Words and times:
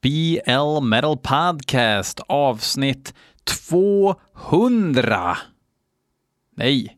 BL 0.00 0.80
Metal 0.82 1.16
Podcast 1.16 2.20
avsnitt 2.28 3.14
200. 3.44 5.36
Nej. 6.54 6.97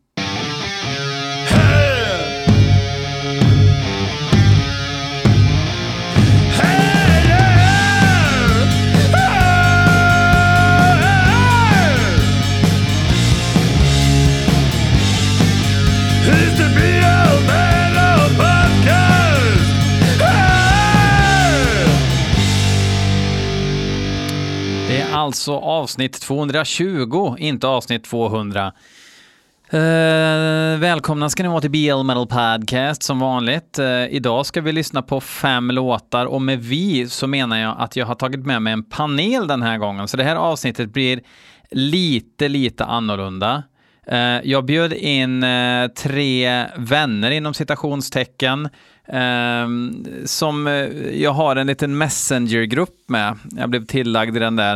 Alltså 25.21 25.57
avsnitt 25.57 26.21
220, 26.21 27.35
inte 27.39 27.67
avsnitt 27.67 28.03
200. 28.03 28.73
Eh, 29.69 30.79
välkomna 30.79 31.29
ska 31.29 31.43
ni 31.43 31.49
vara 31.49 31.61
till 31.61 31.71
BL 31.71 32.03
Metal 32.03 32.27
Podcast 32.27 33.03
som 33.03 33.19
vanligt. 33.19 33.79
Eh, 33.79 34.05
idag 34.05 34.45
ska 34.45 34.61
vi 34.61 34.71
lyssna 34.71 35.01
på 35.01 35.21
fem 35.21 35.71
låtar 35.71 36.25
och 36.25 36.41
med 36.41 36.59
vi 36.59 37.09
så 37.09 37.27
menar 37.27 37.57
jag 37.57 37.75
att 37.79 37.95
jag 37.95 38.05
har 38.05 38.15
tagit 38.15 38.45
med 38.45 38.61
mig 38.61 38.73
en 38.73 38.83
panel 38.83 39.47
den 39.47 39.61
här 39.61 39.77
gången. 39.77 40.07
Så 40.07 40.17
det 40.17 40.23
här 40.23 40.35
avsnittet 40.35 40.93
blir 40.93 41.21
lite, 41.71 42.47
lite 42.47 42.85
annorlunda. 42.85 43.63
Eh, 44.07 44.39
jag 44.43 44.65
bjöd 44.65 44.93
in 44.93 45.43
eh, 45.43 45.87
tre 45.87 46.65
vänner 46.77 47.31
inom 47.31 47.53
citationstecken 47.53 48.69
Ehm, 49.11 50.05
som 50.25 50.67
eh, 50.67 50.73
jag 51.21 51.31
har 51.31 51.55
en 51.55 51.67
liten 51.67 51.97
messengergrupp 51.97 52.95
med. 53.07 53.37
Jag 53.57 53.69
blev 53.69 53.85
tillagd 53.85 54.35
i 54.35 54.39
den 54.39 54.55
där. 54.55 54.75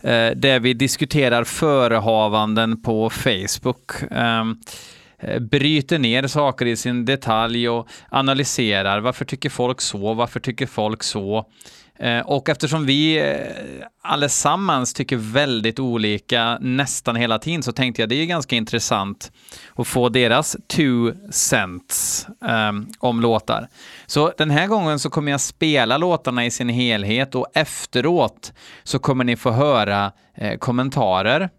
Eh, 0.00 0.30
där 0.36 0.60
vi 0.60 0.74
diskuterar 0.74 1.44
förehavanden 1.44 2.82
på 2.82 3.10
Facebook. 3.10 3.92
Ehm, 4.10 4.56
eh, 5.18 5.40
bryter 5.40 5.98
ner 5.98 6.26
saker 6.26 6.66
i 6.66 6.76
sin 6.76 7.04
detalj 7.04 7.68
och 7.68 7.88
analyserar. 8.08 9.00
Varför 9.00 9.24
tycker 9.24 9.50
folk 9.50 9.80
så? 9.80 10.14
Varför 10.14 10.40
tycker 10.40 10.66
folk 10.66 11.02
så? 11.02 11.46
Eh, 11.98 12.20
och 12.20 12.48
eftersom 12.48 12.86
vi 12.86 13.18
eh, 13.18 13.86
allesammans 14.02 14.94
tycker 14.94 15.16
väldigt 15.16 15.78
olika 15.78 16.58
nästan 16.60 17.16
hela 17.16 17.38
tiden 17.38 17.62
så 17.62 17.72
tänkte 17.72 18.02
jag 18.02 18.08
det 18.08 18.14
är 18.14 18.26
ganska 18.26 18.56
intressant 18.56 19.32
att 19.74 19.86
få 19.86 20.08
deras 20.08 20.56
two 20.66 21.12
cents 21.30 22.26
um, 22.40 22.88
om 22.98 23.20
låtar. 23.20 23.68
Så 24.06 24.32
den 24.38 24.50
här 24.50 24.66
gången 24.66 24.98
så 24.98 25.10
kommer 25.10 25.30
jag 25.30 25.40
spela 25.40 25.96
låtarna 25.96 26.46
i 26.46 26.50
sin 26.50 26.68
helhet 26.68 27.34
och 27.34 27.46
efteråt 27.54 28.52
så 28.84 28.98
kommer 28.98 29.24
ni 29.24 29.36
få 29.36 29.50
höra 29.50 30.12
eh, 30.34 30.58
kommentarer. 30.58 31.50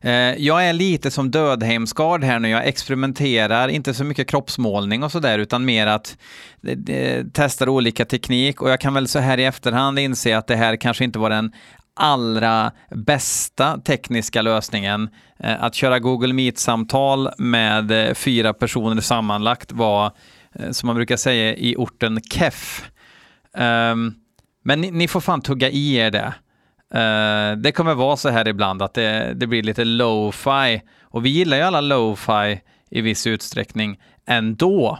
Eh, 0.00 0.12
jag 0.12 0.68
är 0.68 0.72
lite 0.72 1.10
som 1.10 1.30
Dödheimsgard 1.30 2.24
här 2.24 2.38
nu. 2.38 2.48
Jag 2.48 2.66
experimenterar, 2.66 3.68
inte 3.68 3.94
så 3.94 4.04
mycket 4.04 4.28
kroppsmålning 4.28 5.02
och 5.02 5.12
sådär, 5.12 5.38
utan 5.38 5.64
mer 5.64 5.86
att 5.86 6.18
eh, 6.66 6.96
eh, 6.96 7.26
testa 7.26 7.70
olika 7.70 8.04
teknik. 8.04 8.62
Och 8.62 8.70
jag 8.70 8.80
kan 8.80 8.94
väl 8.94 9.08
så 9.08 9.18
här 9.18 9.38
i 9.38 9.44
efterhand 9.44 9.98
inse 9.98 10.38
att 10.38 10.46
det 10.46 10.56
här 10.56 10.76
kanske 10.76 11.04
inte 11.04 11.18
var 11.18 11.30
den 11.30 11.52
allra 11.94 12.72
bästa 12.90 13.78
tekniska 13.78 14.42
lösningen. 14.42 15.08
Att 15.38 15.74
köra 15.74 15.98
Google 15.98 16.32
Meet-samtal 16.32 17.30
med 17.38 18.16
fyra 18.16 18.54
personer 18.54 19.00
sammanlagt 19.00 19.72
var, 19.72 20.12
som 20.70 20.86
man 20.86 20.96
brukar 20.96 21.16
säga 21.16 21.54
i 21.54 21.76
orten 21.76 22.20
keff. 22.30 22.90
Ehm, 23.56 24.14
men 24.64 24.80
ni, 24.80 24.90
ni 24.90 25.08
får 25.08 25.20
fan 25.20 25.40
tugga 25.40 25.70
i 25.70 25.94
er 25.94 26.10
det. 26.10 26.34
Uh, 26.94 27.58
det 27.58 27.72
kommer 27.72 27.94
vara 27.94 28.16
så 28.16 28.28
här 28.28 28.48
ibland 28.48 28.82
att 28.82 28.94
det, 28.94 29.34
det 29.34 29.46
blir 29.46 29.62
lite 29.62 29.84
lo-fi 29.84 30.82
och 31.02 31.24
vi 31.24 31.28
gillar 31.28 31.56
ju 31.56 31.62
alla 31.62 31.80
lo-fi 31.80 32.60
i 32.90 33.00
viss 33.00 33.26
utsträckning 33.26 33.98
ändå. 34.26 34.98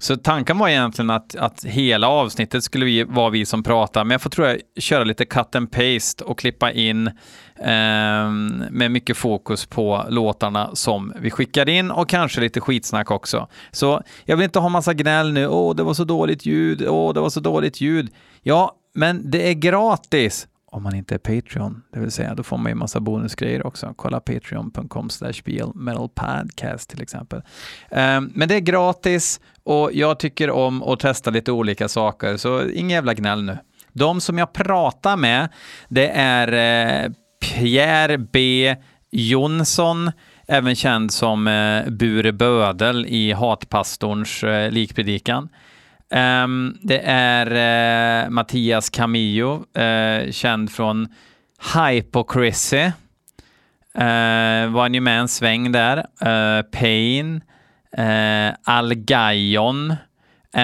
Så 0.00 0.16
tanken 0.16 0.58
var 0.58 0.68
egentligen 0.68 1.10
att, 1.10 1.36
att 1.36 1.64
hela 1.64 2.08
avsnittet 2.08 2.64
skulle 2.64 2.84
vi, 2.84 3.04
vara 3.04 3.30
vi 3.30 3.46
som 3.46 3.62
pratar, 3.62 4.04
men 4.04 4.10
jag 4.10 4.22
får 4.22 4.30
tror 4.30 4.46
jag 4.46 4.58
köra 4.76 5.04
lite 5.04 5.24
cut 5.24 5.54
and 5.54 5.70
paste 5.70 6.24
och 6.24 6.38
klippa 6.38 6.72
in 6.72 7.06
eh, 7.56 8.30
med 8.70 8.90
mycket 8.90 9.16
fokus 9.16 9.66
på 9.66 10.04
låtarna 10.08 10.70
som 10.74 11.12
vi 11.20 11.30
skickar 11.30 11.68
in 11.68 11.90
och 11.90 12.08
kanske 12.08 12.40
lite 12.40 12.60
skitsnack 12.60 13.10
också. 13.10 13.48
Så 13.70 14.02
jag 14.24 14.36
vill 14.36 14.44
inte 14.44 14.58
ha 14.58 14.68
massa 14.68 14.94
gnäll 14.94 15.32
nu, 15.32 15.48
åh 15.48 15.74
det 15.74 15.82
var 15.82 15.94
så 15.94 16.04
dåligt 16.04 16.46
ljud, 16.46 16.86
åh 16.88 17.14
det 17.14 17.20
var 17.20 17.30
så 17.30 17.40
dåligt 17.40 17.80
ljud. 17.80 18.10
Ja, 18.42 18.72
men 18.94 19.30
det 19.30 19.48
är 19.48 19.54
gratis 19.54 20.46
om 20.70 20.82
man 20.82 20.94
inte 20.94 21.14
är 21.14 21.18
Patreon, 21.18 21.82
det 21.92 22.00
vill 22.00 22.10
säga 22.10 22.34
då 22.34 22.42
får 22.42 22.56
man 22.58 22.70
ju 22.72 22.74
massa 22.74 23.00
bonusgrejer 23.00 23.66
också. 23.66 23.94
Kolla 23.96 24.20
patreon.com 24.20 25.10
slash 25.10 25.32
metalpodcast 25.74 26.90
till 26.90 27.02
exempel. 27.02 27.38
Um, 27.90 28.30
men 28.34 28.48
det 28.48 28.54
är 28.54 28.60
gratis 28.60 29.40
och 29.64 29.90
jag 29.92 30.18
tycker 30.18 30.50
om 30.50 30.82
att 30.82 31.00
testa 31.00 31.30
lite 31.30 31.52
olika 31.52 31.88
saker, 31.88 32.36
så 32.36 32.68
ingen 32.68 32.90
jävla 32.90 33.14
gnäll 33.14 33.42
nu. 33.42 33.58
De 33.92 34.20
som 34.20 34.38
jag 34.38 34.52
pratar 34.52 35.16
med, 35.16 35.48
det 35.88 36.08
är 36.08 36.52
eh, 37.04 37.12
Pierre 37.40 38.18
B 38.18 38.76
Jonsson, 39.10 40.12
även 40.48 40.74
känd 40.74 41.12
som 41.12 41.48
eh, 41.48 41.90
Bure 41.90 42.32
Bödel 42.32 43.06
i 43.06 43.32
Hatpastorns 43.32 44.44
eh, 44.44 44.70
likpredikan. 44.70 45.48
Um, 46.10 46.78
det 46.82 47.00
är 47.04 47.46
uh, 48.24 48.30
Mattias 48.30 48.90
Camillo, 48.90 49.64
uh, 49.78 50.30
känd 50.30 50.72
från 50.72 51.08
Hypocrisy. 51.74 52.90
Uh, 53.98 54.70
var 54.70 54.88
ju 54.88 55.00
med 55.00 55.20
en 55.20 55.28
sväng 55.28 55.72
där. 55.72 55.96
Uh, 55.96 56.62
Pain, 56.62 57.40
uh, 57.98 58.54
Algaion, 58.64 59.94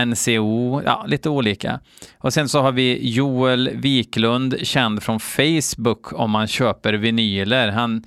NCO, 0.06 0.82
ja, 0.84 1.04
lite 1.08 1.28
olika. 1.28 1.80
Och 2.18 2.32
sen 2.32 2.48
så 2.48 2.60
har 2.62 2.72
vi 2.72 3.10
Joel 3.10 3.70
Wiklund, 3.74 4.56
känd 4.62 5.02
från 5.02 5.20
Facebook 5.20 6.12
om 6.12 6.30
man 6.30 6.46
köper 6.46 6.92
vinyler. 6.92 7.68
Han 7.68 8.04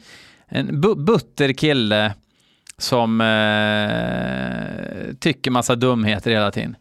en 0.48 0.82
butter 0.82 1.54
kille 1.54 2.14
som 2.78 3.18
tycker 5.20 5.52
massa 5.52 5.76
dumheter 5.76 6.32
hela 6.32 6.52
tiden. 6.52 6.76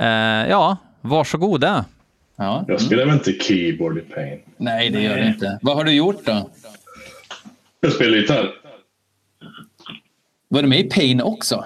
Uh, 0.00 0.48
ja, 0.50 0.76
varsågoda. 1.00 1.84
Ja. 2.36 2.64
Jag 2.68 2.80
spelar 2.80 3.04
väl 3.04 3.14
inte 3.14 3.32
keyboard 3.32 3.98
i 3.98 4.00
Pain? 4.00 4.40
Nej, 4.56 4.90
det 4.90 5.00
gör 5.00 5.16
du 5.16 5.26
inte. 5.26 5.58
Vad 5.62 5.76
har 5.76 5.84
du 5.84 5.92
gjort 5.92 6.24
då? 6.24 6.50
Jag 7.80 7.92
spelar 7.92 8.16
gitarr. 8.16 8.54
Var 10.48 10.62
du 10.62 10.68
med 10.68 10.80
i 10.80 10.84
Pain 10.84 11.22
också? 11.22 11.64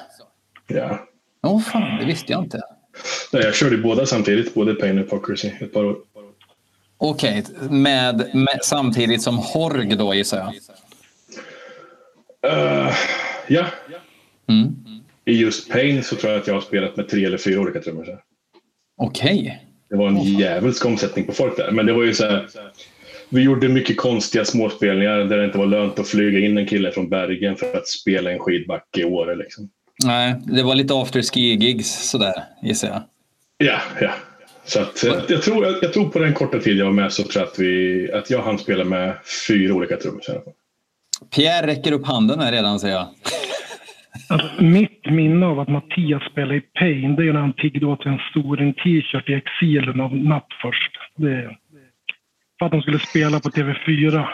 Ja. 0.67 1.07
Åh 1.43 1.57
oh, 1.57 1.61
fan, 1.61 1.99
det 1.99 2.05
visste 2.05 2.33
jag 2.33 2.45
inte. 2.45 2.61
Nej, 3.33 3.43
jag 3.43 3.55
körde 3.55 3.79
båda 3.79 4.07
samtidigt, 4.07 4.55
både 4.55 4.75
Pain 4.75 4.99
och 4.99 5.05
Hypocrisy, 5.05 5.51
ett 5.61 5.73
par 5.73 5.85
år. 5.85 5.97
Okej, 6.97 7.45
okay. 7.55 7.69
med, 7.69 8.31
med, 8.35 8.59
samtidigt 8.63 9.23
som 9.23 9.39
Horg 9.39 9.97
då 9.97 10.15
gissar 10.15 10.39
jag? 10.39 10.55
Uh, 12.53 12.93
ja. 13.49 13.67
Mm 14.49 14.82
i 15.25 15.33
just 15.33 15.71
Pain 15.71 16.03
så 16.03 16.17
tror 16.17 16.33
jag 16.33 16.41
att 16.41 16.47
jag 16.47 16.55
har 16.55 16.61
spelat 16.61 16.97
med 16.97 17.09
tre 17.09 17.25
eller 17.25 17.39
fyra 17.39 17.61
olika 17.61 17.81
trummor. 17.81 18.19
Okej. 18.97 19.41
Okay. 19.41 19.53
Det 19.91 19.97
var 19.97 20.09
en 20.09 20.17
oh. 20.17 20.41
jävelsk 20.41 20.87
omsättning 20.87 21.25
på 21.25 21.33
folk 21.33 21.57
där. 21.57 21.71
Men 21.71 21.87
det 21.87 21.93
var 21.93 22.03
ju 22.03 22.15
så 22.15 22.25
här, 22.25 22.47
Vi 23.29 23.43
gjorde 23.43 23.69
mycket 23.69 23.97
konstiga 23.97 24.45
småspelningar 24.45 25.19
där 25.19 25.39
det 25.39 25.45
inte 25.45 25.59
var 25.59 25.67
lönt 25.67 25.99
att 25.99 26.09
flyga 26.09 26.39
in 26.39 26.59
en 26.59 26.67
kille 26.67 26.93
från 26.93 27.09
Bergen 27.09 27.57
för 27.57 27.77
att 27.77 27.89
spela 27.89 28.33
en 28.33 28.39
skidbacke 28.39 29.01
i 29.01 29.05
Åre. 29.05 29.37
Liksom. 29.37 29.69
Nej, 30.05 30.35
det 30.45 30.63
var 30.63 30.75
lite 30.75 30.95
afterski-gigs 30.95 32.11
sådär 32.11 32.35
gissar 32.63 32.89
jag. 32.89 33.03
Ja, 33.59 33.79
ja. 34.01 34.11
Så 34.65 34.81
att, 34.81 35.03
jag, 35.03 35.23
jag, 35.29 35.43
tror, 35.43 35.67
jag, 35.67 35.75
jag, 35.83 35.93
tror 35.93 36.09
på 36.09 36.19
den 36.19 36.35
korta 36.35 36.59
tid 36.59 36.79
jag 36.79 36.85
var 36.85 36.93
med 36.93 37.13
så 37.13 37.23
tror 37.23 37.43
jag 37.43 37.49
att, 37.49 37.59
vi, 37.59 38.13
att 38.13 38.31
jag 38.31 38.43
hann 38.43 38.59
spela 38.59 38.85
med 38.85 39.15
fyra 39.49 39.75
olika 39.75 39.97
trummor. 39.97 40.23
Pierre 41.35 41.67
räcker 41.67 41.93
upp 41.93 42.07
handen 42.07 42.41
här 42.41 42.53
redan 42.53 42.81
säger 42.81 42.95
jag. 42.95 43.09
Alltså, 44.33 44.63
mitt 44.63 45.11
minne 45.11 45.47
av 45.47 45.61
att 45.61 45.69
Mattias 45.69 46.23
spelade 46.23 46.57
i 46.57 46.61
Pain, 46.61 47.17
det 47.17 47.29
är 47.29 47.33
när 47.33 47.41
han 47.41 47.53
tiggde 47.53 47.87
åt 47.87 48.03
sig 48.03 48.13
en 48.13 48.19
stor 48.31 48.57
t-shirt 48.57 49.29
i 49.29 49.35
exilen 49.35 50.01
av 50.01 50.17
Natt 50.17 50.49
först. 50.63 50.99
Det, 51.17 51.57
för 52.59 52.67
att 52.67 52.73
de 52.73 52.83
skulle 52.83 52.99
spela 52.99 53.41
på 53.41 53.49
TV4. 53.49 54.27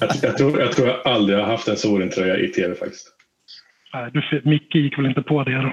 jag, 0.00 0.10
jag, 0.22 0.38
tror, 0.38 0.60
jag 0.60 0.72
tror 0.72 0.88
jag 0.88 1.06
aldrig 1.06 1.38
har 1.38 1.46
haft 1.46 1.68
en 1.68 1.76
Sorin-tröja 1.76 2.36
i 2.38 2.48
TV 2.48 2.74
faktiskt. 2.74 3.08
Nej, 3.94 4.10
du, 4.12 4.40
Micke 4.44 4.74
gick 4.74 4.98
väl 4.98 5.06
inte 5.06 5.22
på 5.22 5.44
det 5.44 5.62
då? 5.62 5.72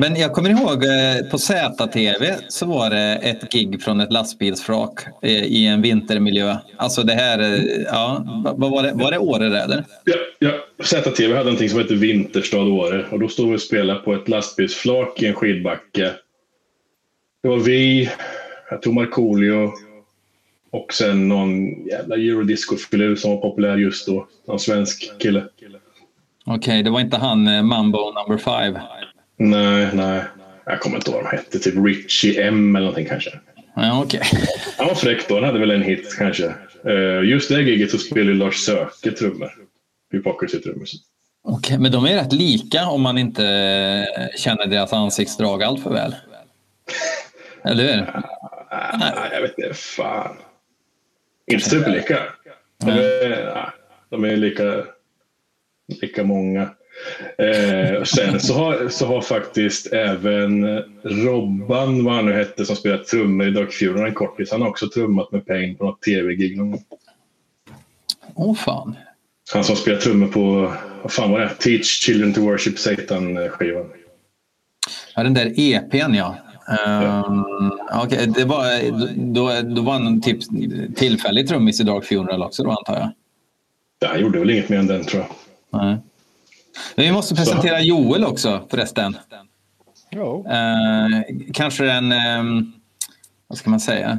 Men 0.00 0.16
jag 0.16 0.32
kommer 0.32 0.50
ihåg 0.50 0.84
eh, 0.84 1.30
på 1.30 1.38
ZTV 1.38 2.36
så 2.48 2.66
var 2.66 2.90
det 2.90 3.14
ett 3.22 3.52
gig 3.52 3.82
från 3.82 4.00
ett 4.00 4.12
lastbilsfrak 4.12 4.92
eh, 5.22 5.44
i 5.44 5.66
en 5.66 5.82
vintermiljö. 5.82 6.56
Alltså 6.76 7.02
det 7.02 7.12
här, 7.12 7.38
eh, 7.38 7.82
ja, 7.86 8.24
vad 8.56 8.70
var 8.70 8.82
det? 8.82 8.92
Var 8.94 9.10
det 9.10 9.18
Åre 9.18 9.46
eller? 9.46 9.84
Ja, 10.04 10.14
ja. 10.38 10.52
ZTV 10.84 11.32
hade 11.32 11.44
någonting 11.44 11.68
som 11.68 11.78
hette 11.78 11.94
Vinterstad 11.94 12.62
Åre 12.62 13.06
och 13.10 13.20
då 13.20 13.28
stod 13.28 13.48
vi 13.48 13.56
och 13.56 13.60
spelade 13.60 14.00
på 14.00 14.14
ett 14.14 14.28
lastbilsflak 14.28 15.22
i 15.22 15.26
en 15.26 15.34
skidbacke 15.34 16.12
Det 17.42 17.48
var 17.48 17.58
vi, 17.58 18.10
jag 18.70 18.82
tror 18.82 18.92
Markoolio 18.92 19.72
och 20.70 20.94
sen 20.94 21.28
någon 21.28 21.86
jävla 21.86 22.16
eurodisco-filur 22.16 23.16
som 23.16 23.30
var 23.30 23.40
populär 23.40 23.76
just 23.76 24.06
då. 24.06 24.26
Någon 24.46 24.60
svensk 24.60 25.12
kille. 25.18 25.44
Okej, 26.44 26.58
okay, 26.58 26.82
det 26.82 26.90
var 26.90 27.00
inte 27.00 27.16
han 27.16 27.66
Mambo 27.66 28.12
number 28.12 28.38
five? 28.38 28.80
Nej, 29.40 29.88
nej. 29.94 30.22
Jag 30.64 30.80
kommer 30.80 30.96
inte 30.96 31.10
ihåg 31.10 31.22
vad 31.22 31.32
de 31.32 31.36
hette. 31.36 31.58
Typ 31.58 31.74
Richie 31.86 32.48
M 32.48 32.76
eller 32.76 32.86
någonting 32.86 33.06
kanske. 33.06 33.30
Ja, 33.76 34.04
okay. 34.04 34.20
Han 34.78 34.86
var 34.86 34.94
fräck 34.94 35.28
då. 35.28 35.34
Han 35.34 35.44
hade 35.44 35.58
väl 35.58 35.70
en 35.70 35.82
hit 35.82 36.16
kanske. 36.18 36.54
Uh, 36.86 37.24
just 37.24 37.48
det 37.48 37.62
giget 37.62 37.90
så 37.90 37.98
spelade 37.98 38.36
Lars 38.36 38.56
Söke 38.56 39.10
trummor. 39.10 39.52
Hypocrisy-trummor. 40.12 40.86
Okej, 41.42 41.58
okay, 41.58 41.78
men 41.78 41.92
de 41.92 42.04
är 42.04 42.14
rätt 42.14 42.32
lika 42.32 42.86
om 42.86 43.02
man 43.02 43.18
inte 43.18 43.46
eh, 43.46 44.38
känner 44.38 44.66
deras 44.66 44.92
ansiktsdrag 44.92 45.62
allt 45.62 45.82
för 45.82 45.90
väl. 45.90 46.14
Eller 47.64 47.84
hur? 47.84 48.00
Uh, 48.00 49.32
jag 49.32 49.42
vet 49.42 49.58
inte. 49.58 49.74
Fan. 49.74 50.36
Inte 51.52 51.70
superlika. 51.70 52.18
Mm. 52.82 52.96
De 54.10 54.24
är 54.24 54.36
lika, 54.36 54.84
lika 56.00 56.24
många. 56.24 56.70
Eh, 57.38 58.02
sen 58.02 58.40
så 58.40 58.54
har, 58.54 58.88
så 58.88 59.06
har 59.06 59.20
faktiskt 59.20 59.92
även 59.92 60.78
Robban, 61.02 62.04
vad 62.04 62.14
han 62.14 62.26
nu 62.26 62.32
hette, 62.32 62.64
som 62.64 62.76
spelar 62.76 62.98
trummor 62.98 63.46
i 63.46 63.50
Dark 63.50 63.72
Fury 63.72 64.02
en 64.02 64.14
kortis, 64.14 64.52
han 64.52 64.62
har 64.62 64.68
också 64.68 64.88
trummat 64.88 65.32
med 65.32 65.46
Pain 65.46 65.76
på 65.76 65.84
något 65.84 66.02
tv-gig 66.02 66.56
någon 66.56 66.70
gång. 66.70 66.84
Åh 68.34 68.50
oh, 68.50 68.54
fan. 68.54 68.96
Han 69.52 69.64
som 69.64 69.76
spelar 69.76 69.98
trummor 69.98 70.28
på, 70.28 70.72
vad 71.02 71.12
fan 71.12 71.30
var 71.30 71.40
det? 71.40 71.48
Teach 71.48 71.86
Children 71.86 72.34
to 72.34 72.40
Worship 72.40 72.78
Satan-skivan. 72.78 73.86
Ja, 75.16 75.22
den 75.22 75.34
där 75.34 75.52
EPn 75.56 76.14
ja. 76.14 76.36
Um, 76.70 77.72
okay, 78.04 78.26
det 78.26 78.44
var, 78.44 78.90
då, 79.32 79.74
då 79.74 79.82
var 79.82 79.92
han 79.92 80.20
typ 80.20 80.38
tillfällig 80.96 81.48
trummis 81.48 81.80
i 81.80 81.84
Dark 81.84 82.04
Funeral 82.04 82.42
också 82.42 82.62
då 82.62 82.70
antar 82.70 82.94
jag? 82.94 83.10
Ja, 83.98 84.08
han 84.08 84.20
gjorde 84.20 84.38
väl 84.38 84.50
inget 84.50 84.68
mer 84.68 84.78
än 84.78 84.86
den 84.86 85.04
tror 85.04 85.22
jag. 85.22 85.30
Nej. 85.80 85.98
Men 86.94 87.04
vi 87.04 87.12
måste 87.12 87.34
presentera 87.34 87.78
Så. 87.78 87.84
Joel 87.84 88.24
också 88.24 88.60
förresten. 88.70 89.16
Ja. 90.10 90.44
Uh, 90.46 91.20
kanske 91.52 91.90
en, 91.90 92.12
um, 92.12 92.72
vad 93.46 93.58
ska 93.58 93.70
man 93.70 93.80
säga? 93.80 94.18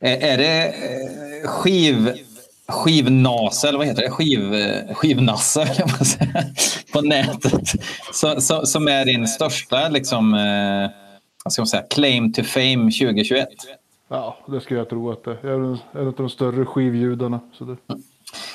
Är, 0.00 0.16
är 0.16 0.38
det 0.38 0.68
uh, 0.68 1.48
skiv, 1.48 2.12
skivnase, 2.68 3.68
eller 3.68 3.78
vad 3.78 3.86
heter 3.86 4.02
det? 4.02 4.10
Skiv, 4.10 4.54
uh, 4.54 4.94
skivnasse, 4.94 5.66
på 6.92 7.00
nätet. 7.00 7.72
Så, 8.12 8.40
så, 8.40 8.66
som 8.66 8.88
är 8.88 9.04
din 9.04 9.28
största 9.28 9.88
liksom, 9.88 10.34
uh, 10.34 10.90
vad 11.44 11.52
ska 11.52 11.62
man 11.62 11.66
säga, 11.66 11.82
claim 11.90 12.32
to 12.32 12.42
fame 12.42 12.90
2021? 12.90 13.48
Ja, 14.08 14.38
det 14.46 14.60
skulle 14.60 14.80
jag 14.80 14.88
tro 14.88 15.12
att 15.12 15.24
det 15.24 15.30
är. 15.30 15.48
Jag 15.48 15.60
är 15.60 15.78
en 16.00 16.06
av 16.06 16.14
de 16.16 16.30
större 16.30 16.64
skivljudarna. 16.64 17.40
Så 17.52 17.64
det... 17.64 17.76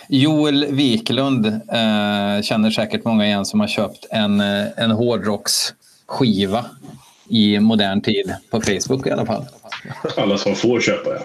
Joel 0.08 0.66
Wiklund 0.72 1.46
eh, 1.46 2.42
känner 2.42 2.72
säkert 2.72 3.06
många 3.06 3.26
igen 3.26 3.46
som 3.46 3.60
har 3.60 3.68
köpt 3.68 4.08
en, 4.12 4.40
eh, 4.42 4.66
en 4.78 4.92
hårdrocksskiva 4.92 6.66
i 7.30 7.60
modern 7.60 8.02
tid 8.02 8.34
på 8.52 8.62
Facebook 8.62 9.08
i 9.08 9.12
alla 9.12 9.26
fall. 9.26 9.46
Alla 10.18 10.38
som 10.38 10.56
får 10.56 10.80
köpa, 10.80 11.10
ja. 11.10 11.20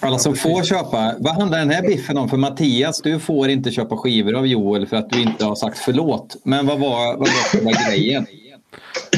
Alla 0.00 0.18
som 0.18 0.36
får 0.36 0.62
köpa. 0.62 1.14
Vad 1.18 1.34
handlar 1.34 1.58
den 1.58 1.70
här 1.70 1.82
biffen 1.82 2.18
om? 2.18 2.28
För 2.28 2.36
Mattias, 2.36 3.02
du 3.02 3.20
får 3.20 3.48
inte 3.48 3.70
köpa 3.70 3.96
skivor 3.96 4.34
av 4.34 4.46
Joel 4.46 4.86
för 4.86 4.96
att 4.96 5.10
du 5.10 5.22
inte 5.22 5.44
har 5.44 5.54
sagt 5.54 5.78
förlåt. 5.78 6.36
Men 6.44 6.66
vad 6.66 6.78
var, 6.78 7.06
vad 7.06 7.18
var 7.18 7.26
själva 7.26 7.70
grejen? 7.88 8.26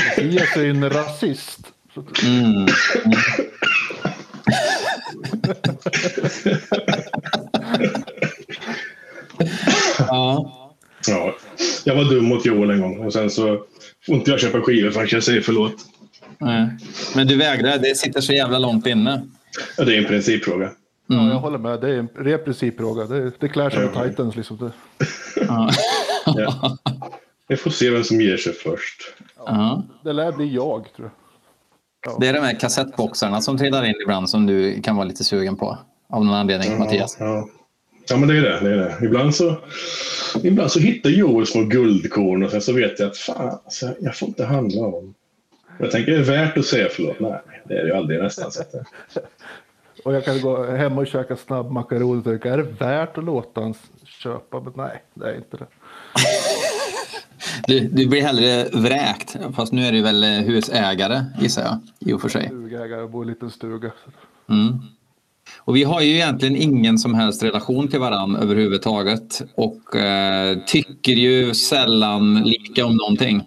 Mattias 0.08 0.56
är 0.56 0.62
ju 0.62 0.70
en 0.70 0.90
rasist. 0.90 1.58
Mm. 2.24 2.52
Mm. 2.54 2.68
ja. 9.98 10.52
ja. 11.06 11.34
Jag 11.84 11.96
var 11.96 12.04
dum 12.04 12.24
mot 12.24 12.46
Joel 12.46 12.70
en 12.70 12.80
gång 12.80 12.98
och 12.98 13.12
sen 13.12 13.30
så 13.30 13.60
får 14.06 14.14
inte 14.14 14.30
jag 14.30 14.40
köpa 14.40 14.60
skivor 14.60 14.90
för 14.90 15.08
jag 15.10 15.22
säger 15.22 15.40
förlåt. 15.40 15.74
Nej. 16.38 16.68
Men 17.14 17.26
du 17.26 17.36
vägrar, 17.36 17.78
det 17.78 17.96
sitter 17.96 18.20
så 18.20 18.32
jävla 18.32 18.58
långt 18.58 18.86
inne. 18.86 19.22
Ja, 19.76 19.84
det 19.84 19.94
är 19.94 19.98
en 19.98 20.04
principfråga. 20.04 20.70
Mm. 21.10 21.26
Ja, 21.26 21.32
jag 21.32 21.38
håller 21.38 21.58
med. 21.58 21.80
Det 21.80 21.88
är 21.88 21.98
en, 21.98 22.08
det 22.24 22.30
är 22.30 22.38
en 22.38 22.44
principfråga. 22.44 23.04
Det, 23.04 23.32
det 23.40 23.48
klär 23.48 23.70
sig 23.70 23.80
med 23.80 24.08
Titans. 24.08 24.36
Liksom. 24.36 24.56
Det. 24.56 24.72
Ja. 25.36 25.70
ja. 26.24 26.76
Vi 27.48 27.56
får 27.56 27.70
se 27.70 27.90
vem 27.90 28.04
som 28.04 28.20
ger 28.20 28.36
sig 28.36 28.52
först. 28.52 29.02
Ja. 29.36 29.82
Det 30.04 30.12
lär 30.12 30.32
bli 30.32 30.54
jag, 30.54 30.88
tror 30.96 31.10
jag. 32.04 32.12
Ja. 32.12 32.18
Det 32.20 32.28
är 32.28 32.32
de 32.32 32.40
här 32.40 32.60
kassettboxarna 32.60 33.40
som 33.40 33.58
trillar 33.58 33.84
in 33.84 33.94
ibland 34.02 34.30
som 34.30 34.46
du 34.46 34.82
kan 34.82 34.96
vara 34.96 35.06
lite 35.06 35.24
sugen 35.24 35.56
på. 35.56 35.78
Av 36.10 36.24
någon 36.24 36.34
anledning, 36.34 36.72
ja, 36.72 36.78
Mattias. 36.78 37.16
Ja. 37.20 37.48
Ja, 38.08 38.16
men 38.16 38.28
det 38.28 38.38
är 38.38 38.42
det. 38.42 38.60
det, 38.62 38.70
är 38.70 38.76
det. 38.76 39.06
Ibland, 39.06 39.34
så, 39.34 39.56
ibland 40.42 40.72
så 40.72 40.78
hittar 40.78 41.10
Joel 41.10 41.46
små 41.46 41.64
guldkorn 41.64 42.42
och 42.42 42.50
sen 42.50 42.60
så 42.60 42.72
vet 42.72 42.98
jag 42.98 43.08
att 43.08 43.16
fan, 43.16 43.58
alltså, 43.64 43.94
jag 44.00 44.16
får 44.16 44.28
inte 44.28 44.44
handla 44.44 44.86
om. 44.86 45.14
Jag 45.78 45.90
tänker, 45.90 46.12
är 46.12 46.18
det 46.18 46.24
värt 46.24 46.58
att 46.58 46.66
säga 46.66 46.88
förlåt? 46.90 47.20
Nej, 47.20 47.40
det 47.64 47.74
är 47.74 47.82
det 47.82 47.88
ju 47.88 47.94
aldrig 47.94 48.22
nästan. 48.22 48.52
Så 48.52 48.62
och 50.04 50.14
jag 50.14 50.24
kan 50.24 50.40
gå 50.40 50.64
hem 50.64 50.98
och 50.98 51.06
käka 51.06 51.36
snabbmakaroner 51.36 52.18
och 52.18 52.24
tänka, 52.24 52.52
är 52.52 52.56
det 52.56 52.62
värt 52.62 53.18
att 53.18 53.24
låta 53.24 53.60
honom 53.60 53.74
köpa? 54.04 54.60
Men 54.60 54.72
nej, 54.76 55.02
det 55.14 55.30
är 55.30 55.36
inte 55.36 55.56
det. 55.56 55.66
Du, 57.66 57.80
du 57.80 58.06
blir 58.06 58.22
hellre 58.22 58.64
vräkt, 58.72 59.36
fast 59.56 59.72
nu 59.72 59.82
är 59.82 59.92
du 59.92 60.02
väl 60.02 60.24
husägare 60.24 61.24
gissar 61.40 61.62
jag 61.62 61.78
i 62.10 62.12
och 62.12 62.20
för 62.20 62.28
sig. 62.28 62.46
Stugägare, 62.46 63.00
jag 63.00 63.10
bor 63.10 63.24
i 63.24 63.26
en 63.26 63.28
liten 63.28 63.50
stuga. 63.50 63.92
Mm. 64.48 64.78
Och 65.66 65.76
vi 65.76 65.84
har 65.84 66.00
ju 66.00 66.14
egentligen 66.14 66.56
ingen 66.56 66.98
som 66.98 67.14
helst 67.14 67.42
relation 67.42 67.88
till 67.88 68.00
varandra 68.00 68.40
överhuvudtaget 68.40 69.42
och 69.54 69.96
eh, 69.96 70.58
tycker 70.66 71.12
ju 71.12 71.54
sällan 71.54 72.42
lika 72.44 72.86
om 72.86 72.96
någonting. 72.96 73.42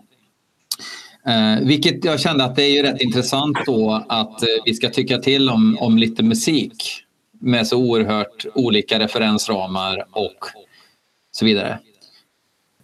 Eh, 1.27 1.67
vilket 1.67 2.05
jag 2.05 2.19
kände 2.19 2.43
att 2.43 2.55
det 2.55 2.63
är 2.63 2.69
ju 2.69 2.83
rätt 2.83 3.01
intressant 3.01 3.57
då 3.65 4.05
att 4.09 4.41
eh, 4.41 4.47
vi 4.65 4.73
ska 4.73 4.89
tycka 4.89 5.17
till 5.17 5.49
om, 5.49 5.77
om 5.79 5.97
lite 5.97 6.23
musik 6.23 7.03
med 7.41 7.67
så 7.67 7.77
oerhört 7.77 8.45
olika 8.55 8.99
referensramar 8.99 10.05
och 10.11 10.45
så 11.31 11.45
vidare. 11.45 11.79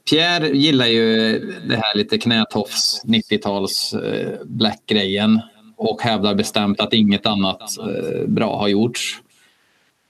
Pierre 0.10 0.58
gillar 0.58 0.88
ju 0.88 1.40
det 1.70 1.76
här 1.76 1.98
lite 1.98 2.18
knätofs 2.18 3.02
90-tals 3.06 3.94
eh, 3.94 4.46
black-grejen 4.46 5.42
och 5.78 6.02
hävdar 6.02 6.36
bestämt 6.36 6.80
att 6.80 6.94
inget 6.94 7.25
annat 7.25 7.77
eh, 7.77 8.27
bra 8.27 8.60
har 8.60 8.68
gjorts. 8.68 9.22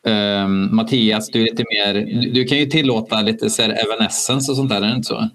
Um, 0.06 0.76
Mattias, 0.76 1.30
du 1.30 1.42
är 1.42 1.44
lite 1.44 1.64
mer... 1.70 1.94
Du, 2.34 2.46
kan 2.46 2.58
ju 2.58 2.66
tillåta 2.66 3.22
lite 3.22 3.50
så 3.50 3.62
här 3.62 3.70
Evanescence 3.70 4.52
och 4.52 4.58
sånt 4.58 4.70
där, 4.70 4.82
är 4.82 4.88
det 4.88 4.96
inte 4.96 5.08
så? 5.08 5.30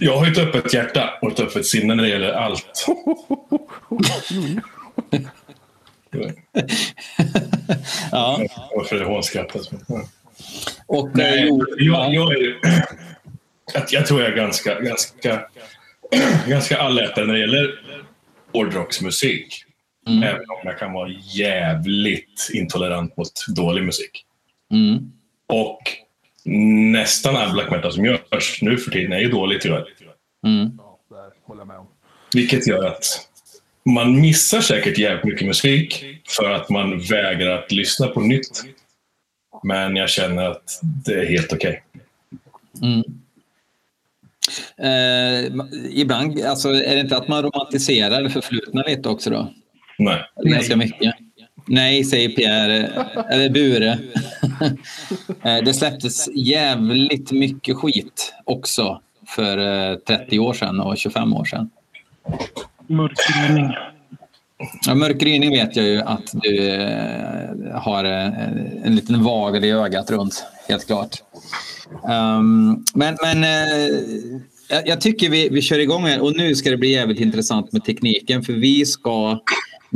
Jag 0.00 0.16
har 0.16 0.26
ett 0.26 0.38
öppet 0.38 0.74
hjärta 0.74 1.18
och 1.22 1.32
ett 1.32 1.40
öppet 1.40 1.66
sinne 1.66 1.94
när 1.94 2.02
det 2.02 2.08
gäller 2.08 2.32
allt. 2.32 2.86
ja. 8.12 8.46
Varför 8.76 8.98
det 8.98 9.04
hånskrattat? 9.04 9.70
Och, 10.86 11.10
Nej, 11.14 11.48
eh, 11.48 11.56
jag, 11.78 12.14
jag, 12.14 12.32
är, 12.32 12.56
jag 13.90 14.06
tror 14.06 14.22
jag 14.22 14.32
är 14.32 14.36
ganska, 14.36 14.80
ganska, 14.80 15.40
ganska 16.46 16.78
allätare 16.78 17.26
när 17.26 17.34
det 17.34 17.40
gäller 17.40 17.80
hårdrocksmusik. 18.52 19.65
Mm. 20.06 20.22
Även 20.22 20.40
om 20.40 20.56
jag 20.64 20.78
kan 20.78 20.92
vara 20.92 21.10
jävligt 21.34 22.50
intolerant 22.52 23.16
mot 23.16 23.32
dålig 23.56 23.84
musik. 23.84 24.24
Mm. 24.72 25.12
Och 25.46 25.82
nästan 26.92 27.36
all 27.36 27.52
black 27.52 27.70
metal 27.70 27.92
som 27.92 28.04
görs 28.04 28.62
nu 28.62 28.76
för 28.76 28.90
tiden 28.90 29.12
är 29.12 29.18
ju 29.18 29.28
dålig 29.28 29.60
tyvärr. 29.60 29.84
Mm. 30.46 30.78
Vilket 32.34 32.66
gör 32.66 32.86
att 32.86 33.28
man 33.84 34.20
missar 34.20 34.60
säkert 34.60 34.98
jävligt 34.98 35.24
mycket 35.24 35.46
musik 35.46 36.04
för 36.28 36.50
att 36.50 36.70
man 36.70 37.00
vägrar 37.00 37.58
att 37.58 37.72
lyssna 37.72 38.06
på 38.06 38.20
nytt. 38.20 38.62
Men 39.62 39.96
jag 39.96 40.10
känner 40.10 40.50
att 40.50 40.80
det 40.82 41.14
är 41.14 41.26
helt 41.26 41.52
okej. 41.52 41.82
Okay. 42.72 42.90
Mm. 42.90 43.04
Eh, 44.78 45.66
ibland 45.90 46.40
alltså, 46.40 46.68
är 46.68 46.94
det 46.94 47.00
inte 47.00 47.16
att 47.16 47.28
man 47.28 47.42
romantiserar 47.42 48.22
det 48.22 48.30
förflutna 48.30 48.82
lite 48.82 49.08
också 49.08 49.30
då? 49.30 49.52
Nej. 49.98 50.22
Ganska 50.44 50.76
mycket. 50.76 51.14
Nej, 51.66 52.04
säger 52.04 52.28
Pierre, 52.28 52.90
eller 53.30 53.50
Bure. 53.50 53.98
Eh, 55.42 55.64
det 55.64 55.74
släpptes 55.74 56.28
jävligt 56.34 57.32
mycket 57.32 57.76
skit 57.76 58.34
också 58.44 59.00
för 59.26 59.96
30 59.96 60.36
eh, 60.36 60.42
år 60.42 60.52
sedan 60.52 60.80
och 60.80 60.96
25 60.96 61.34
år 61.34 61.44
sedan. 61.44 61.70
Mörkgryning. 62.86 63.72
Ja, 64.86 64.94
mörkgryning 64.94 65.50
vet 65.50 65.76
jag 65.76 65.86
ju 65.86 66.00
att 66.00 66.30
du 66.32 66.68
eh, 66.68 67.80
har 67.80 68.04
en 68.04 68.96
liten 68.96 69.24
vagel 69.24 69.64
i 69.64 69.70
ögat 69.70 70.10
runt, 70.10 70.44
helt 70.68 70.86
klart. 70.86 71.22
Um, 72.02 72.84
men 72.94 73.16
men 73.22 73.44
uh, 73.44 74.40
jag 74.84 75.00
tycker 75.00 75.30
vi, 75.30 75.48
vi 75.48 75.62
kör 75.62 75.78
igång 75.78 76.02
här 76.02 76.20
och 76.20 76.36
nu 76.36 76.54
ska 76.54 76.70
det 76.70 76.76
bli 76.76 76.92
jävligt 76.92 77.20
intressant 77.20 77.72
med 77.72 77.84
tekniken 77.84 78.42
för 78.42 78.52
vi 78.52 78.86
ska 78.86 79.40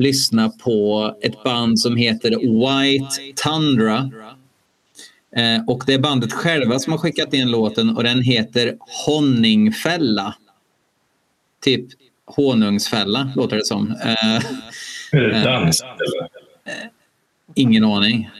lyssna 0.00 0.48
på 0.48 1.14
ett 1.22 1.44
band 1.44 1.80
som 1.80 1.96
heter 1.96 2.30
White 2.30 3.42
Tundra. 3.44 4.10
Eh, 5.36 5.64
och 5.66 5.82
det 5.86 5.94
är 5.94 5.98
bandet 5.98 6.32
själva 6.32 6.78
som 6.78 6.92
har 6.92 6.98
skickat 6.98 7.34
in 7.34 7.50
låten 7.50 7.96
och 7.96 8.02
den 8.04 8.22
heter 8.22 8.76
Honningfälla. 9.06 10.34
Typ 11.64 11.86
honungsfälla 12.24 13.32
låter 13.36 13.56
det 13.56 13.66
som. 13.66 13.90
Eh, 13.90 14.36
Är 15.12 15.20
det 15.20 15.42
dans? 15.42 15.82
Eller? 15.82 16.90
ingen 17.54 17.84
aning. 17.84 18.30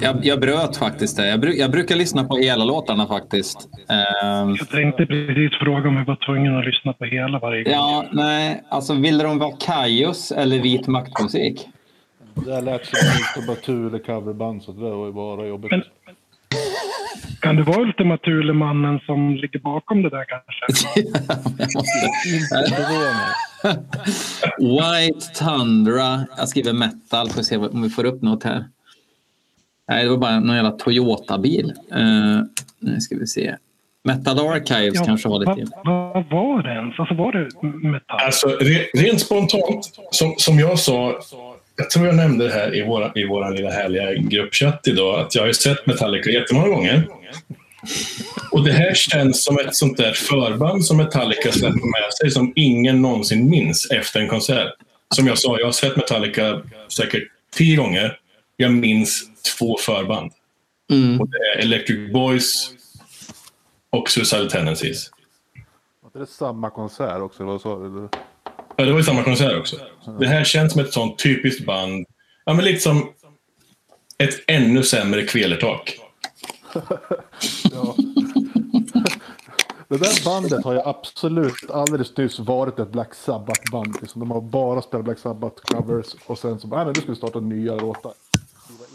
Jag, 0.00 0.16
jag 0.26 0.40
bröt 0.40 0.76
faktiskt 0.76 1.16
det. 1.16 1.28
Jag, 1.28 1.40
bru, 1.40 1.52
jag 1.52 1.70
brukar 1.70 1.96
lyssna 1.96 2.24
på 2.24 2.36
hela 2.36 2.64
låtarna 2.64 3.06
faktiskt. 3.06 3.68
Ehm, 3.88 4.56
Jag 4.58 4.68
tänkte 4.68 5.06
precis 5.06 5.58
fråga 5.60 5.88
om 5.88 5.96
vi 5.98 6.04
var 6.04 6.16
tvungna 6.26 6.58
att 6.58 6.64
lyssna 6.66 6.92
på 6.92 7.04
hela 7.04 7.38
varje 7.38 7.62
gång. 7.62 7.72
ja, 7.72 8.04
nej, 8.12 8.62
alltså 8.68 8.94
vill 8.94 9.18
de 9.18 9.38
vara 9.38 9.56
Kajos 9.56 10.32
eller 10.32 10.58
vit 10.58 10.86
maktmusik? 10.86 11.68
Det 12.34 12.50
där 12.50 12.62
lät 12.62 12.86
som 12.86 12.98
ett 13.42 13.46
Batule 13.46 13.98
coverband 13.98 14.62
så 14.62 14.72
det 14.72 14.80
var 14.90 15.06
ju 15.06 15.12
bara 15.12 15.46
jobbigt. 15.46 15.70
Men- 15.70 15.82
Kan 17.40 17.56
det 17.56 17.62
vara 17.62 17.80
Ultima 17.80 18.16
Thule-mannen 18.16 19.00
som 19.06 19.34
ligger 19.34 19.58
bakom 19.58 20.02
det 20.02 20.10
där 20.10 20.24
kanske? 20.24 21.02
White 24.58 25.26
Tundra. 25.44 26.26
Jag 26.36 26.48
skriver 26.48 26.72
metal 26.72 27.28
för 27.30 27.40
att 27.40 27.46
se 27.46 27.56
om 27.56 27.82
vi 27.82 27.90
får 27.90 28.04
upp 28.04 28.22
något 28.22 28.42
här. 28.44 28.64
Nej, 29.88 30.04
det 30.04 30.10
var 30.10 30.16
bara 30.16 30.40
någon 30.40 30.56
jävla 30.56 30.70
Toyota-bil. 30.70 31.72
Uh, 31.96 32.40
nu 32.78 33.00
ska 33.00 33.16
vi 33.16 33.26
se. 33.26 33.56
Metal 34.04 34.38
Archives 34.38 35.00
kanske 35.00 35.28
har 35.28 35.38
lite. 35.38 35.72
Vad 35.84 36.14
vad 36.14 36.30
var 36.30 36.62
det 36.62 36.72
ens? 36.72 37.00
Alltså 37.00 37.14
var 37.14 37.32
det 37.32 37.62
metall? 37.88 38.20
Alltså, 38.20 38.48
re, 38.48 38.86
rent 38.94 39.20
spontant, 39.20 40.00
som, 40.10 40.34
som 40.36 40.58
jag 40.58 40.78
sa, 40.78 41.18
jag 41.76 41.90
tror 41.90 42.06
jag 42.06 42.14
nämnde 42.14 42.44
det 42.44 42.52
här 42.52 42.76
i 42.76 42.82
vår 42.86 43.18
i 43.18 43.24
våra 43.24 43.50
lilla 43.50 43.70
härliga 43.70 44.14
gruppchatt 44.14 44.88
idag, 44.88 45.20
att 45.20 45.34
jag 45.34 45.42
har 45.42 45.46
ju 45.46 45.54
sett 45.54 45.86
Metallica 45.86 46.30
jättemånga 46.30 46.68
gånger. 46.68 47.08
Och 48.50 48.64
det 48.64 48.72
här 48.72 48.94
känns 48.94 49.44
som 49.44 49.58
ett 49.58 49.74
sånt 49.74 49.96
där 49.96 50.12
förband 50.12 50.84
som 50.84 50.96
Metallica 50.96 51.52
släpper 51.52 52.02
med 52.02 52.12
sig 52.20 52.30
som 52.30 52.52
ingen 52.56 53.02
någonsin 53.02 53.50
minns 53.50 53.90
efter 53.90 54.20
en 54.20 54.28
konsert. 54.28 54.74
Som 55.14 55.26
jag 55.26 55.38
sa, 55.38 55.58
jag 55.58 55.66
har 55.66 55.72
sett 55.72 55.96
Metallica 55.96 56.62
säkert 56.96 57.22
tio 57.56 57.76
gånger. 57.76 58.18
Jag 58.56 58.72
minns 58.72 59.24
två 59.58 59.76
förband. 59.76 60.32
Mm. 60.90 61.20
Och 61.20 61.28
det 61.28 61.36
är 61.36 61.58
Electric 61.58 62.12
Boys 62.12 62.70
och 63.90 64.10
Suicidal 64.10 64.50
Tendencies. 64.50 65.10
Var 66.00 66.20
det 66.20 66.26
samma 66.26 66.70
konsert 66.70 67.20
också? 67.20 67.44
Vad 67.44 67.60
sa 67.60 67.78
du? 67.78 68.08
Ja, 68.76 68.84
det 68.84 68.90
var 68.90 68.98
ju 68.98 69.04
samma 69.04 69.22
konsert 69.22 69.60
också. 69.60 69.76
Det 70.20 70.26
här 70.26 70.44
känns 70.44 70.72
som 70.72 70.80
ett 70.80 70.92
sånt 70.92 71.18
typiskt 71.18 71.66
band. 71.66 72.06
Ja, 72.44 72.54
men 72.54 72.64
liksom 72.64 73.12
ett 74.18 74.34
ännu 74.46 74.82
sämre 74.82 75.22
kvelertak. 75.22 75.98
Ja. 77.72 77.94
Det 79.88 79.96
där 79.98 80.24
bandet 80.24 80.64
har 80.64 80.72
ju 80.72 80.80
absolut 80.80 81.70
alldeles 81.70 82.16
nyss 82.16 82.38
varit 82.38 82.78
ett 82.78 82.92
Black 82.92 83.14
Sabbath-band. 83.14 83.96
Liksom. 84.00 84.20
De 84.20 84.30
har 84.30 84.40
bara 84.40 84.82
spelat 84.82 85.04
Black 85.04 85.18
Sabbath-covers 85.18 86.16
och 86.26 86.38
sen 86.38 86.60
så 86.60 86.66
bara, 86.66 86.76
nej 86.76 86.86
men 86.86 86.92
nu 86.96 87.00
ska 87.00 87.12
vi 87.12 87.16
starta 87.16 87.40
nya 87.40 87.74
låtar. 87.74 88.12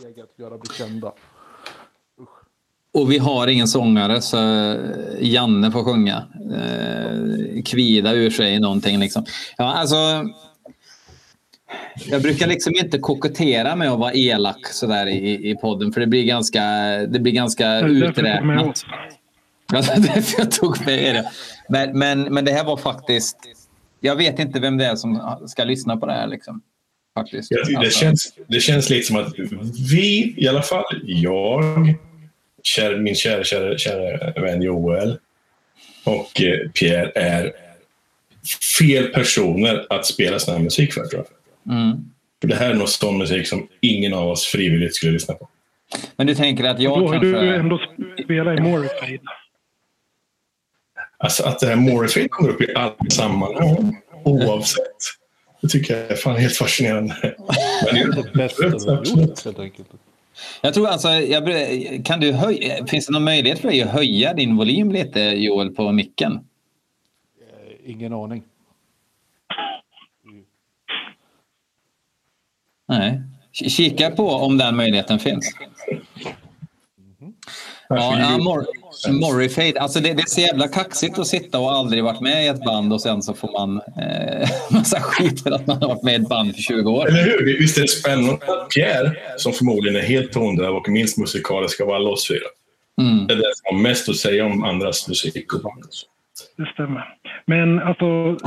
Skriva 0.09 0.25
eget, 0.25 0.39
göra 0.39 0.57
bli 0.57 0.75
kända. 0.77 1.11
Och 2.93 3.11
vi 3.11 3.17
har 3.17 3.47
ingen 3.47 3.67
sångare 3.67 4.21
så 4.21 4.37
Janne 5.19 5.71
får 5.71 5.83
sjunga. 5.83 6.23
Eh, 6.53 7.63
kvida 7.63 8.13
ur 8.13 8.29
sig 8.29 8.59
någonting 8.59 8.99
liksom. 8.99 9.25
Ja, 9.57 9.73
alltså. 9.73 9.95
Jag 12.05 12.21
brukar 12.21 12.47
liksom 12.47 12.73
inte 12.75 12.99
kokettera 12.99 13.75
med 13.75 13.91
att 13.91 13.99
vara 13.99 14.13
elak 14.13 14.67
sådär 14.67 15.07
i, 15.07 15.49
i 15.49 15.55
podden 15.55 15.91
för 15.91 16.01
det 16.01 16.07
blir 16.07 16.23
ganska, 16.23 16.61
det 17.07 17.19
blir 17.19 17.33
ganska 17.33 17.79
uträknat. 17.79 18.85
därför 19.71 20.39
jag 20.39 20.51
tog 20.51 20.85
med 20.85 21.15
det. 21.15 21.31
Men, 21.69 21.99
men, 21.99 22.33
men 22.33 22.45
det 22.45 22.51
här 22.51 22.63
var 22.63 22.77
faktiskt... 22.77 23.37
Jag 23.99 24.15
vet 24.15 24.39
inte 24.39 24.59
vem 24.59 24.77
det 24.77 24.85
är 24.85 24.95
som 24.95 25.37
ska 25.47 25.63
lyssna 25.63 25.97
på 25.97 26.05
det 26.05 26.13
här. 26.13 26.27
Liksom. 26.27 26.61
Faktiskt. 27.21 27.51
Jag 27.51 27.67
Det 27.67 27.75
Alltså, 27.77 27.99
känns, 27.99 28.33
det 28.47 28.59
känns 28.59 28.89
lite 28.89 29.07
som 29.07 29.15
att 29.15 29.33
vi, 29.91 30.33
i 30.37 30.47
alla 30.47 30.61
fall 30.61 31.01
jag, 31.03 31.63
kär, 32.63 32.97
min 32.97 33.15
kära, 33.15 33.43
kära, 33.43 33.77
kära 33.77 34.41
vän 34.41 34.61
Joel 34.61 35.17
och 36.03 36.41
eh, 36.41 36.69
Pierre 36.71 37.11
är 37.15 37.51
fel 38.79 39.07
personer 39.07 39.85
att 39.89 40.05
spela 40.05 40.39
sån 40.39 40.53
här 40.53 40.61
musik 40.61 40.93
för, 40.93 41.05
tror 41.05 41.25
jag. 41.63 41.73
mm. 41.75 41.97
För 42.41 42.47
det 42.47 42.55
här 42.55 42.69
är 42.69 42.73
nog 42.73 42.89
sån 42.89 43.17
musik 43.17 43.47
som 43.47 43.67
ingen 43.81 44.13
av 44.13 44.27
oss 44.29 44.45
frivilligt 44.45 44.95
skulle 44.95 45.11
lyssna 45.11 45.33
på. 45.33 45.49
Men 46.15 46.27
du 46.27 46.35
tänker 46.35 46.63
att 46.63 46.79
jag 46.79 46.99
Då 46.99 47.07
har 47.07 47.19
du 47.19 47.33
kanske... 47.33 47.55
ändå 47.55 47.79
spelat 48.23 48.59
i 48.59 48.61
Morrifade. 48.61 49.19
Alltså 51.17 51.43
att 51.43 51.59
det 51.59 51.67
här 51.67 51.75
Morrifade 51.75 52.27
kommer 52.29 52.49
upp 52.49 52.61
i 52.61 52.73
alla 52.75 52.95
sammanhang, 53.09 54.01
oavsett. 54.23 54.85
Det 55.61 55.67
tycker 55.67 55.97
jag 55.97 56.11
är 56.11 56.15
fan 56.15 56.35
helt 56.35 56.55
fascinerande. 56.55 57.35
Men 57.85 57.95
det 57.95 58.21
Det 58.23 58.33
bästa 58.33 58.65
gjort 58.65 59.45
helt 59.45 59.59
enkelt. 59.59 59.87
Jag 60.61 60.73
tror 60.73 60.87
alltså, 60.87 61.07
jag, 61.09 61.45
kan 62.05 62.19
du 62.19 62.31
höj, 62.31 62.83
finns 62.87 63.05
det 63.05 63.13
någon 63.13 63.23
möjlighet 63.23 63.59
för 63.59 63.67
dig 63.67 63.81
att 63.81 63.89
höja 63.89 64.33
din 64.33 64.57
volym 64.57 64.91
lite 64.91 65.19
Joel 65.19 65.69
på 65.75 65.91
micken? 65.91 66.33
Eh, 66.33 67.91
Ingen 67.91 68.13
aning. 68.13 68.43
Nej. 72.87 73.21
Kika 73.51 74.09
på 74.11 74.29
om 74.29 74.57
den 74.57 74.75
möjligheten 74.75 75.19
finns. 75.19 75.55
Ja, 77.89 78.19
ja 78.19 78.37
Mor 78.37 78.65
Morrifade. 79.11 79.81
Alltså 79.81 79.99
det, 79.99 80.13
det 80.13 80.21
är 80.21 80.29
så 80.29 80.41
jävla 80.41 80.67
kaxigt 80.67 81.19
att 81.19 81.27
sitta 81.27 81.59
och 81.59 81.71
aldrig 81.71 82.03
varit 82.03 82.21
med 82.21 82.45
i 82.45 82.47
ett 82.47 82.63
band 82.63 82.93
och 82.93 83.01
sen 83.01 83.21
så 83.21 83.33
får 83.33 83.51
man 83.51 83.81
eh, 83.97 84.49
massa 84.71 85.01
skit 85.01 85.43
för 85.43 85.51
att 85.51 85.67
man 85.67 85.81
har 85.81 85.87
varit 85.87 86.03
med 86.03 86.13
i 86.13 86.15
ett 86.15 86.29
band 86.29 86.55
för 86.55 86.61
20 86.61 86.91
år. 86.91 87.07
Eller 87.07 87.23
hur? 87.23 87.57
Visst 87.59 87.77
är 87.77 87.81
det 87.81 87.87
spännande? 87.87 88.39
Pierre, 88.75 89.15
som 89.37 89.53
förmodligen 89.53 90.01
är 90.01 90.07
helt 90.07 90.31
tondöv 90.31 90.75
och 90.75 90.89
minst 90.89 91.17
musikalisk 91.17 91.81
av 91.81 91.89
alla 91.89 92.09
oss 92.09 92.27
fyra. 92.27 92.47
Mm. 93.01 93.27
Det 93.27 93.33
är 93.33 93.37
den 93.37 93.53
som 93.53 93.75
har 93.75 93.83
mest 93.83 94.09
att 94.09 94.15
säga 94.15 94.45
om 94.45 94.63
andras 94.63 95.07
musik 95.07 95.53
och 95.53 95.61
band. 95.61 95.83
Det 96.57 96.65
stämmer. 96.73 97.15
Men 97.45 97.79
alltså... 97.79 98.05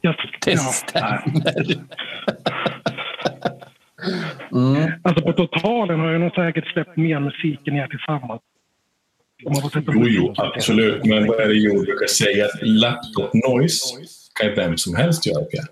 Jag, 0.00 0.14
Det 0.44 0.52
ja, 0.52 0.58
stämmer. 0.58 1.84
Mm. 4.52 4.92
Alltså 5.02 5.22
på 5.24 5.32
totalen 5.32 6.00
har 6.00 6.10
jag 6.12 6.20
nog 6.20 6.34
säkert 6.34 6.66
släppt 6.72 6.96
mer 6.96 7.20
musik 7.20 7.68
än 7.68 7.76
er 7.76 7.86
tillsammans. 7.86 8.42
Om 9.44 9.52
man 9.52 9.62
får 9.62 9.68
sätta 9.68 9.92
Jo, 9.94 10.04
jo, 10.08 10.34
absolut. 10.36 11.04
Men 11.04 11.26
vad 11.26 11.40
är 11.40 11.48
det 11.48 11.54
Joel 11.54 11.86
brukar 11.86 12.06
säga? 12.06 12.44
Att 12.44 12.62
Laptop 12.62 13.34
noise 13.34 13.96
kan 14.40 14.48
ju 14.48 14.54
vem 14.54 14.76
som 14.76 14.96
helst 14.96 15.26
göra, 15.26 15.44
Pierre. 15.44 15.66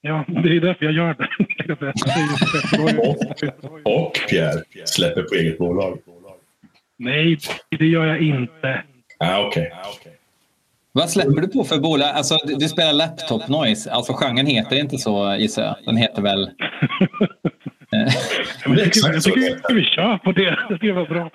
Ja, 0.00 0.24
det 0.28 0.56
är 0.56 0.60
därför 0.60 0.84
jag 0.84 0.94
gör 0.94 1.14
det. 1.14 1.28
Det. 1.68 1.92
Och 3.84 4.18
Pierre 4.30 4.62
släpper 4.84 5.22
på 5.22 5.34
eget 5.34 5.58
bolag. 5.58 5.98
Nej, 6.96 7.38
det 7.78 7.86
gör 7.86 8.06
jag 8.06 8.20
inte. 8.20 8.82
Ah, 9.18 9.46
Okej. 9.46 9.72
Vad 10.98 11.10
släpper 11.10 11.40
du 11.40 11.48
på 11.48 11.64
för 11.64 11.78
bolag? 11.78 12.08
Alltså, 12.08 12.38
du, 12.44 12.68
spelar 12.68 12.92
laptop 12.92 13.48
noise. 13.48 13.90
Alltså 13.90 14.12
genren 14.12 14.46
heter 14.46 14.76
inte 14.76 14.98
så 14.98 15.36
gissar 15.38 15.62
jag. 15.62 15.76
Den 15.84 15.96
heter 15.96 16.22
väl... 16.22 16.50
Men 18.66 18.78
jag 18.78 18.92
tycker, 18.92 19.74
vi 19.74 19.84
kör 19.84 20.18
på 20.18 20.32
det. 20.32 20.50
Det 20.68 20.74
tycker 20.74 20.86
jag 20.86 20.94
var 20.94 21.06
bra. 21.06 21.30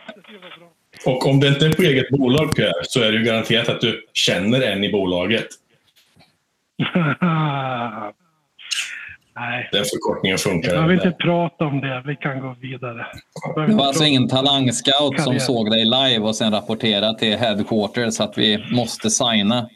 Och 1.05 1.27
om 1.27 1.39
det 1.39 1.47
inte 1.47 1.65
är 1.65 1.73
på 1.73 1.81
eget 1.81 2.09
bolag, 2.09 2.55
Pierre, 2.55 2.83
så 2.83 3.01
är 3.01 3.11
det 3.11 3.17
ju 3.17 3.23
garanterat 3.23 3.69
att 3.69 3.81
du 3.81 4.07
känner 4.13 4.61
en 4.61 4.83
i 4.83 4.91
bolaget. 4.91 5.47
Nej, 9.35 9.69
Den 9.71 9.85
förkortningen 9.85 10.37
funkar. 10.37 10.73
jag 10.73 10.87
vill 10.87 10.95
inte 10.95 11.11
prata 11.11 11.65
om 11.65 11.81
det. 11.81 12.03
Vi 12.05 12.15
kan 12.15 12.39
gå 12.39 12.55
vidare. 12.61 13.05
Det 13.67 13.73
var 13.73 13.85
alltså 13.85 14.03
ingen 14.03 14.27
talangscout 14.27 15.21
som 15.21 15.39
såg 15.39 15.71
dig 15.71 15.85
live 15.85 16.19
och 16.19 16.35
sen 16.35 16.51
rapporterade 16.51 17.19
till 17.19 17.37
headquarters 17.37 18.19
att 18.19 18.37
vi 18.37 18.65
måste 18.71 19.09
signa. 19.09 19.69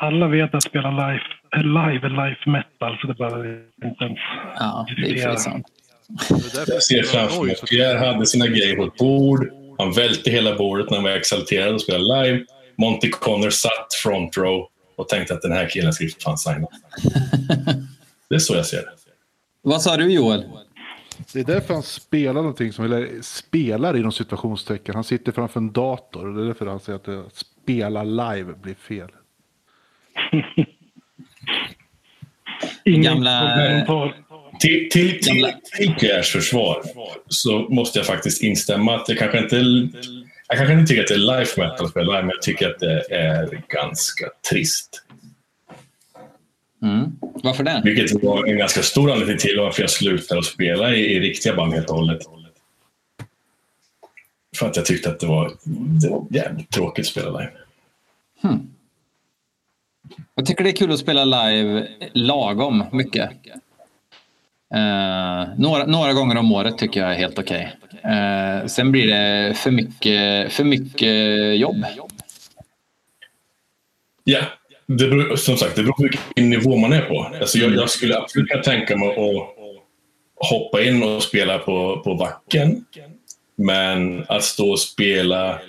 Alla 0.00 0.26
vet 0.26 0.44
att 0.44 0.52
jag 0.52 0.62
spelar 0.62 0.90
live, 0.90 1.22
live 1.62 2.06
är 2.06 2.28
life 2.28 2.50
metal, 2.50 2.98
så 3.00 3.06
det 3.06 3.14
behöver 3.14 3.42
vi 3.76 3.88
inte 3.88 4.04
ens 4.04 4.18
Ja, 4.58 4.86
det 4.96 5.22
är 5.22 5.36
sant. 5.36 5.66
Jag 6.66 6.82
ser 6.82 7.02
framför 7.02 7.42
mig 7.42 7.52
att 7.62 7.70
Pierre 7.70 7.98
hade 7.98 8.26
sina 8.26 8.46
grejer 8.46 8.76
på 8.76 8.84
ett 8.84 8.96
bord. 8.96 9.48
Han 9.78 9.92
välte 9.92 10.30
hela 10.30 10.56
bordet 10.56 10.90
när 10.90 10.96
han 10.96 11.04
var 11.04 11.10
exalterad 11.10 11.74
och 11.74 11.80
spelade 11.80 12.24
live. 12.24 12.44
Monty 12.78 13.10
Connor 13.10 13.50
satt 13.50 13.94
front 14.02 14.36
row 14.36 14.66
och 14.96 15.08
tänkte 15.08 15.34
att 15.34 15.42
den 15.42 15.52
här 15.52 15.68
killen 15.68 15.92
vi 16.00 16.08
fan 16.08 16.38
signa. 16.38 16.66
Det 18.32 18.36
är 18.36 18.40
så 18.40 18.54
jag 18.54 18.66
ser 18.66 18.76
det. 18.76 18.92
Vad 19.62 19.82
sa 19.82 19.96
du 19.96 20.12
Joel? 20.12 20.44
Det 21.32 21.40
är 21.40 21.44
därför 21.44 21.74
han 21.74 21.82
spelar 21.82 22.32
någonting 22.34 22.72
som, 22.72 22.84
eller 22.84 23.22
spelar 23.22 23.96
inom 23.96 24.12
situationstecken. 24.12 24.94
Han 24.94 25.04
sitter 25.04 25.32
framför 25.32 25.60
en 25.60 25.72
dator. 25.72 26.28
och 26.28 26.34
Det 26.34 26.42
är 26.42 26.46
därför 26.46 26.66
han 26.66 26.80
säger 26.80 26.96
att 26.96 27.04
det, 27.04 27.20
att 27.20 27.36
spela 27.36 28.02
live 28.04 28.52
blir 28.62 28.74
fel. 28.74 29.08
Ingen 32.84 33.02
Gamla- 33.02 33.84
kommentar. 33.86 34.16
Till, 34.60 34.88
till, 34.90 35.20
till, 35.20 35.52
till 35.78 35.94
Pierres 35.94 36.28
försvar 36.28 36.82
så 37.28 37.58
måste 37.58 37.98
jag 37.98 38.06
faktiskt 38.06 38.42
instämma 38.42 38.94
att 38.94 39.08
jag 39.08 39.18
kanske 39.18 39.38
inte 39.38 39.56
jag 40.48 40.58
kanske 40.58 40.72
inte 40.72 40.86
tycker 40.86 41.02
att 41.02 41.08
det 41.08 41.14
är 41.14 41.38
life 41.38 41.60
metal 41.60 41.84
att 41.84 41.90
spela 41.90 42.06
live, 42.12 42.22
men 42.22 42.30
jag 42.30 42.42
tycker 42.42 42.70
att 42.70 42.78
det 42.78 43.14
är 43.14 43.62
ganska 43.68 44.26
trist. 44.50 45.02
Mm. 46.82 47.12
Varför 47.20 47.64
det? 47.64 47.82
Vilket 47.84 48.22
var 48.22 48.46
en 48.46 48.58
ganska 48.58 48.82
stor 48.82 49.10
anledning 49.12 49.38
till 49.38 49.58
varför 49.58 49.82
jag 49.82 49.90
slutade 49.90 50.38
att 50.38 50.46
spela 50.46 50.94
i, 50.94 51.16
i 51.16 51.20
riktiga 51.20 51.54
band 51.54 51.74
helt 51.74 51.90
och 51.90 51.96
hållet. 51.96 52.22
För 54.56 54.66
att 54.66 54.76
jag 54.76 54.86
tyckte 54.86 55.10
att 55.10 55.20
det 55.20 55.26
var, 55.26 55.52
det 56.02 56.08
var 56.08 56.26
jävligt 56.30 56.70
tråkigt 56.70 57.02
att 57.02 57.10
spela 57.10 57.30
live. 57.30 57.52
Jag 60.34 60.46
tycker 60.46 60.64
det 60.64 60.70
är 60.70 60.76
kul 60.76 60.92
att 60.92 60.98
spela 60.98 61.24
live 61.24 61.88
lagom 62.12 62.84
mycket. 62.92 63.30
Eh, 64.74 65.48
några, 65.58 65.86
några 65.86 66.12
gånger 66.12 66.36
om 66.36 66.52
året 66.52 66.78
tycker 66.78 67.00
jag 67.00 67.10
är 67.10 67.14
helt 67.14 67.38
okej. 67.38 67.76
Eh, 68.02 68.66
sen 68.66 68.92
blir 68.92 69.06
det 69.06 69.54
för 69.54 69.70
mycket, 69.70 70.52
för 70.52 70.64
mycket 70.64 71.58
jobb. 71.60 71.84
Ja, 74.24 74.40
det 74.98 75.08
beror, 75.08 75.36
som 75.36 75.56
sagt, 75.56 75.76
det 75.76 75.82
beror 75.82 75.94
på 75.94 76.02
vilken 76.02 76.50
nivå 76.50 76.76
man 76.76 76.92
är 76.92 77.02
på. 77.02 77.30
Alltså 77.40 77.58
jag, 77.58 77.74
jag 77.74 77.90
skulle 77.90 78.18
absolut 78.18 78.48
kunna 78.48 78.62
tänka 78.62 78.96
mig 78.96 79.08
att 79.08 79.48
hoppa 80.50 80.82
in 80.82 81.02
och 81.02 81.22
spela 81.22 81.58
på, 81.58 82.02
på 82.04 82.14
backen. 82.14 82.84
Men 83.56 84.24
att 84.28 84.44
stå 84.44 84.70
och 84.70 84.80
spela 84.80 85.60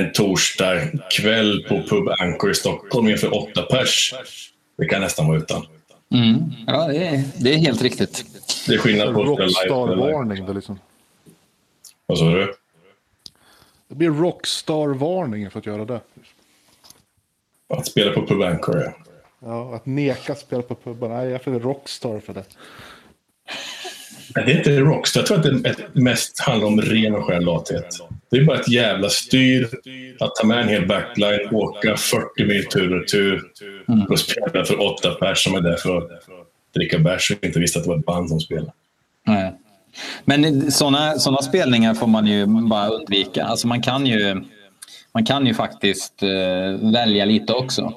en 0.00 0.12
torsdag 0.12 0.80
kväll 1.10 1.64
på 1.68 1.82
Pub 1.82 2.08
Anchor 2.18 2.50
i 2.50 2.54
Stockholm 2.54 3.08
inför 3.08 3.34
åtta 3.34 3.62
pers, 3.62 4.14
det 4.78 4.86
kan 4.86 5.00
nästan 5.00 5.26
vara 5.26 5.38
utan. 5.38 5.66
Mm. 6.14 6.52
Ja, 6.66 6.88
det 6.88 7.06
är, 7.06 7.24
det 7.36 7.54
är 7.54 7.58
helt 7.58 7.82
riktigt. 7.82 8.24
Det 8.66 8.74
är 8.74 8.78
skillnad 8.78 9.14
på 9.14 9.20
att 9.20 9.26
spela. 9.26 9.46
Rockstar-varning. 9.46 10.46
Det, 10.46 10.52
liksom. 10.52 10.78
Vad 12.06 12.18
sa 12.18 12.24
du? 12.24 12.54
det 13.92 13.96
blir 13.96 14.10
rockstar-varning 14.10 15.50
för 15.50 15.58
att 15.58 15.66
göra 15.66 15.84
det. 15.84 16.00
Att 17.76 17.86
spela 17.86 18.12
på 18.12 18.26
Pub 18.26 18.42
Anchor, 18.42 18.76
ja. 18.76 18.92
Ja, 19.44 19.74
att 19.74 19.86
neka 19.86 20.34
spela 20.34 20.62
på 20.62 20.74
puben. 20.74 21.10
Nej, 21.10 21.24
jag 21.24 21.34
är 21.34 21.38
för 21.38 21.50
rockstar 21.50 22.20
för 22.20 22.34
det. 22.34 22.44
Nej, 24.36 24.44
Det 24.46 24.52
är 24.52 24.56
inte 24.56 24.78
Rockstar. 24.78 25.20
Jag 25.20 25.26
tror 25.26 25.38
att 25.38 25.42
det 25.94 26.00
mest 26.00 26.40
handlar 26.40 26.66
om 26.66 26.80
ren 26.80 27.14
och 27.14 27.24
skär 27.24 27.40
lathet. 27.40 27.86
Det 28.30 28.36
är 28.36 28.44
bara 28.44 28.60
ett 28.60 28.68
jävla 28.68 29.08
styr 29.08 29.68
att 30.20 30.34
ta 30.34 30.46
med 30.46 30.58
en 30.58 30.68
hel 30.68 30.86
backline, 30.86 31.48
åka 31.52 31.96
40 31.96 32.44
mil 32.44 32.66
tur 32.66 33.00
och 33.00 33.08
tur 33.08 33.42
och 34.08 34.18
spela 34.18 34.64
för 34.64 34.80
åtta 34.80 35.10
pers 35.10 35.44
som 35.44 35.54
är 35.54 35.60
där 35.60 35.76
för 35.76 35.98
att 35.98 36.10
dricka 36.74 36.98
bärs 36.98 37.30
och 37.30 37.44
inte 37.44 37.58
visste 37.58 37.78
att 37.78 37.84
det 37.84 37.90
var 37.90 37.98
ett 37.98 38.06
band 38.06 38.28
som 38.28 38.40
spelade. 38.40 38.72
Nej. 39.26 39.52
Men 40.24 40.72
sådana 40.72 41.18
såna 41.18 41.42
spelningar 41.42 41.94
får 41.94 42.06
man 42.06 42.26
ju 42.26 42.46
bara 42.46 42.88
undvika. 42.88 43.44
Alltså 43.44 43.66
man 43.66 43.82
kan 43.82 44.06
ju, 44.06 44.44
man 45.14 45.24
kan 45.24 45.46
ju 45.46 45.54
faktiskt 45.54 46.22
eh, 46.22 46.28
välja 46.92 47.24
lite 47.24 47.52
också. 47.52 47.92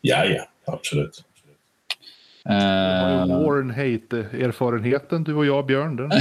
Ja, 0.00 0.24
ja, 0.24 0.42
absolut. 0.66 1.24
Har 2.44 3.20
Eh, 3.20 3.26
ju 3.26 3.44
Warren 3.44 3.70
Hate-erfarenheten, 3.70 5.24
du 5.24 5.34
och 5.34 5.46
jag, 5.46 5.66
Björn. 5.66 5.96
Den. 5.96 6.10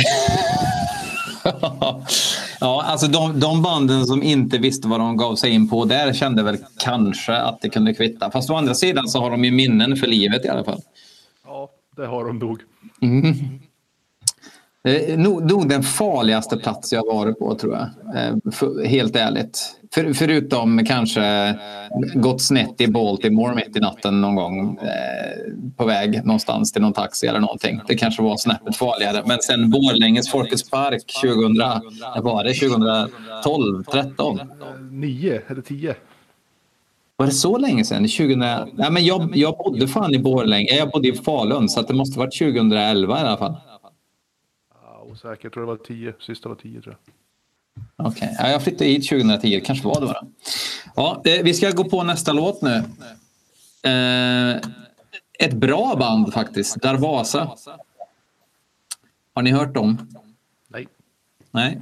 ja, 2.59 2.83
alltså 2.85 3.07
de, 3.07 3.39
de 3.39 3.61
banden 3.61 4.05
som 4.05 4.23
inte 4.23 4.57
visste 4.57 4.87
vad 4.87 4.99
de 4.99 5.17
gav 5.17 5.35
sig 5.35 5.51
in 5.51 5.69
på, 5.69 5.85
där 5.85 6.13
kände 6.13 6.43
väl 6.43 6.57
kanske 6.79 7.35
att 7.35 7.61
det 7.61 7.69
kunde 7.69 7.93
kvitta. 7.93 8.31
Fast 8.31 8.49
å 8.49 8.55
andra 8.55 8.73
sidan 8.73 9.07
så 9.07 9.19
har 9.19 9.31
de 9.31 9.45
ju 9.45 9.51
minnen 9.51 9.95
för 9.95 10.07
livet 10.07 10.45
i 10.45 10.49
alla 10.49 10.63
fall. 10.63 10.81
Ja, 11.45 11.69
det 11.95 12.05
har 12.05 12.25
de 12.25 12.39
nog. 12.39 12.59
Det 14.83 15.11
är 15.11 15.17
nog, 15.17 15.51
nog 15.51 15.69
den 15.69 15.83
farligaste 15.83 16.57
plats 16.57 16.93
jag 16.93 17.05
varit 17.05 17.39
på 17.39 17.55
tror 17.55 17.73
jag. 17.75 17.89
Eh, 18.17 18.35
helt 18.89 19.15
ärligt. 19.15 19.78
För, 19.93 20.13
förutom 20.13 20.85
kanske 20.85 21.55
gått 22.13 22.41
snett 22.41 22.81
i 22.81 22.87
Baltimore 22.87 23.55
mitt 23.55 23.77
i 23.77 23.79
natten 23.79 24.21
någon 24.21 24.35
gång. 24.35 24.77
Eh, 24.81 25.53
på 25.77 25.85
väg 25.85 26.25
någonstans 26.25 26.71
till 26.71 26.81
någon 26.81 26.93
taxi 26.93 27.27
eller 27.27 27.39
någonting. 27.39 27.81
Det 27.87 27.95
kanske 27.95 28.21
var 28.21 28.37
snäppet 28.37 28.75
farligare. 28.75 29.23
Men 29.25 29.37
sen 29.41 29.69
Borlänges 29.69 30.31
Folkets 30.31 30.69
Park 30.69 31.03
2000, 31.21 31.53
när 32.15 32.21
var 32.21 32.43
det 32.43 32.53
2012, 32.53 33.83
13? 33.83 34.39
Eh, 34.39 34.45
Nio 34.91 35.41
eller 35.47 35.61
tio. 35.61 35.95
Var 37.15 37.25
det 37.25 37.31
så 37.31 37.57
länge 37.57 37.85
sedan? 37.85 38.03
2000... 38.03 38.39
Nej, 38.39 38.91
men 38.91 39.05
jag, 39.05 39.31
jag 39.37 39.57
bodde 39.57 39.87
fan 39.87 40.15
i 40.15 40.19
Borlänge. 40.19 40.71
Jag 40.71 40.89
bodde 40.89 41.07
i 41.07 41.13
Falun 41.13 41.69
så 41.69 41.81
det 41.81 41.93
måste 41.93 42.19
varit 42.19 42.37
2011 42.39 43.17
i 43.17 43.21
alla 43.21 43.37
fall. 43.37 43.55
Ja, 44.73 45.03
osäker. 45.11 45.45
Jag 45.45 45.53
tror 45.53 45.63
det 45.63 45.67
var 45.67 45.77
tio. 45.77 46.13
Sista 46.19 46.49
var 46.49 46.55
tio, 46.55 46.81
tror 46.81 46.95
jag. 47.05 47.13
Okej, 47.99 48.35
ja, 48.39 48.49
jag 48.49 48.63
flyttade 48.63 48.89
hit 48.89 49.09
2010. 49.09 49.61
kanske 49.65 49.87
var 49.87 50.01
det 50.01 50.05
bara. 50.07 50.23
Ja, 50.95 51.21
eh, 51.25 51.43
vi 51.43 51.53
ska 51.53 51.71
gå 51.71 51.83
på 51.83 52.03
nästa 52.03 52.33
låt 52.33 52.61
nu. 52.61 52.83
Eh, 53.83 54.57
ett 55.39 55.53
bra 55.53 55.95
band 55.99 56.33
faktiskt, 56.33 56.75
Darvasa. 56.81 57.51
Har 59.33 59.41
ni 59.41 59.51
hört 59.51 59.73
dem? 59.73 60.07
Nej. 60.67 60.87
Nej. 61.51 61.79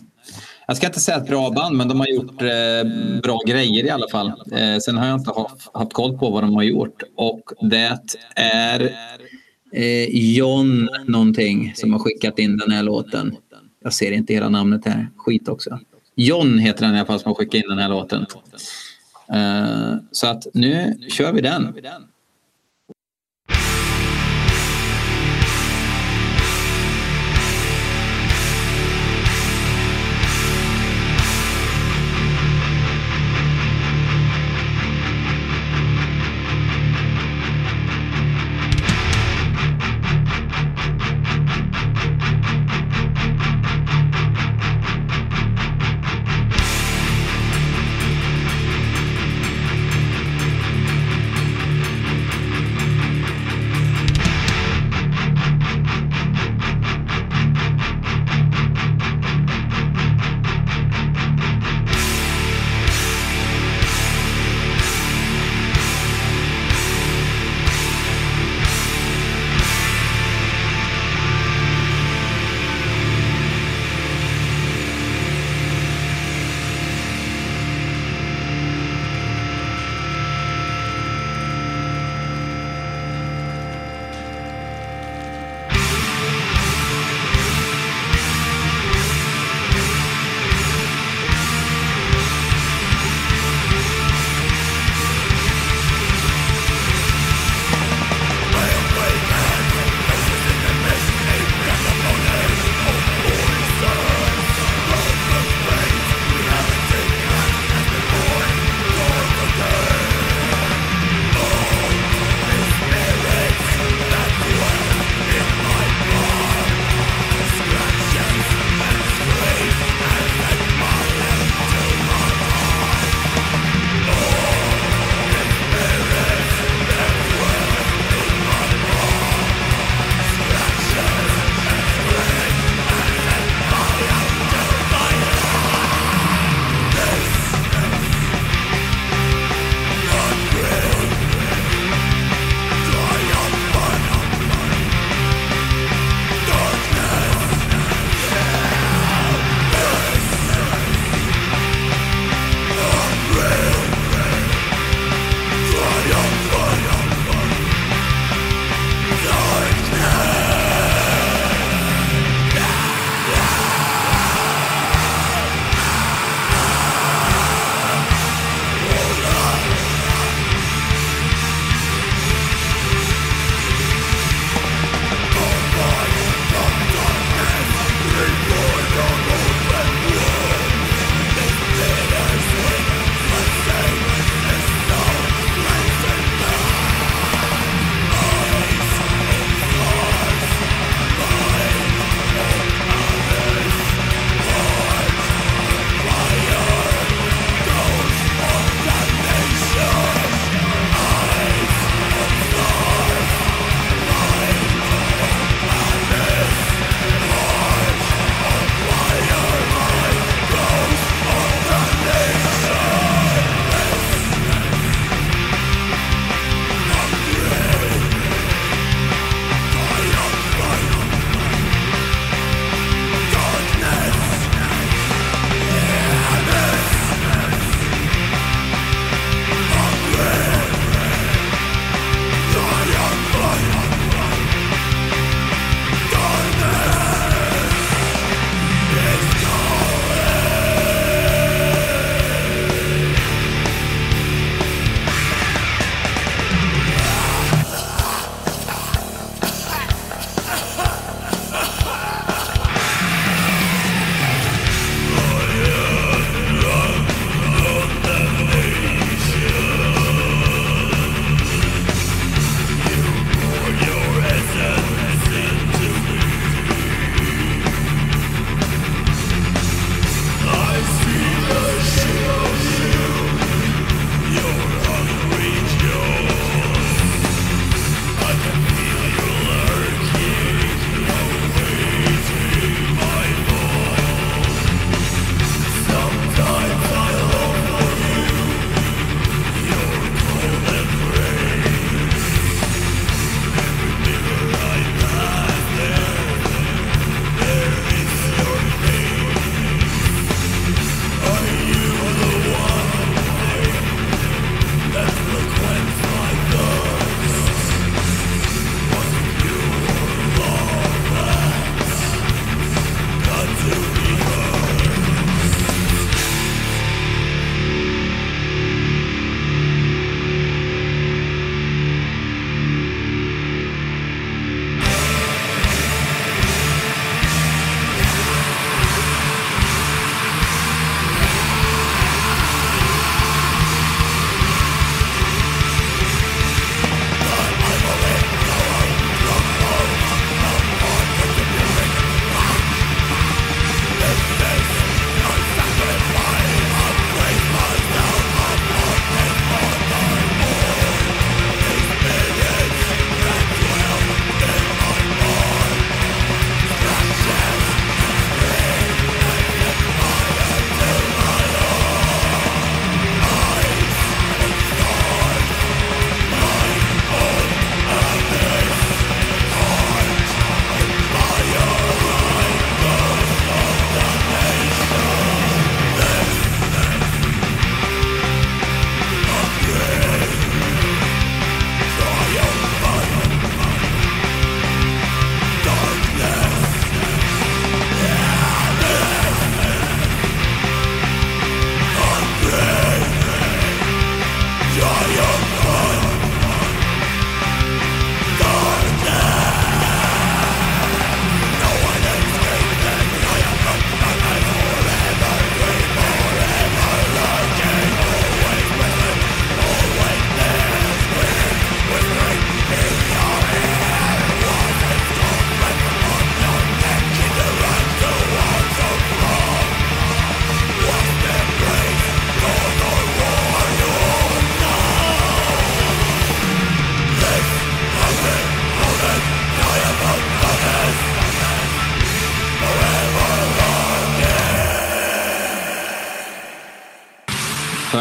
Jag 0.67 0.77
ska 0.77 0.88
inte 0.88 0.99
säga 0.99 1.17
ett 1.17 1.27
bra 1.27 1.51
band, 1.51 1.77
men 1.77 1.88
de 1.88 1.99
har 1.99 2.08
gjort 2.08 2.41
eh, 2.41 3.19
bra 3.21 3.39
grejer 3.47 3.86
i 3.86 3.89
alla 3.89 4.10
fall. 4.12 4.27
Eh, 4.27 4.77
sen 4.77 4.97
har 4.97 5.08
jag 5.08 5.19
inte 5.19 5.32
haft, 5.36 5.69
haft 5.73 5.93
koll 5.93 6.17
på 6.17 6.30
vad 6.30 6.43
de 6.43 6.56
har 6.56 6.63
gjort. 6.63 7.03
Och 7.15 7.51
det 7.62 7.99
är 8.36 8.82
eh, 9.73 10.36
John 10.36 10.89
någonting 11.06 11.73
som 11.75 11.93
har 11.93 11.99
skickat 11.99 12.39
in 12.39 12.58
den 12.58 12.71
här 12.71 12.84
låten. 12.84 13.36
Jag 13.84 13.93
ser 13.93 14.12
inte 14.12 14.34
hela 14.34 14.49
namnet 14.49 14.86
här. 14.86 15.10
Skit 15.17 15.47
också. 15.47 15.80
John 16.19 16.60
heter 16.60 16.86
den 16.86 16.95
i 16.95 16.97
alla 16.97 17.06
fall 17.06 17.19
som 17.19 17.30
har 17.30 17.36
skickat 17.36 17.53
in 17.53 17.69
den 17.69 17.77
här 17.77 17.89
låten. 17.89 18.25
Eh, 19.34 19.95
så 20.12 20.27
att 20.27 20.47
nu 20.53 20.99
kör 21.10 21.32
vi 21.32 21.41
den. 21.41 21.75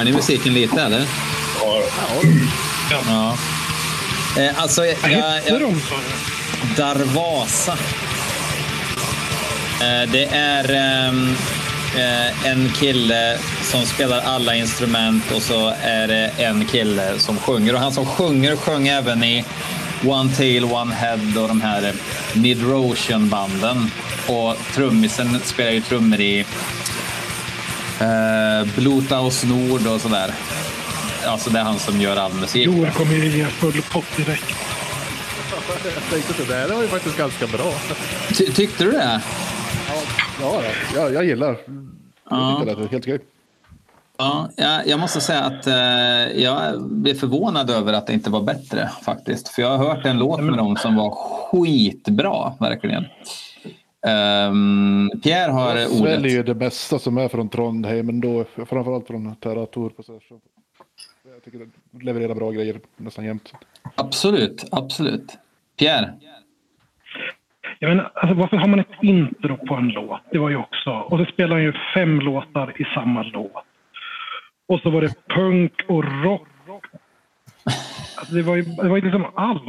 Ni 0.06 0.12
musiken 0.12 0.54
lite 0.54 0.82
eller? 0.82 1.06
Ja, 1.60 1.82
Ja. 2.90 3.36
Eh, 4.42 4.62
alltså, 4.62 4.86
jag, 4.86 4.96
jag, 5.02 5.40
jag? 5.46 5.74
Darvasa. 6.76 7.72
Eh, 9.80 10.10
det 10.12 10.24
är 10.24 10.74
ehm, 10.74 11.34
eh, 11.96 12.50
en 12.50 12.72
kille 12.72 13.38
som 13.62 13.86
spelar 13.86 14.20
alla 14.20 14.56
instrument 14.56 15.24
och 15.34 15.42
så 15.42 15.74
är 15.82 16.08
det 16.08 16.30
en 16.38 16.66
kille 16.66 17.18
som 17.18 17.38
sjunger. 17.38 17.74
Och 17.74 17.80
han 17.80 17.92
som 17.92 18.06
sjunger 18.06 18.56
sjöng 18.56 18.88
även 18.88 19.24
i 19.24 19.44
One 20.04 20.34
Tail, 20.36 20.64
One 20.64 20.94
Head 20.94 21.42
och 21.42 21.48
de 21.48 21.60
här 21.60 21.92
Midrotion-banden. 22.32 23.90
Och 24.26 24.56
trummisen 24.74 25.40
spelar 25.44 25.70
ju 25.70 25.80
trummor 25.80 26.20
i 26.20 26.44
eh, 28.00 28.74
Blutaus 28.76 29.44
Nord 29.44 29.86
och 29.86 30.00
sådär. 30.00 30.34
Alltså 31.26 31.50
det 31.50 31.58
är 31.58 31.62
han 31.62 31.78
som 31.78 32.00
gör 32.00 32.16
all 32.16 32.34
musik. 32.34 32.66
Joel 32.66 32.90
kommer 32.90 33.14
ju 33.14 33.38
ge 33.38 33.44
full 33.44 33.82
pott 33.82 34.16
direkt. 34.16 34.56
Jag 35.84 36.10
tänkte 36.10 36.42
att 36.42 36.48
det 36.48 36.54
där 36.54 36.74
var 36.74 36.82
ju 36.82 36.88
faktiskt 36.88 37.18
ganska 37.18 37.46
bra. 37.46 37.72
Ty 38.38 38.52
tyckte 38.52 38.84
du 38.84 38.90
det? 38.90 39.20
Ja, 40.40 40.62
jag, 40.94 41.14
jag 41.14 41.24
gillar. 41.24 41.56
Ja. 42.30 42.58
Jag 42.60 42.60
tycker 42.60 42.76
det 42.76 42.82
är 42.82 42.88
helt 42.88 43.04
okej. 43.04 43.20
Ja, 44.18 44.48
jag, 44.56 44.86
jag 44.86 45.00
måste 45.00 45.20
säga 45.20 45.40
att 45.40 45.66
eh, 45.66 46.42
jag 46.42 46.82
blev 46.82 47.14
förvånad 47.14 47.70
över 47.70 47.92
att 47.92 48.06
det 48.06 48.12
inte 48.12 48.30
var 48.30 48.42
bättre 48.42 48.90
faktiskt. 49.04 49.48
För 49.48 49.62
jag 49.62 49.78
har 49.78 49.88
hört 49.88 50.06
en 50.06 50.18
låt 50.18 50.40
med 50.40 50.56
dem 50.56 50.76
som 50.76 50.96
var 50.96 51.10
skitbra, 51.10 52.52
verkligen. 52.60 53.04
Ehm, 54.06 55.10
Pierre 55.22 55.52
har 55.52 55.76
Jag 55.76 55.88
sväljer 55.90 56.18
ordet. 56.18 56.32
ju 56.32 56.42
det 56.42 56.54
mesta 56.54 56.98
som 56.98 57.18
är 57.18 57.28
från 57.28 57.48
Trondheim, 57.48 58.06
men 58.06 58.20
då 58.20 58.44
framförallt 58.44 59.06
från 59.06 59.36
Terra 59.36 59.66
Tour 59.66 59.90
Possession. 59.90 60.40
Jag 61.34 61.44
tycker 61.44 61.58
det 61.58 62.04
levererar 62.04 62.34
bra 62.34 62.50
grejer 62.50 62.80
nästan 62.96 63.24
jämt. 63.24 63.52
Absolut, 63.94 64.64
absolut. 64.72 65.38
Pierre? 65.78 66.14
Jag 67.78 67.88
menar, 67.88 68.10
alltså, 68.14 68.34
varför 68.34 68.56
har 68.56 68.68
man 68.68 68.80
ett 68.80 69.02
intro 69.02 69.56
på 69.56 69.74
en 69.74 69.88
låt? 69.88 70.20
Det 70.32 70.38
var 70.38 70.50
ju 70.50 70.56
också... 70.56 70.90
Och 70.90 71.18
så 71.18 71.24
spelar 71.24 71.56
han 71.56 71.62
ju 71.64 71.72
fem 71.94 72.20
låtar 72.20 72.80
i 72.80 72.84
samma 72.94 73.22
låt. 73.22 73.64
Och 74.68 74.80
så 74.80 74.90
var 74.90 75.00
det 75.00 75.14
punk 75.28 75.72
och 75.88 76.24
rock. 76.24 76.48
Alltså, 78.16 78.34
det 78.34 78.42
var 78.42 78.56
ju, 78.56 78.62
det 78.62 78.88
var 78.88 78.96
ju 78.96 79.02
liksom 79.02 79.26
allt. 79.34 79.62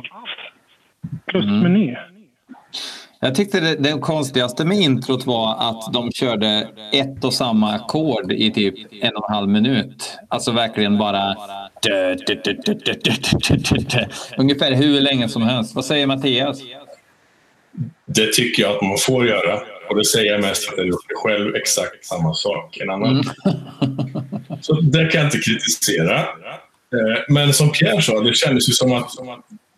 Plus 1.26 1.46
meny. 1.46 1.96
Jag 3.20 3.36
tyckte 3.36 3.60
det, 3.60 3.76
det 3.76 4.00
konstigaste 4.00 4.66
med 4.66 4.78
introt 4.78 5.26
var 5.26 5.56
att 5.70 5.94
de 5.94 6.12
körde 6.12 6.70
ett 6.94 7.24
och 7.24 7.34
samma 7.34 7.74
ackord 7.74 8.32
i 8.32 8.52
typ 8.52 8.76
en 9.04 9.16
och 9.16 9.30
en 9.30 9.36
halv 9.36 9.50
minut. 9.50 10.18
Alltså 10.28 10.52
verkligen 10.52 10.98
bara... 10.98 11.36
Ungefär 14.38 14.72
hur 14.72 15.02
länge 15.02 15.30
som 15.30 15.42
helst. 15.42 15.76
Vad 15.76 15.86
säger 15.86 16.08
Mattias? 16.08 16.62
det 18.06 18.34
tycker 18.34 18.64
jag 18.64 18.76
att 18.76 18.82
man 18.82 18.98
får 18.98 19.28
göra. 19.28 19.60
Och 19.90 19.96
det 19.96 20.06
säger 20.06 20.32
jag 20.32 20.42
mest 20.42 20.64
för 20.66 20.74
att 20.74 20.78
jag 20.78 20.88
gjort 20.88 21.06
det 21.10 21.16
själv 21.16 21.56
exakt 21.56 22.06
samma 22.06 22.34
sak. 22.34 22.78
En 22.78 22.90
annan. 22.90 23.24
Så 24.62 24.82
det 24.82 25.06
kan 25.06 25.22
jag 25.22 25.28
inte 25.28 25.38
kritisera. 25.38 26.20
Eh, 26.20 27.24
Men 27.30 27.54
som 27.54 27.72
Pierre 27.72 28.02
sa, 28.02 28.20
det 28.20 28.36
kändes 28.36 28.70
ju 28.70 28.74
som 28.74 28.94
att 28.94 29.10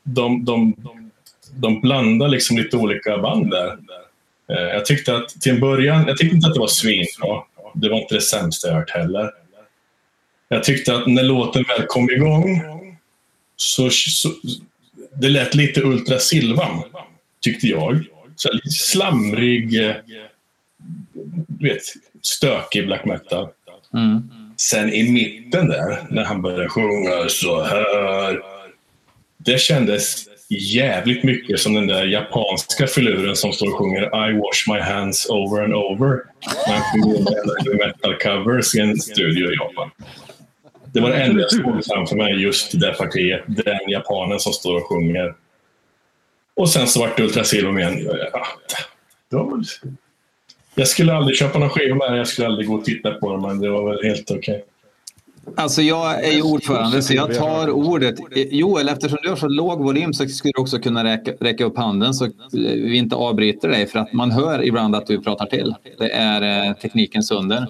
de, 0.03 0.45
de, 0.45 0.75
de 0.77 1.08
blandar 1.81 2.27
liksom 2.27 2.57
lite 2.57 2.77
olika 2.77 3.17
band 3.17 3.51
där. 3.51 3.77
Eh, 4.49 4.63
Jag 4.73 4.85
tyckte 4.85 5.15
att 5.15 5.29
till 5.29 5.51
en 5.51 5.59
början, 5.59 6.03
jag 6.07 6.17
tyckte 6.17 6.35
inte 6.35 6.47
att 6.47 6.53
det 6.53 6.59
var 6.59 6.67
svinbra. 6.67 7.43
Det 7.73 7.89
var 7.89 7.97
inte 7.97 8.15
det 8.15 8.21
sämsta 8.21 8.67
jag 8.67 8.75
hört 8.75 8.89
heller. 8.89 9.31
Jag 10.49 10.63
tyckte 10.63 10.95
att 10.95 11.07
när 11.07 11.23
låten 11.23 11.63
väl 11.63 11.85
kom 11.87 12.09
igång 12.09 12.61
så, 13.55 13.89
så 13.89 14.29
det 15.15 15.29
lät 15.29 15.55
lite 15.55 15.81
Ultra 15.81 16.19
Silvan, 16.19 16.83
tyckte 17.41 17.67
jag. 17.67 18.03
Så 18.35 18.53
lite 18.53 18.69
slamrig, 18.69 19.85
eh, 19.85 19.95
du 21.47 21.67
vet, 21.69 21.81
stökig 22.21 22.85
black 22.85 23.05
metal. 23.05 23.47
Mm. 23.93 24.29
Sen 24.57 24.93
i 24.93 25.11
mitten 25.11 25.67
där, 25.67 26.07
när 26.09 26.23
han 26.23 26.41
började 26.41 26.69
sjunga 26.69 27.29
så 27.29 27.63
här. 27.63 28.41
Det 29.37 29.59
kändes 29.59 30.25
jävligt 30.49 31.23
mycket 31.23 31.59
som 31.59 31.73
den 31.73 31.87
där 31.87 32.05
japanska 32.05 32.87
filuren 32.87 33.35
som 33.35 33.53
står 33.53 33.67
och 33.67 33.77
sjunger 33.77 34.29
I 34.29 34.33
wash 34.37 34.73
my 34.73 34.79
hands 34.79 35.29
over 35.29 35.63
and 35.63 35.73
over. 35.73 36.23
När 36.67 36.75
han 36.75 37.77
metal 37.77 38.15
covers 38.15 38.75
i 38.75 38.79
en 38.79 38.97
studio 38.97 39.51
i 39.51 39.55
Japan. 39.55 39.91
Det 40.93 40.99
var 40.99 41.09
det 41.09 41.15
enda 41.15 41.41
jag 41.41 41.51
såg 41.51 41.85
framför 41.85 42.15
mig, 42.15 42.41
just 42.41 42.79
det 42.79 42.93
partiet. 42.93 43.43
Den 43.47 43.89
japanen 43.89 44.39
som 44.39 44.53
står 44.53 44.75
och 44.75 44.87
sjunger. 44.89 45.33
Och 46.55 46.69
sen 46.69 46.87
så 46.87 46.99
vart 46.99 47.17
det 47.17 47.23
Ultra 47.23 47.43
Silver 47.43 47.79
igen. 47.79 48.09
Jag 50.75 50.87
skulle 50.87 51.13
aldrig 51.13 51.37
köpa 51.37 51.59
någon 51.59 51.69
skiva 51.69 51.95
med. 51.95 52.19
Jag 52.19 52.27
skulle 52.27 52.47
aldrig 52.47 52.67
gå 52.67 52.75
och 52.75 52.85
titta 52.85 53.11
på 53.11 53.31
dem, 53.31 53.41
men 53.41 53.59
det 53.59 53.69
var 53.69 53.89
väl 53.89 54.03
helt 54.03 54.31
okej. 54.31 54.65
Alltså 55.55 55.81
jag 55.81 56.23
är 56.23 56.31
ju 56.31 56.41
ordförande 56.41 57.01
så 57.01 57.13
jag 57.13 57.35
tar 57.35 57.69
ordet. 57.69 58.15
Joel, 58.51 58.89
eftersom 58.89 59.17
du 59.23 59.29
har 59.29 59.35
så 59.35 59.47
låg 59.47 59.83
volym 59.83 60.13
så 60.13 60.27
skulle 60.27 60.51
du 60.55 60.61
också 60.61 60.79
kunna 60.79 61.03
räcka, 61.03 61.31
räcka 61.39 61.65
upp 61.65 61.77
handen 61.77 62.13
så 62.13 62.29
vi 62.51 62.97
inte 62.97 63.15
avbryter 63.15 63.69
dig 63.69 63.87
för 63.87 63.99
att 63.99 64.13
man 64.13 64.31
hör 64.31 64.65
ibland 64.65 64.95
att 64.95 65.07
du 65.07 65.21
pratar 65.21 65.45
till. 65.45 65.75
Det 65.97 66.11
är 66.11 66.67
eh, 66.67 66.73
teknikens 66.73 67.31
under. 67.31 67.67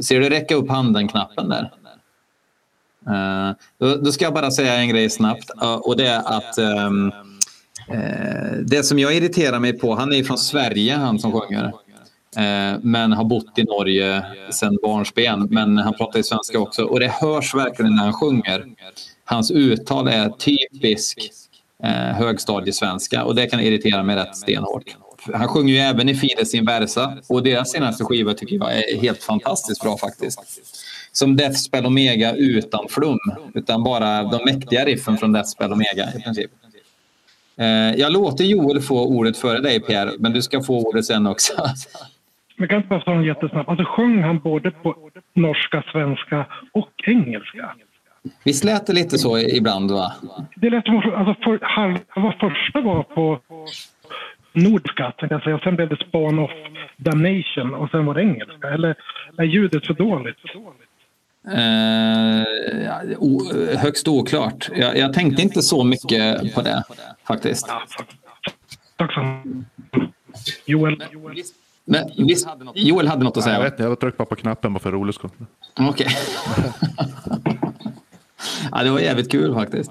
Ser 0.00 0.20
du 0.20 0.28
räcka 0.28 0.54
upp 0.54 0.68
handen-knappen 0.68 1.48
där? 1.48 1.70
Eh, 3.06 3.56
då, 3.78 3.96
då 3.96 4.12
ska 4.12 4.24
jag 4.24 4.34
bara 4.34 4.50
säga 4.50 4.74
en 4.74 4.88
grej 4.88 5.10
snabbt 5.10 5.50
eh, 5.62 5.74
och 5.74 5.96
det 5.96 6.06
är 6.06 6.38
att 6.38 6.58
ehm, 6.58 7.12
eh, 7.88 8.52
det 8.62 8.82
som 8.82 8.98
jag 8.98 9.14
irriterar 9.14 9.58
mig 9.58 9.78
på, 9.78 9.94
han 9.94 10.12
är 10.12 10.22
från 10.22 10.38
Sverige 10.38 10.94
han 10.94 11.18
som 11.18 11.32
sjunger. 11.32 11.72
Eh, 12.36 12.78
men 12.82 13.12
har 13.12 13.24
bott 13.24 13.58
i 13.58 13.64
Norge 13.64 14.24
sedan 14.50 14.78
barnsben. 14.82 15.48
Men 15.50 15.78
han 15.78 15.94
pratar 15.94 16.18
ju 16.18 16.22
svenska 16.22 16.58
också 16.58 16.84
och 16.84 17.00
det 17.00 17.08
hörs 17.08 17.54
verkligen 17.54 17.96
när 17.96 18.02
han 18.02 18.12
sjunger. 18.12 18.64
Hans 19.24 19.50
uttal 19.50 20.08
är 20.08 20.28
typisk 20.28 21.30
eh, 21.82 21.90
högstadiesvenska 21.90 23.24
och 23.24 23.34
det 23.34 23.46
kan 23.46 23.60
irritera 23.60 24.02
mig 24.02 24.16
rätt 24.16 24.36
stenhårt. 24.36 24.96
Han 25.32 25.48
sjunger 25.48 25.74
ju 25.74 25.80
även 25.80 26.08
i 26.08 26.14
Fides 26.14 26.54
Inversa 26.54 27.18
och 27.26 27.42
deras 27.42 27.70
senaste 27.70 28.04
skiva 28.04 28.34
tycker 28.34 28.56
jag 28.56 28.78
är 28.78 29.00
helt 29.00 29.22
fantastiskt 29.22 29.82
bra 29.82 29.98
faktiskt. 29.98 30.40
Som 31.12 31.36
Deathspell 31.36 31.86
Omega 31.86 32.34
utan 32.34 32.86
flum, 32.88 33.18
utan 33.54 33.82
bara 33.82 34.22
de 34.22 34.44
mäktiga 34.44 34.84
riffen 34.84 35.18
från 35.18 35.32
Deathspell 35.32 35.72
Omega 35.72 36.08
i 36.18 36.22
princip. 36.22 36.50
Eh, 37.56 38.00
jag 38.00 38.12
låter 38.12 38.44
Joel 38.44 38.80
få 38.80 39.06
ordet 39.06 39.36
före 39.36 39.60
dig 39.60 39.80
Pierre, 39.80 40.12
men 40.18 40.32
du 40.32 40.42
ska 40.42 40.62
få 40.62 40.78
ordet 40.78 41.06
sen 41.06 41.26
också. 41.26 41.52
Men 42.60 42.68
kan 42.68 42.76
inte 42.76 42.88
bara 42.88 43.00
ta 43.00 43.12
en 43.12 43.24
jättesnabbt. 43.24 43.68
Alltså 43.68 43.84
sjöng 43.84 44.22
han 44.22 44.38
både 44.38 44.70
på 44.70 45.10
norska, 45.32 45.84
svenska 45.92 46.46
och 46.72 46.90
engelska? 47.06 47.70
Visst 48.44 48.64
lät 48.64 48.86
det 48.86 48.92
lite 48.92 49.18
så 49.18 49.38
ibland 49.38 49.90
va? 49.90 50.12
Det 50.56 50.70
lät 50.70 50.84
som 50.84 50.96
alltså 50.96 51.34
för, 51.44 51.58
halv, 51.62 51.98
vad 52.16 52.34
första 52.34 52.80
var 52.80 53.02
på 53.02 53.40
nordiska, 54.52 55.12
jag 55.30 55.42
säga. 55.42 55.54
Och 55.56 55.62
sen 55.62 55.76
blev 55.76 55.88
det 55.88 55.96
Spawn 56.08 56.38
of 56.38 56.50
Damnation 56.96 57.74
och 57.74 57.90
sen 57.90 58.06
var 58.06 58.14
det 58.14 58.22
engelska. 58.22 58.68
Eller 58.68 58.94
är 59.38 59.44
ljudet 59.44 59.86
för 59.86 59.94
dåligt? 59.94 60.36
Eh, 61.52 62.82
ja, 62.84 63.00
o, 63.18 63.40
högst 63.78 64.08
oklart. 64.08 64.68
Jag, 64.74 64.96
jag 64.96 65.12
tänkte 65.12 65.42
inte 65.42 65.62
så 65.62 65.84
mycket 65.84 66.54
på 66.54 66.62
det 66.62 66.84
faktiskt. 67.26 67.68
Tack 68.96 69.12
så 69.12 69.42
Joel. 70.66 71.02
Men 71.12 71.34
visst, 71.34 71.54
Joel 72.74 73.08
hade 73.08 73.24
något 73.24 73.30
att 73.30 73.36
Jag 73.36 73.44
säga? 73.44 73.62
vet 73.62 73.72
inte, 73.72 73.82
jag 73.82 74.00
tryckte 74.00 74.18
bara 74.18 74.24
på 74.26 74.36
knappen 74.36 74.72
bara 74.72 74.78
för 74.80 74.92
rolig 74.92 75.14
skull. 75.14 75.30
Okej. 75.80 76.06
ja, 78.72 78.82
det 78.82 78.90
var 78.90 79.00
jävligt 79.00 79.30
kul 79.30 79.54
faktiskt. 79.54 79.90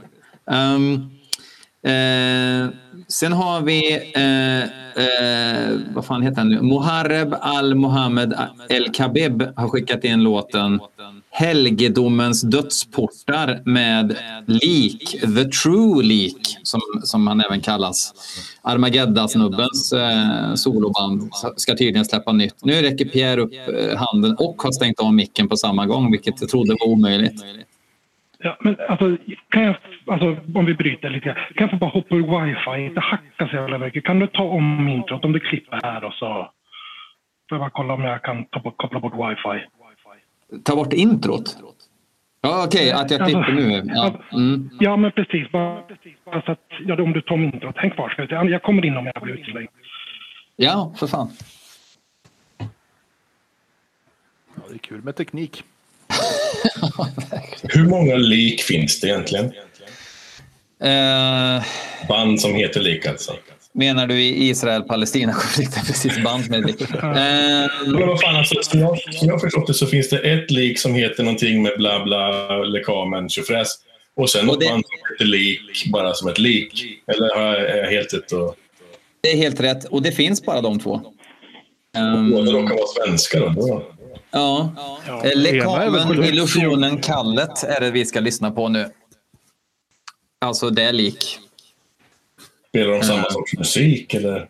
Ehm, 0.51 1.09
eh, 1.83 2.69
sen 3.07 3.33
har 3.33 3.61
vi, 3.61 4.01
eh, 4.15 4.63
eh, 5.03 5.77
vad 5.95 6.05
fan 6.05 6.21
heter 6.21 6.37
han 6.37 6.49
nu? 6.49 6.61
Muharreb 6.61 7.35
Al-Mohammed 7.41 8.33
El-Kabib 8.69 9.43
har 9.55 9.67
skickat 9.67 10.03
in 10.03 10.23
låten 10.23 10.79
Helgedomens 11.31 12.41
dödsportar 12.41 13.61
med 13.65 14.17
Leak, 14.47 14.99
The 15.35 15.45
True 15.45 16.03
Leak, 16.03 16.57
som, 16.63 16.81
som 17.03 17.27
han 17.27 17.41
även 17.41 17.61
kallas. 17.61 18.13
Armageddasnubbens 18.61 19.93
eh, 19.93 20.53
soloband 20.55 21.29
ska 21.55 21.71
tydligen 21.77 22.05
släppa 22.05 22.31
nytt. 22.31 22.55
Nu 22.65 22.81
räcker 22.81 23.05
Pierre 23.05 23.41
upp 23.41 23.53
eh, 23.53 23.97
handen 23.97 24.35
och 24.39 24.61
har 24.61 24.71
stängt 24.71 24.99
av 24.99 25.13
micken 25.13 25.49
på 25.49 25.57
samma 25.57 25.85
gång, 25.85 26.11
vilket 26.11 26.41
jag 26.41 26.49
trodde 26.49 26.75
var 26.79 26.87
omöjligt. 26.87 27.43
Ja, 28.43 28.57
men 28.59 28.75
alltså, 28.89 29.17
kan 29.49 29.63
jag, 29.63 29.75
alltså, 30.07 30.37
om 30.55 30.65
vi 30.65 30.73
bryter 30.73 31.09
lite. 31.09 31.33
Kan 31.33 31.43
jag 31.55 31.69
få 31.69 31.75
bara 31.75 31.89
hoppa 31.89 32.15
ur 32.15 32.45
wifi? 32.45 32.85
Inte 32.85 32.99
hacka 32.99 33.47
så 33.49 33.55
jävla 33.55 33.77
mycket. 33.77 34.03
Kan 34.03 34.19
du 34.19 34.27
ta 34.27 34.43
om 34.43 34.87
introt? 34.87 35.25
Om 35.25 35.31
du 35.31 35.39
klipper 35.39 35.79
här 35.83 36.03
och 36.03 36.13
så... 36.13 36.51
Får 37.49 37.55
jag 37.55 37.59
bara 37.59 37.69
kolla 37.69 37.93
om 37.93 38.03
jag 38.03 38.21
kan 38.23 38.45
ta 38.45 38.59
bort, 38.59 38.77
koppla 38.77 38.99
bort 38.99 39.13
wifi. 39.13 39.65
Ta 40.63 40.75
bort 40.75 40.93
introt. 40.93 41.57
Ja, 42.41 42.65
okej, 42.67 42.91
att 42.91 43.11
jag 43.11 43.25
tittar 43.25 43.51
nu. 43.51 43.83
Ja. 43.85 44.13
Mm. 44.33 44.69
Ja, 44.79 44.97
men 44.97 45.11
precis. 45.11 45.51
Bara, 45.51 45.83
bara 46.25 46.41
så 46.41 46.51
att, 46.51 46.65
ja, 46.85 47.03
om 47.03 47.13
du 47.13 47.21
Tom 47.21 47.43
inte 47.43 47.65
har 47.65 47.73
tänkt 47.73 47.95
kvar. 47.95 48.09
Ska 48.09 48.23
jag, 48.29 48.49
jag 48.49 48.63
kommer 48.63 48.85
in 48.85 48.97
om 48.97 49.11
jag 49.13 49.23
blir 49.23 49.33
utslängd. 49.33 49.69
ja, 50.55 50.93
för 50.99 51.07
fan. 51.07 51.29
Ja, 54.55 54.61
det 54.69 54.75
är 54.75 54.77
kul 54.77 55.01
med 55.01 55.15
teknik. 55.15 55.63
Hur 57.63 57.85
många 57.85 58.15
lik 58.15 58.61
finns 58.61 58.99
det 58.99 59.07
egentligen? 59.07 59.45
Eh, 60.83 61.63
Band 62.07 62.41
som 62.41 62.55
heter 62.55 62.79
lik 62.81 63.05
alltså. 63.05 63.35
menar 63.73 64.07
du 64.07 64.21
i 64.21 64.49
Israel-Palestina-konflikten? 64.49 65.83
Precis, 65.87 66.23
band 66.23 66.49
med 66.49 66.65
lik. 66.65 66.79
Men 67.01 68.07
vad 68.07 68.21
fan, 68.21 68.35
alltså, 68.35 68.55
som, 68.61 68.79
jag, 68.79 69.13
som 69.13 69.27
jag 69.27 69.41
förstått 69.41 69.67
det 69.67 69.73
så 69.73 69.85
finns 69.85 70.09
det 70.09 70.17
ett 70.19 70.51
lik 70.51 70.79
som 70.79 70.93
heter 70.93 71.23
någonting 71.23 71.61
med 71.61 71.71
bla 71.77 72.03
bla 72.03 72.57
lekamen 72.63 73.29
tjofräs. 73.29 73.75
Och 74.15 74.29
sen 74.29 74.41
Och 74.41 74.47
något 74.47 74.59
det- 74.59 74.65
band 74.69 74.83
som 74.85 74.97
heter 75.13 75.25
lik, 75.25 75.85
bara 75.91 76.13
som 76.13 76.29
ett 76.29 76.39
lik. 76.39 76.83
Eller 77.07 77.35
har 77.35 77.57
jag, 77.57 77.87
helt 77.91 78.13
ute 78.13 78.35
och... 78.35 78.55
det 79.21 79.31
är 79.31 79.37
helt 79.37 79.59
rätt. 79.59 79.85
Och 79.85 80.01
det 80.01 80.11
finns 80.11 80.45
bara 80.45 80.61
de 80.61 80.79
två. 80.79 81.01
Ehm, 81.97 82.31
Båda 82.31 82.51
råkar 82.51 82.75
vara 82.75 82.87
svenskar 83.05 83.39
då. 83.39 83.83
Ja. 84.31 84.71
Ja, 85.07 85.21
Eh, 85.25 85.35
Lekamen, 85.37 86.23
illusionen, 86.23 86.97
kallet 87.01 87.63
är 87.63 87.79
det 87.81 87.91
vi 87.91 88.05
ska 88.05 88.19
lyssna 88.19 88.51
på 88.51 88.67
nu. 88.67 88.85
Alltså, 90.41 90.69
det 90.69 90.83
är 90.83 90.93
lik. 90.93 91.39
Spelar 92.69 92.91
de 92.93 93.03
samma 93.03 93.23
sorts 93.29 93.57
musik 93.57 94.13
eller? 94.13 94.47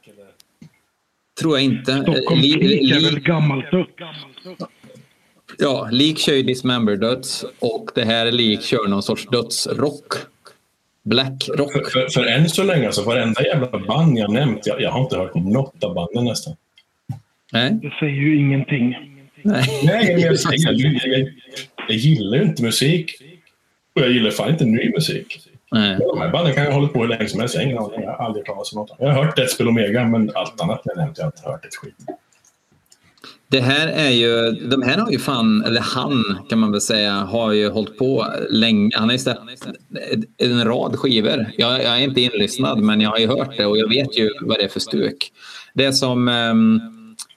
Tror 1.41 1.57
jag 1.57 1.63
inte. 1.63 1.93
Eh, 1.93 2.01
Stockholms 2.01 2.41
li- 2.43 2.91
är 2.91 3.03
väl 3.11 3.19
gammalt 3.19 3.73
upp. 3.73 3.89
Ja, 5.57 5.87
lik 5.91 6.19
kör 6.19 6.33
ju 6.33 6.43
Dismember 6.43 6.95
döds 6.95 7.45
och 7.59 7.89
det 7.95 8.05
här 8.05 8.25
är 8.25 8.31
lik 8.31 8.61
kör 8.61 8.87
någon 8.87 9.03
sorts 9.03 9.25
dödsrock. 9.31 10.13
Black 11.03 11.49
rock. 11.57 11.71
För, 11.73 11.83
för, 11.83 12.07
för 12.09 12.25
än 12.25 12.49
så 12.49 12.63
länge, 12.63 12.85
alltså 12.85 13.03
varenda 13.03 13.45
jävla 13.45 13.79
band 13.79 14.17
jag 14.17 14.31
nämnt, 14.31 14.67
jag, 14.67 14.81
jag 14.81 14.91
har 14.91 15.03
inte 15.03 15.17
hört 15.17 15.35
något 15.35 15.83
av 15.83 15.93
banden 15.93 16.25
nästan. 16.25 16.55
Nej, 17.53 17.71
Det 17.81 17.89
säger 17.99 18.13
ju 18.13 18.37
ingenting. 18.39 18.95
Nej. 19.43 19.81
Nej, 19.83 20.11
jag, 20.11 20.19
jag, 20.19 20.37
jag, 20.57 21.29
jag 21.87 21.97
gillar 21.97 22.37
ju 22.37 22.43
inte 22.43 22.63
musik. 22.63 23.15
Och 23.95 24.01
jag 24.01 24.11
gillar 24.11 24.31
fan 24.31 24.49
inte 24.49 24.65
ny 24.65 24.89
musik. 24.89 25.39
nej. 25.71 25.97
De 25.99 26.19
här 26.19 26.31
banden 26.31 26.53
kan 26.53 26.63
jag 26.63 26.71
hålla 26.71 26.87
på 26.87 27.01
hur 27.01 27.07
länge 27.07 27.27
som 27.27 27.39
helst. 27.39 27.55
Jag 27.55 27.61
har 27.61 27.65
ingen 27.65 27.77
aning. 27.77 28.01
Jag 28.01 28.11
har 28.11 28.25
aldrig 28.25 28.47
hört 28.47 28.55
talas 28.55 28.73
om 28.73 28.79
något. 28.79 28.91
Jag 28.99 29.07
har 29.13 29.25
hört 29.25 29.35
Deathspell 29.35 29.67
Omega, 29.67 30.07
men 30.07 30.31
allt 30.35 30.61
annat 30.61 30.81
jag 30.83 30.97
nämnt, 30.97 31.17
jag 31.17 31.25
har 31.25 31.31
inte 31.31 31.49
hört 31.49 31.65
ett 31.65 31.75
skit. 31.75 31.95
Det 33.51 33.59
här 33.59 33.87
är 33.87 34.09
ju, 34.09 34.51
de 34.51 34.81
här 34.81 34.97
har 34.97 35.11
ju 35.11 35.19
fan, 35.19 35.63
eller 35.63 35.81
han 35.81 36.39
kan 36.49 36.59
man 36.59 36.71
väl 36.71 36.81
säga, 36.81 37.13
har 37.13 37.51
ju 37.51 37.69
hållit 37.69 37.97
på 37.97 38.25
länge. 38.49 38.91
Han 38.93 39.03
har 39.03 39.11
ju 39.13 39.19
släppt 39.19 39.39
en 40.37 40.63
rad 40.63 40.95
skivor. 40.95 41.51
Jag, 41.57 41.83
jag 41.83 41.97
är 41.97 42.03
inte 42.03 42.21
inlyssnad, 42.21 42.79
men 42.79 43.01
jag 43.01 43.09
har 43.09 43.17
ju 43.17 43.27
hört 43.27 43.57
det 43.57 43.65
och 43.65 43.77
jag 43.77 43.89
vet 43.89 44.17
ju 44.17 44.29
vad 44.41 44.57
det 44.57 44.63
är 44.63 44.69
för 44.69 44.79
stuk. 44.79 45.31
Det 45.73 45.93
som 45.93 46.27
um, 46.27 46.81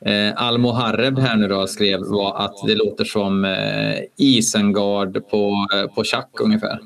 eh, 0.05 0.43
Al 0.43 0.59
Moharreb 0.59 1.19
här 1.19 1.37
nu 1.37 1.49
då 1.49 1.67
skrev 1.67 2.01
var 2.01 2.37
att 2.37 2.55
det 2.67 2.75
låter 2.75 3.05
som 3.05 3.45
eh, 3.45 3.99
Isengard 4.17 5.29
på, 5.31 5.67
eh, 5.75 5.95
på 5.95 6.05
schack 6.05 6.41
ungefär. 6.41 6.79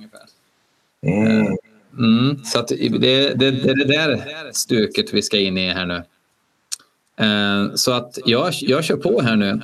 Mm. 1.06 1.56
Mm, 1.98 2.44
så 2.44 2.58
att 2.58 2.68
det, 2.68 2.88
det, 2.88 3.34
det 3.34 3.46
är 3.46 3.86
det 3.86 3.92
där 3.92 4.50
stuket 4.52 5.14
vi 5.14 5.22
ska 5.22 5.38
in 5.38 5.58
i 5.58 5.68
här 5.72 5.86
nu. 5.86 6.02
Eh, 7.18 7.74
så 7.74 7.92
att 7.92 8.18
jag, 8.24 8.52
jag 8.60 8.84
kör 8.84 8.96
på 8.96 9.20
här 9.20 9.36
nu. 9.36 9.60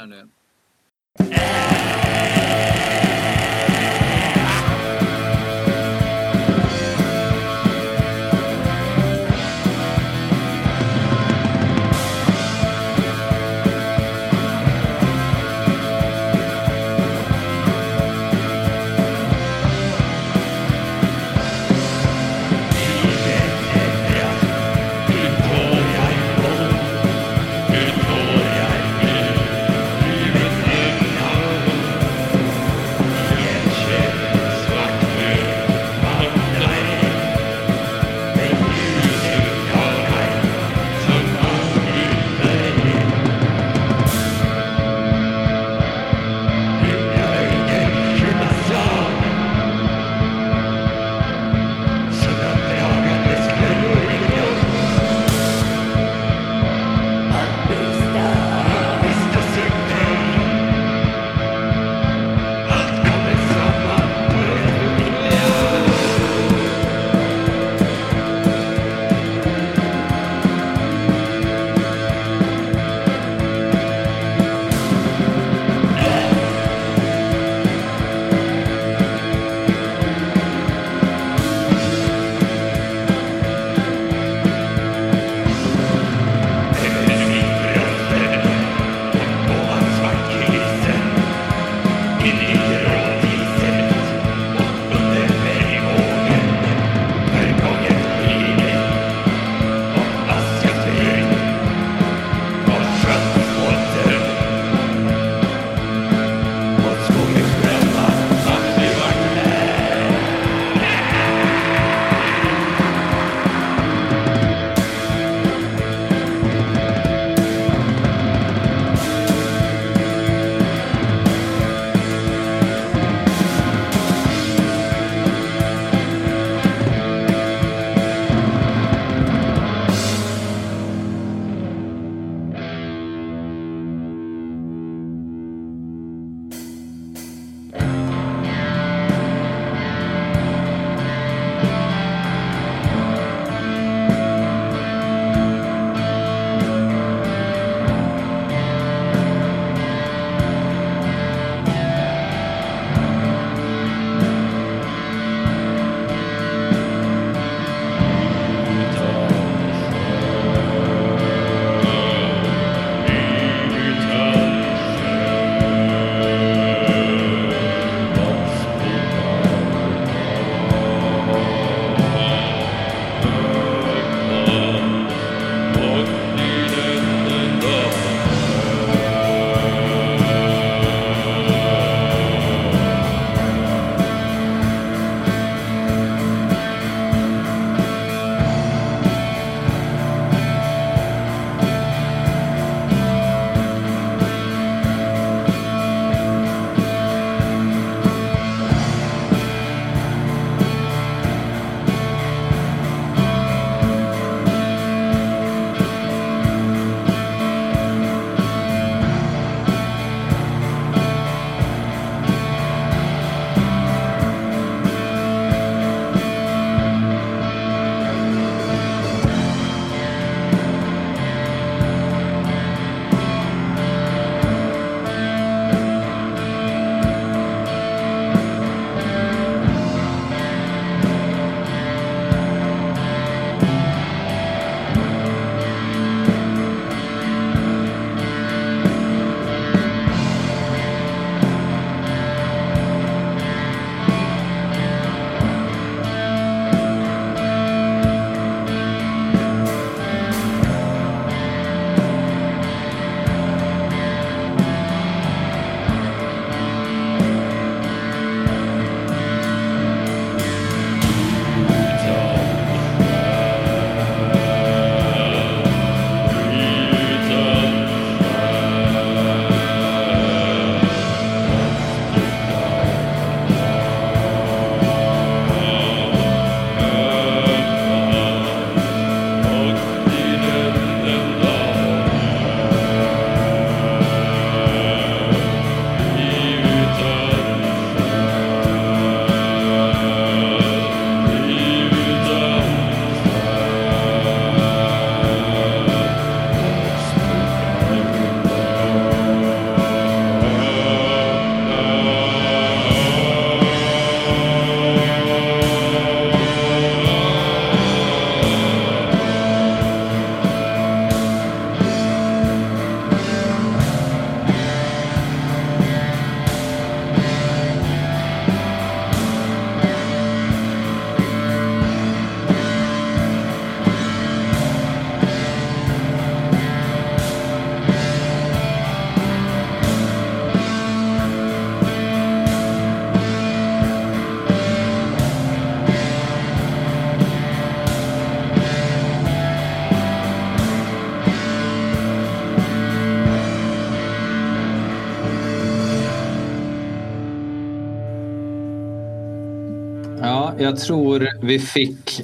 Jag 350.62 350.80
tror 350.80 351.28
vi 351.42 351.58
fick 351.58 352.20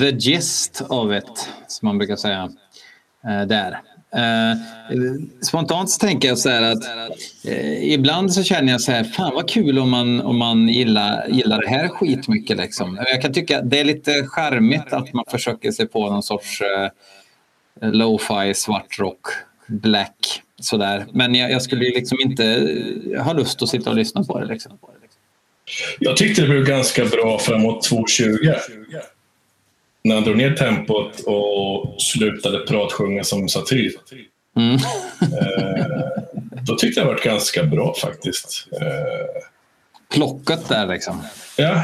the 0.00 0.10
gist 0.10 0.82
av 0.88 1.12
ett, 1.12 1.48
som 1.66 1.86
man 1.86 1.98
brukar 1.98 2.16
säga. 2.16 2.50
Eh, 3.24 3.46
där. 3.46 3.80
Eh, 4.14 4.56
spontant 5.42 5.90
så 5.90 5.98
tänker 5.98 6.28
jag 6.28 6.38
så 6.38 6.48
här 6.48 6.62
att 6.62 6.84
eh, 7.44 7.92
ibland 7.92 8.32
så 8.32 8.42
känner 8.42 8.72
jag 8.72 8.80
så 8.80 8.92
här, 8.92 9.04
fan 9.04 9.34
vad 9.34 9.48
kul 9.48 9.78
om 9.78 9.90
man, 9.90 10.20
om 10.20 10.38
man 10.38 10.68
gillar, 10.68 11.28
gillar 11.28 11.60
det 11.60 11.68
här 11.68 11.88
skitmycket. 11.88 12.56
Liksom. 12.56 12.98
Jag 13.12 13.22
kan 13.22 13.32
tycka 13.32 13.62
det 13.62 13.80
är 13.80 13.84
lite 13.84 14.26
charmigt 14.26 14.92
att 14.92 15.12
man 15.12 15.24
försöker 15.28 15.70
sig 15.70 15.86
på 15.86 16.10
någon 16.10 16.22
sorts 16.22 16.60
eh, 16.60 16.90
lo-fi, 17.92 18.54
svart 18.54 18.98
rock, 18.98 19.26
black 19.66 20.42
sådär. 20.60 21.06
Men 21.12 21.34
jag, 21.34 21.50
jag 21.50 21.62
skulle 21.62 21.84
liksom 21.84 22.18
inte 22.20 22.44
ha 23.18 23.32
lust 23.32 23.62
att 23.62 23.68
sitta 23.68 23.90
och 23.90 23.96
lyssna 23.96 24.24
på 24.24 24.40
det. 24.40 24.46
Liksom. 24.46 24.78
Jag 25.98 26.16
tyckte 26.16 26.42
det 26.42 26.48
blev 26.48 26.64
ganska 26.64 27.04
bra 27.04 27.38
framåt 27.38 27.88
2.20. 27.90 28.60
När 30.04 30.14
han 30.14 30.24
drog 30.24 30.36
ner 30.36 30.54
tempot 30.54 31.20
och 31.20 32.02
slutade 32.02 32.58
pratsjunga 32.58 33.24
som 33.24 33.48
satyr. 33.48 33.92
Mm. 34.56 34.74
Eh, 34.74 35.86
då 36.62 36.74
tyckte 36.74 37.00
jag 37.00 37.08
det 37.08 37.12
var 37.14 37.20
ganska 37.20 37.64
bra 37.64 37.94
faktiskt. 38.02 38.68
Eh, 38.72 39.42
Plockat 40.14 40.68
där 40.68 40.86
liksom. 40.86 41.22
ja, 41.56 41.82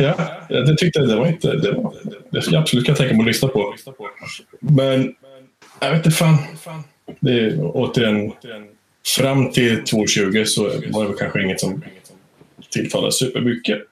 ja, 0.49 0.61
det 0.61 0.77
tyckte 0.77 0.99
jag. 0.99 1.09
Det 1.09 1.17
var 1.17 1.27
inte... 1.27 1.57
Det, 1.57 1.73
var, 1.73 1.95
det 2.31 2.47
jag 2.47 2.55
absolut 2.55 2.87
kunna 2.87 2.97
tänka 2.97 3.15
mig 3.15 3.21
att 3.21 3.27
lyssna 3.27 3.49
på. 3.49 3.75
Men 4.61 5.15
jag 5.81 5.91
vet 5.91 6.07
inte 6.07 6.11
fan. 6.17 6.39
Det 7.21 7.33
är 7.33 7.59
återigen... 7.61 8.33
Fram 9.17 9.53
till 9.53 9.83
2.20 9.83 10.45
så 10.45 10.63
var 10.93 11.09
det 11.09 11.15
kanske 11.19 11.43
inget 11.43 11.61
som 11.61 11.83
tilltalade 12.77 13.13
supermycket. 13.13 13.83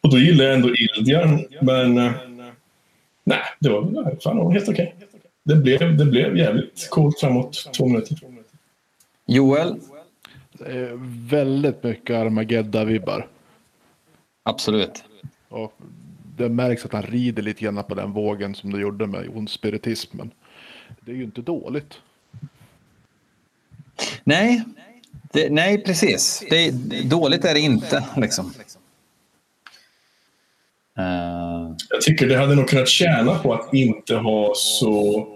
Och 0.00 0.10
då 0.10 0.18
gillade 0.18 0.44
jag 0.44 0.54
ändå 0.54 0.74
Ildbjörn, 0.74 1.46
men 1.62 1.98
eh, 1.98 2.12
nej, 3.24 3.42
det 3.60 3.68
var 3.68 3.82
väl 3.82 4.20
fan, 4.20 4.52
helt 4.52 4.68
okej. 4.68 4.94
Det, 5.44 5.54
blev, 5.54 5.96
det 5.96 6.04
blev 6.04 6.36
jävligt 6.36 6.88
coolt 6.90 7.20
framåt 7.20 7.70
två 7.76 7.86
minuter. 7.86 8.18
Joel? 9.26 9.80
Det 10.52 10.72
är 10.72 10.92
väldigt 11.28 11.82
mycket 11.82 12.16
Armageddon-vibbar. 12.16 13.26
Absolut. 14.42 15.04
Och 15.48 15.74
det 16.36 16.48
märks 16.48 16.84
att 16.84 16.92
han 16.92 17.02
rider 17.02 17.42
lite 17.42 17.64
grann 17.64 17.84
på 17.88 17.94
den 17.94 18.12
vågen 18.12 18.54
som 18.54 18.72
det 18.72 18.80
gjorde 18.80 19.06
med 19.06 19.28
ond 19.34 19.50
spiritismen. 19.50 20.30
Det 21.00 21.12
är 21.12 21.16
ju 21.16 21.24
inte 21.24 21.42
dåligt. 21.42 22.00
Nej, 24.24 24.64
det, 25.32 25.50
nej 25.50 25.84
precis. 25.84 26.42
Det, 26.50 26.70
dåligt 27.04 27.44
är 27.44 27.54
det 27.54 27.60
inte. 27.60 28.04
Liksom. 28.16 28.52
Eh, 30.98 31.76
Jag 31.90 32.00
tycker 32.00 32.28
det 32.28 32.36
hade 32.36 32.54
nog 32.54 32.68
kunnat 32.68 32.88
tjäna 32.88 33.38
på 33.38 33.54
att 33.54 33.74
inte 33.74 34.14
ha 34.14 34.52
så 34.56 35.26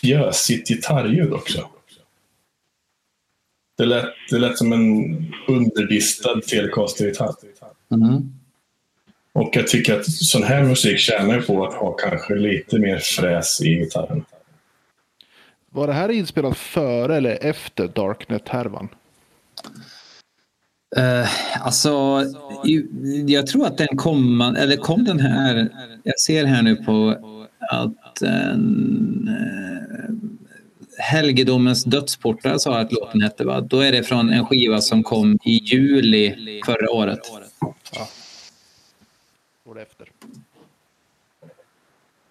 fjösigt 0.00 0.68
gitarrljud 0.68 1.32
också. 1.32 1.68
Det 3.78 3.84
lät, 3.86 4.04
det 4.30 4.38
lät 4.38 4.58
som 4.58 4.72
en 4.72 5.16
underdistad 5.48 6.40
Telecaster-gitarr. 6.40 7.34
mm. 7.92 8.34
Och 9.32 9.50
jag 9.52 9.68
tycker 9.68 10.00
att 10.00 10.06
sån 10.10 10.42
här 10.42 10.62
musik 10.62 10.98
tjänar 10.98 11.40
på 11.40 11.66
att 11.66 11.74
ha 11.74 11.92
kanske 11.92 12.34
lite 12.34 12.78
mer 12.78 12.98
fräs 12.98 13.60
i 13.60 13.68
gitarren. 13.68 14.24
Var 15.70 15.86
det 15.86 15.92
här 15.92 16.08
inspelat 16.08 16.56
före 16.56 17.16
eller 17.16 17.38
efter 17.44 17.88
Darknet-härvan? 17.88 18.88
Eh, 20.96 21.28
alltså, 21.66 22.24
jag 23.26 23.46
tror 23.46 23.66
att 23.66 23.78
den 23.78 23.96
kom, 23.96 24.40
eller 24.40 24.76
kom 24.76 25.04
den 25.04 25.20
här, 25.20 25.68
jag 26.02 26.20
ser 26.20 26.44
här 26.44 26.62
nu 26.62 26.76
på 26.76 27.16
att 27.58 28.22
eh, 28.22 28.56
Helgedomens 30.98 31.84
dödsportar 31.84 32.58
sa 32.58 32.78
att 32.78 32.92
låten 32.92 33.22
hette 33.22 33.44
va? 33.44 33.60
Då 33.60 33.80
är 33.80 33.92
det 33.92 34.02
från 34.02 34.30
en 34.30 34.46
skiva 34.46 34.80
som 34.80 35.02
kom 35.02 35.38
i 35.44 35.50
juli 35.50 36.60
förra 36.66 36.90
året. 36.90 37.20
Var 39.64 39.74
det 39.74 39.82
efter? 39.82 40.08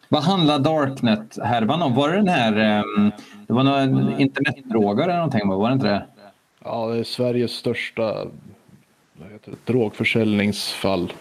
Vad 0.10 0.24
handlar 0.24 0.60
Darknet-härvan 0.60 1.82
om? 1.82 1.94
Var 1.96 2.10
det 2.10 2.16
den 2.16 2.28
här, 2.28 2.56
ehm, 2.58 3.12
det 3.48 3.54
var 3.54 3.64
någon 3.64 4.20
internetdroger 4.20 5.04
eller 5.04 5.16
någonting, 5.16 5.50
va? 5.50 5.56
var 5.56 5.68
det 5.70 5.74
inte 5.74 5.88
det? 5.88 6.06
Ja, 6.64 6.88
det 6.88 7.00
är 7.00 7.04
Sveriges 7.04 7.52
största 7.52 8.04
heter 9.32 9.52
det, 9.52 9.72
drogförsäljningsfall. 9.74 11.14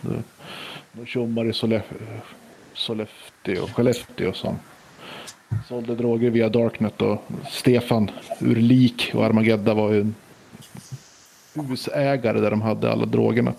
De 0.93 1.07
tjommar 1.07 1.45
i 1.45 1.51
Sollef- 1.53 1.83
Sollefteå, 2.75 3.67
Skellefteå 3.67 4.33
som 4.33 4.55
sålde 5.69 5.95
droger 5.95 6.31
via 6.31 6.49
Darknet 6.49 7.03
och 7.03 7.23
Stefan 7.51 8.11
Urlik 8.41 9.11
och 9.15 9.25
Armageddon 9.25 9.77
var 9.77 9.93
ju 9.93 10.01
en 10.01 10.15
husägare 11.69 12.41
där 12.41 12.51
de 12.51 12.63
hade 12.63 12.93
alla 12.93 13.07
drogerna. 13.07 13.53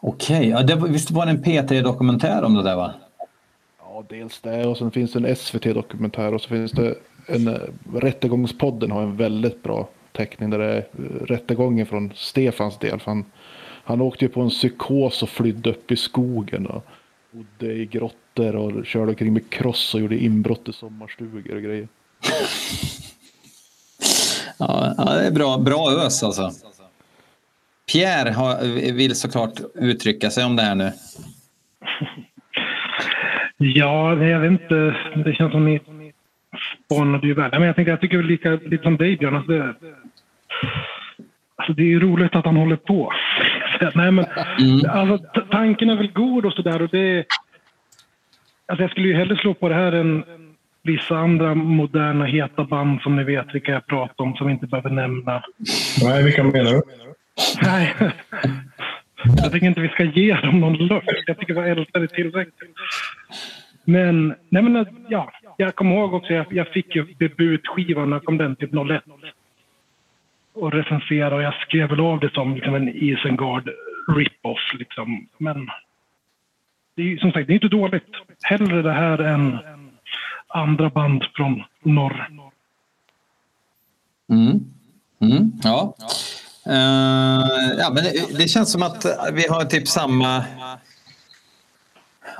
Okej, 0.00 0.48
ja, 0.48 0.62
det 0.62 0.74
var- 0.74 0.88
visst 0.88 1.10
var 1.10 1.26
det 1.26 1.32
en 1.32 1.42
P3-dokumentär 1.44 2.42
om 2.44 2.54
det 2.54 2.62
där 2.62 2.76
va? 2.76 2.92
Ja, 4.00 4.06
dels 4.08 4.40
det 4.40 4.66
och 4.66 4.78
sen 4.78 4.90
finns 4.90 5.12
det 5.12 5.28
en 5.28 5.36
SVT-dokumentär 5.36 6.34
och 6.34 6.40
så 6.40 6.48
finns 6.48 6.72
det 6.72 6.94
en 7.26 7.48
eh, 7.48 7.60
Rättegångspodden 7.94 8.90
har 8.90 9.02
en 9.02 9.16
väldigt 9.16 9.62
bra 9.62 9.88
teckning 10.12 10.50
där 10.50 10.58
det 10.58 10.64
är 10.64 10.78
eh, 10.78 11.24
rättegången 11.26 11.86
från 11.86 12.12
Stefans 12.14 12.78
del. 12.78 13.00
För 13.00 13.10
han, 13.10 13.24
han 13.84 14.00
åkte 14.00 14.24
ju 14.24 14.28
på 14.28 14.40
en 14.40 14.50
psykos 14.50 15.22
och 15.22 15.28
flydde 15.28 15.70
upp 15.70 15.92
i 15.92 15.96
skogen 15.96 16.66
och 16.66 16.84
bodde 17.30 17.72
i 17.72 17.86
grottor 17.86 18.56
och 18.56 18.86
körde 18.86 19.10
omkring 19.10 19.32
med 19.32 19.50
kross 19.50 19.94
och 19.94 20.00
gjorde 20.00 20.18
inbrott 20.18 20.68
i 20.68 20.72
sommarstugor 20.72 21.56
och 21.56 21.62
grejer. 21.62 21.88
Ja, 24.58 24.94
ja, 24.98 25.04
det 25.04 25.26
är 25.26 25.30
bra, 25.30 25.58
bra 25.58 25.92
ös 25.92 26.22
alltså. 26.22 26.50
Pierre 27.92 28.30
har, 28.30 28.64
vill 28.92 29.14
såklart 29.16 29.60
uttrycka 29.74 30.30
sig 30.30 30.44
om 30.44 30.56
det 30.56 30.62
här 30.62 30.74
nu. 30.74 30.92
Ja, 33.62 34.14
nej, 34.14 34.28
jag 34.28 34.40
vet 34.40 34.50
inte. 34.50 34.96
Det 35.24 35.32
känns 35.32 35.52
som 35.52 35.64
ni 35.64 35.80
spanade 36.86 37.26
ju 37.26 37.34
väl. 37.34 37.50
Men 37.50 37.62
jag, 37.62 37.76
tänker, 37.76 37.92
jag 37.92 38.00
tycker 38.00 38.16
väl 38.16 38.26
lika, 38.26 38.50
lite 38.50 38.82
som 38.82 38.96
dig, 38.96 39.16
Björn. 39.16 39.36
Alltså 39.36 39.52
det, 39.52 39.74
alltså 41.56 41.72
det 41.72 41.82
är 41.82 41.86
ju 41.86 42.00
roligt 42.00 42.34
att 42.36 42.44
han 42.44 42.56
håller 42.56 42.76
på. 42.76 43.12
nej, 43.94 44.10
men, 44.12 44.24
alltså, 44.88 45.18
t- 45.18 45.46
tanken 45.50 45.90
är 45.90 45.96
väl 45.96 46.12
god 46.12 46.46
och 46.46 46.52
sådär. 46.52 46.88
Det, 46.92 47.24
alltså, 48.66 48.82
jag 48.82 48.90
skulle 48.90 49.08
ju 49.08 49.14
hellre 49.14 49.36
slå 49.36 49.54
på 49.54 49.68
det 49.68 49.74
här 49.74 49.92
än 49.92 50.24
vissa 50.82 51.16
andra 51.16 51.54
moderna 51.54 52.24
heta 52.24 52.64
band 52.64 53.00
som 53.02 53.16
ni 53.16 53.24
vet 53.24 53.54
vilka 53.54 53.72
jag 53.72 53.86
pratar 53.86 54.24
om, 54.24 54.34
som 54.34 54.46
vi 54.46 54.52
inte 54.52 54.66
behöver 54.66 54.90
nämna. 54.90 55.42
Nej, 56.04 56.24
vilka 56.24 56.44
menar 56.44 56.72
du? 56.72 56.82
Nej. 57.62 57.94
Jag 59.24 59.52
tycker 59.52 59.66
inte 59.66 59.80
vi 59.80 59.88
ska 59.88 60.04
ge 60.04 60.34
dem 60.34 60.60
någon 60.60 60.76
luft. 60.76 61.08
Jag 61.26 61.38
tycker 61.38 61.54
vi 61.54 61.70
älskar 61.70 62.00
det 62.00 62.08
tillräckligt. 62.08 62.74
Men, 63.84 64.34
nej 64.48 64.62
men 64.62 64.86
ja, 65.08 65.32
jag 65.56 65.74
kommer 65.74 65.96
ihåg 65.96 66.14
också, 66.14 66.32
jag, 66.32 66.46
jag 66.50 66.68
fick 66.68 66.96
ju 66.96 67.14
debutskivan, 67.18 68.10
när 68.10 68.18
kom 68.18 68.38
den? 68.38 68.56
Typ 68.56 68.70
01. 68.74 69.02
Och 70.52 70.72
recenserade, 70.72 71.36
och 71.36 71.42
jag 71.42 71.54
skrev 71.54 71.88
väl 71.88 72.00
av 72.00 72.20
det 72.20 72.32
som 72.32 72.54
liksom 72.54 72.74
en 72.74 72.88
Isengard 72.88 73.70
rip-off 74.16 74.74
liksom. 74.78 75.26
Men 75.38 75.70
det 76.94 77.02
är 77.02 77.06
ju 77.06 77.18
som 77.18 77.32
sagt, 77.32 77.46
det 77.46 77.52
är 77.52 77.54
inte 77.54 77.68
dåligt. 77.68 78.12
Hellre 78.42 78.82
det 78.82 78.92
här 78.92 79.18
än 79.18 79.58
andra 80.48 80.90
band 80.90 81.24
från 81.34 81.62
norr. 81.82 82.28
Mm. 84.30 84.60
Mm, 85.20 85.52
ja. 85.62 85.94
Eh, 86.66 87.78
ja, 87.78 87.90
men 87.94 88.04
det, 88.04 88.38
det 88.38 88.48
känns 88.48 88.72
som 88.72 88.82
att 88.82 89.06
vi 89.32 89.46
har 89.48 89.64
typ 89.64 89.88
samma 89.88 90.44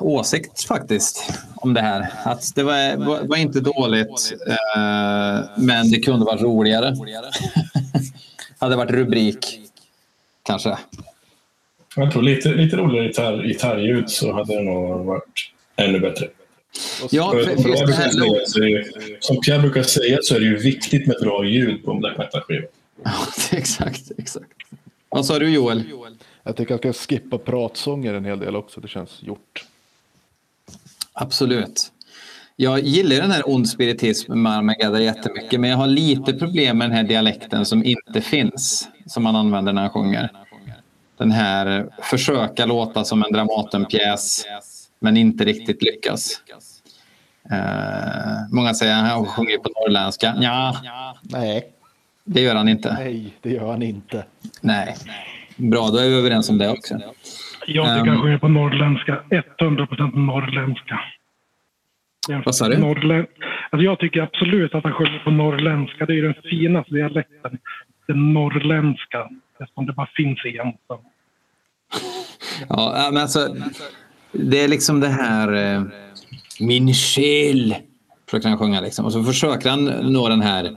åsikt 0.01 0.65
faktiskt 0.65 1.33
om 1.55 1.75
det 1.75 1.81
här. 1.81 2.07
Att 2.25 2.55
det 2.55 2.63
var, 2.63 2.97
var, 2.97 3.21
var 3.23 3.37
inte 3.37 3.61
dåligt, 3.61 4.33
eh, 4.49 5.51
men 5.57 5.91
det 5.91 6.01
kunde 6.01 6.25
varit 6.27 6.43
roligare. 6.43 6.95
hade 8.59 8.77
varit 8.77 8.91
rubrik, 8.91 9.61
kanske. 10.43 10.79
Jag 11.97 12.13
tror 12.13 12.23
lite, 12.23 12.49
lite 12.49 12.77
roligare 12.77 13.07
gitarr, 13.07 13.43
gitarrljud 13.43 14.11
så 14.11 14.33
hade 14.33 14.57
det 14.57 14.63
nog 14.63 15.05
varit 15.05 15.53
ännu 15.77 16.01
bättre. 16.01 16.29
Ja, 17.11 17.31
För- 17.33 17.45
för, 17.45 17.57
för 17.57 19.21
Som 19.21 19.41
Pierre 19.41 19.59
brukar 19.59 19.83
säga 19.83 20.19
så 20.23 20.35
är 20.35 20.41
det 20.41 20.47
ju 20.47 20.57
viktigt 20.57 21.07
med 21.07 21.17
bra 21.21 21.45
ljud 21.45 21.85
på 21.85 21.91
en 21.91 21.99
black 21.99 22.19
metal-skiva. 22.19 22.67
Ja, 23.05 23.27
exakt, 23.53 24.11
exakt. 24.19 24.47
Vad 25.09 25.27
sa 25.27 25.39
du 25.39 25.51
Joel? 25.51 25.85
Jag 26.43 26.57
tycker 26.57 26.75
att 26.75 26.85
jag 26.85 26.95
ska 26.95 27.09
skippa 27.09 27.39
pratsånger 27.39 28.15
en 28.15 28.25
hel 28.25 28.39
del 28.39 28.57
också. 28.57 28.81
Det 28.81 28.89
känns 28.89 29.23
gjort. 29.23 29.67
Absolut. 31.13 31.93
Jag 32.57 32.81
gillar 32.81 33.17
den 33.17 33.31
här 33.31 33.43
ond 33.51 33.69
spiritism 33.69 34.43
med 34.43 34.53
Armageddon 34.53 35.03
jättemycket, 35.03 35.61
men 35.61 35.71
jag 35.71 35.77
har 35.77 35.87
lite 35.87 36.33
problem 36.33 36.79
med 36.79 36.91
den 36.91 36.97
här 36.97 37.05
dialekten 37.05 37.67
som 37.67 37.85
inte 37.85 38.21
finns, 38.21 38.89
som 39.07 39.23
man 39.23 39.37
använder 39.37 39.73
när 39.73 39.83
han 39.83 39.91
sjunger. 39.91 40.31
den 41.17 41.31
här 41.31 41.89
försöka 42.03 42.67
låta 42.67 43.05
som 43.05 43.25
en 43.25 43.33
Dramatenpjäs 43.33 44.45
men 44.99 45.17
inte 45.17 45.45
riktigt 45.45 45.83
lyckas. 45.83 46.43
Eh, 47.51 48.49
många 48.51 48.75
säger 48.75 48.93
att 48.93 49.09
han 49.09 49.27
sjunger 49.27 49.59
på 49.59 49.69
norrländska. 49.69 50.37
Ja, 50.41 50.77
Nej, 51.23 51.73
det 52.35 52.41
gör 52.41 52.55
han 52.55 52.69
inte. 52.69 52.93
nej, 52.95 53.35
det 53.43 53.51
gör 53.51 53.71
han 53.71 53.83
inte. 53.83 54.25
Nej. 54.61 54.95
Bra, 55.57 55.89
då 55.91 55.99
är 55.99 56.09
vi 56.09 56.19
överens 56.19 56.51
om 56.51 56.59
det 56.59 56.71
också. 56.71 56.95
Jag 57.67 57.87
tycker 57.87 58.01
Ehm. 58.01 58.09
han 58.09 58.21
sjunger 58.23 58.39
på 58.39 58.49
norrländska. 58.49 59.23
100% 59.31 60.17
norrländska. 60.27 61.01
Vad 62.45 62.55
sa 62.55 62.69
du? 62.69 62.77
Alltså 63.71 63.85
jag 63.85 63.99
tycker 63.99 64.21
absolut 64.23 64.75
att 64.75 64.85
han 64.85 64.93
sjunger 64.93 65.19
på 65.25 65.31
norrländska. 65.31 66.07
Det 66.07 66.13
är 66.13 66.17
ju 66.17 66.23
den 66.33 66.43
finaste 66.51 66.95
dialekten. 66.95 67.59
Den 68.07 68.33
norrländska. 68.33 69.29
Eftersom 69.61 69.87
det 69.87 69.93
bara 69.93 70.09
finns 70.17 70.39
en. 70.45 70.73
Så. 70.87 71.01
Ja, 72.69 73.09
men 73.13 73.23
alltså, 73.23 73.57
det 74.33 74.65
är 74.65 74.69
liksom 74.69 75.01
det 75.01 75.09
här... 75.09 75.75
Eh, 75.75 75.83
min 76.61 76.95
själ, 76.95 77.75
försöker 78.31 78.49
han 78.49 78.59
sjunga. 78.59 78.81
Liksom. 78.81 79.05
Och 79.05 79.13
så 79.13 79.25
försöker 79.25 79.71
han 79.71 79.85
nå 79.85 80.29
den 80.29 80.41
här 80.43 80.71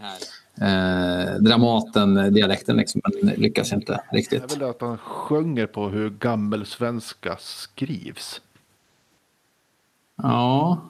eh, 0.62 1.36
Dramaten-dialekten, 1.39 2.76
liksom, 2.78 3.01
men 3.22 3.34
lyckas 3.34 3.74
inte 3.74 3.91
Det 3.91 3.99
är 4.10 4.18
riktigt. 4.18 4.56
väl 4.56 4.70
att 4.70 4.82
han 4.82 4.97
sjunger 4.97 5.66
på 5.66 5.89
hur 5.89 6.10
gammelsvenska 6.10 7.38
skrivs. 7.39 8.41
Ja. 10.16 10.82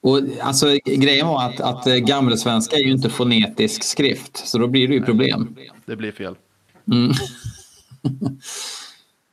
Och 0.00 0.20
alltså, 0.40 0.66
grejen 0.84 1.26
var 1.26 1.44
att, 1.44 1.60
att 1.60 1.86
eh, 1.86 1.94
gammalsvenska 1.94 2.76
är 2.76 2.80
ju 2.80 2.92
inte 2.92 3.10
fonetisk 3.10 3.82
skrift, 3.82 4.36
så 4.48 4.58
då 4.58 4.66
blir 4.66 4.88
det 4.88 4.94
ju 4.94 5.02
problem. 5.02 5.56
Det 5.86 5.96
blir 5.96 6.12
fel. 6.12 6.36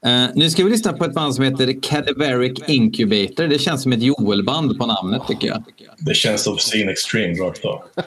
Eh, 0.06 0.30
nu 0.36 0.50
ska 0.50 0.64
vi 0.64 0.70
lyssna 0.70 0.94
på 0.94 1.06
ett 1.06 1.14
band 1.14 1.36
som 1.36 1.44
heter 1.44 1.82
Cadaveric 1.82 2.60
Incubator. 2.68 3.48
Det 3.48 3.60
känns 3.60 3.84
som 3.84 3.92
ett 3.92 4.02
Joel-band 4.02 4.78
på 4.78 4.86
namnet 4.86 5.22
tycker 5.28 5.48
jag. 5.48 5.64
Det 5.98 6.14
känns 6.14 6.48
obscene 6.48 6.92
extreme 6.92 7.34
rakt 7.34 7.66
av. 7.66 7.84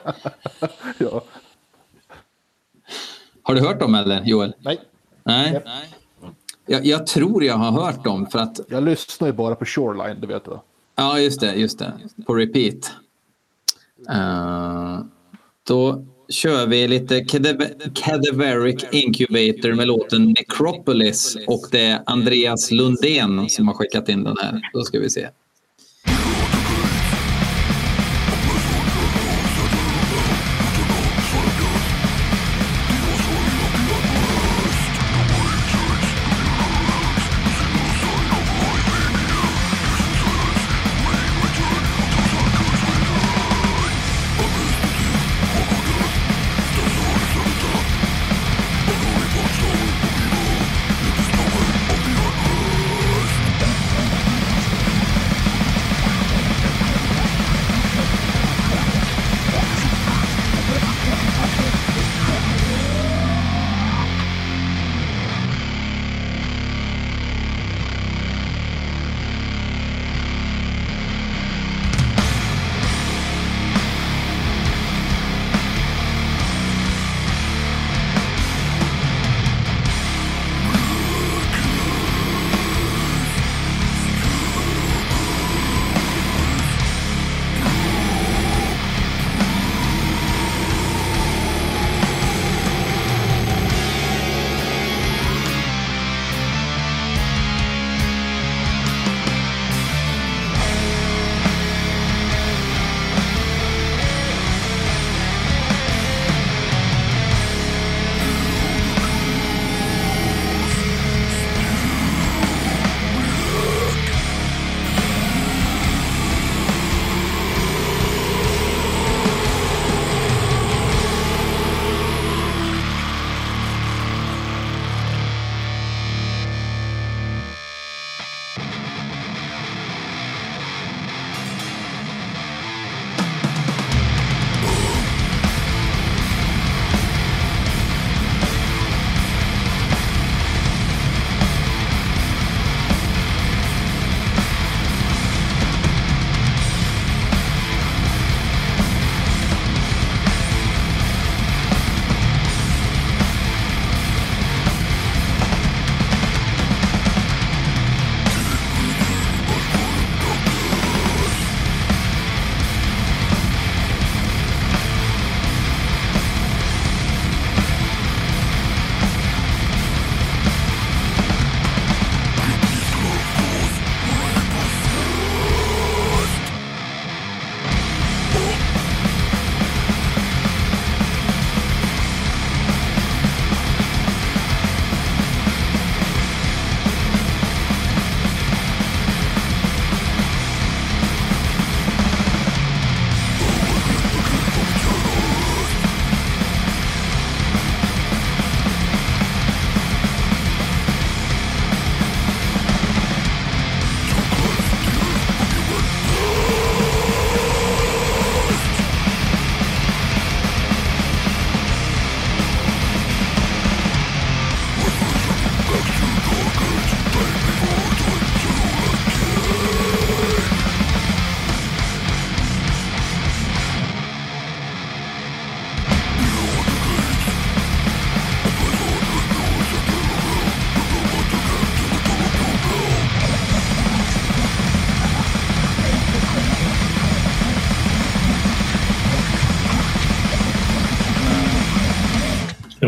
Ja. 0.99 1.24
Har 3.43 3.55
du 3.55 3.61
hört 3.61 3.80
dem 3.80 3.95
eller 3.95 4.24
Joel? 4.24 4.55
Nej, 4.59 4.80
Nej. 5.24 5.62
Jag, 6.66 6.86
jag 6.86 7.07
tror 7.07 7.45
jag 7.45 7.55
har 7.55 7.70
hört 7.70 8.05
dem 8.05 8.26
för 8.26 8.38
att... 8.38 8.61
jag 8.68 8.82
lyssnar 8.84 9.28
ju 9.28 9.32
bara 9.34 9.55
på 9.55 9.64
Shoreline, 9.64 10.20
det 10.20 10.26
vet 10.26 10.45
du. 10.45 10.59
Ja, 10.97 11.18
just 11.18 11.40
det. 11.40 11.55
Just 11.55 11.78
det. 11.78 11.93
På 12.26 12.34
repeat. 12.34 12.93
Eh, 14.11 15.01
då 15.66 16.07
kör 16.29 16.66
vi 16.66 16.89
lite 16.89 17.25
Cadaveric 17.95 18.85
Incubator 18.93 19.73
med 19.73 19.87
låten 19.87 20.29
Necropolis 20.29 21.37
och 21.47 21.66
det 21.70 21.81
är 21.81 22.03
Andreas 22.07 22.70
Lundén 22.70 23.49
som 23.49 23.68
har 23.68 23.75
skickat 23.75 24.09
in 24.09 24.25
den 24.25 24.37
här. 24.43 24.61
Då 24.73 24.83
ska 24.83 24.99
vi 24.99 25.11
se. 25.11 25.29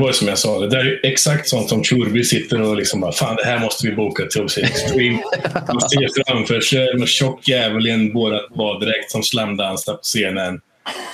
Var 0.05 0.11
ju 0.11 0.15
som 0.15 0.29
jag 0.29 0.39
sa, 0.39 0.59
det 0.59 0.69
där 0.69 0.87
är 0.87 1.01
exakt 1.03 1.49
sånt 1.49 1.69
som 1.69 1.85
Tjorby 1.85 2.25
sitter 2.25 2.63
och 2.63 2.77
liksom 2.77 3.01
bara 3.01 3.13
Fan, 3.13 3.37
det 3.37 3.45
här 3.45 3.59
måste 3.59 3.87
vi 3.89 3.95
boka 3.95 4.27
till 4.27 4.43
Obscene 4.43 4.67
Extreme. 4.67 5.23
Man 5.69 5.81
ser 5.81 6.25
framför 6.25 6.61
sig 6.61 6.89
en 6.89 7.07
tjock 7.07 7.49
jävel 7.49 7.87
i 7.87 7.91
en 7.91 8.13
baddräkt 8.57 9.11
som 9.11 9.23
slamdansar 9.23 9.95
på 9.95 10.03
scenen. 10.03 10.61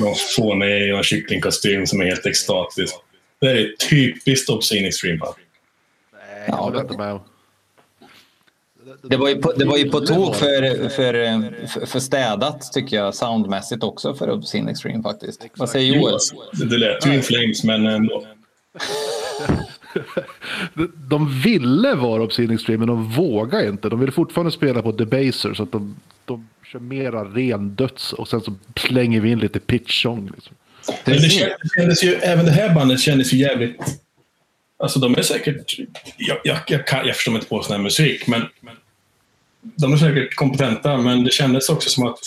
Någon 0.00 0.14
fånig 0.36 0.68
i 0.68 0.90
en 0.90 1.02
kycklingkostym 1.02 1.86
som 1.86 2.00
är 2.00 2.04
helt 2.04 2.26
extatisk. 2.26 2.94
Det 3.40 3.46
här 3.46 3.54
är 3.54 3.76
typiskt 3.90 4.50
Obscene 4.50 4.88
Extreme. 4.88 5.18
Nej, 5.24 6.44
jag 6.46 6.54
håller 6.54 6.80
inte 6.80 6.96
med 6.96 7.12
om. 7.12 7.20
Det 9.02 9.16
var 9.16 9.28
ju 9.28 9.36
på, 9.36 9.52
det 9.52 9.64
var 9.64 9.76
ju 9.76 9.90
på 9.90 10.00
tok 10.00 10.36
för, 10.36 10.88
för, 10.88 11.66
för, 11.66 11.86
för 11.86 12.00
städat 12.00 12.72
tycker 12.72 12.96
jag 12.96 13.14
soundmässigt 13.14 13.82
också 13.82 14.14
för 14.14 14.30
Obscene 14.30 14.70
Extreme 14.70 15.02
faktiskt. 15.02 15.46
Vad 15.56 15.68
säger 15.68 15.94
Joel? 15.96 16.18
Det, 16.52 16.64
det 16.64 16.78
lät 16.78 17.06
ju 17.06 17.14
in 17.14 17.22
flames, 17.22 17.64
men 17.64 17.86
ändå. 17.86 18.24
De- 21.08 21.42
ville 21.42 21.94
vara 21.94 22.22
Obscene 22.22 22.54
Extreme, 22.54 22.78
men 22.78 22.88
de 22.88 23.04
vågade 23.12 23.68
inte. 23.68 23.88
De 23.88 24.00
ville 24.00 24.12
fortfarande 24.12 24.52
spela 24.52 24.82
på 24.82 24.92
Debaser, 24.92 25.54
så 25.54 25.62
att 25.62 25.72
de, 25.72 25.96
de 26.24 26.48
kör 26.64 26.78
mera 26.78 27.24
ren 27.24 27.74
döds 27.74 28.12
och 28.12 28.28
sen 28.28 28.40
så 28.40 28.54
slänger 28.76 29.20
vi 29.20 29.30
in 29.30 29.38
lite 29.38 29.60
pitch-sång. 29.60 30.30
Liksom. 30.34 30.56
Men 30.86 31.14
det 31.14 31.20
Precis. 31.20 31.46
kändes, 31.76 32.04
ju, 32.04 32.14
även 32.14 32.44
det 32.44 32.50
här 32.50 32.74
bandet 32.74 33.00
kändes 33.00 33.32
ju 33.32 33.38
jävligt... 33.38 33.80
Alltså 34.78 34.98
de 34.98 35.14
är 35.14 35.22
säkert... 35.22 35.78
Jag, 36.16 36.38
jag, 36.44 36.58
jag, 36.66 36.86
kan, 36.86 37.06
jag 37.06 37.16
förstår 37.16 37.32
mig 37.32 37.38
inte 37.38 37.48
på 37.48 37.62
sån 37.62 37.76
här 37.76 37.82
musik, 37.82 38.26
men 38.26 38.42
de 39.62 39.92
är 39.92 39.96
säkert 39.96 40.34
kompetenta, 40.34 40.96
men 40.96 41.24
det 41.24 41.32
kändes 41.32 41.68
också 41.68 41.90
som 41.90 42.06
att 42.06 42.18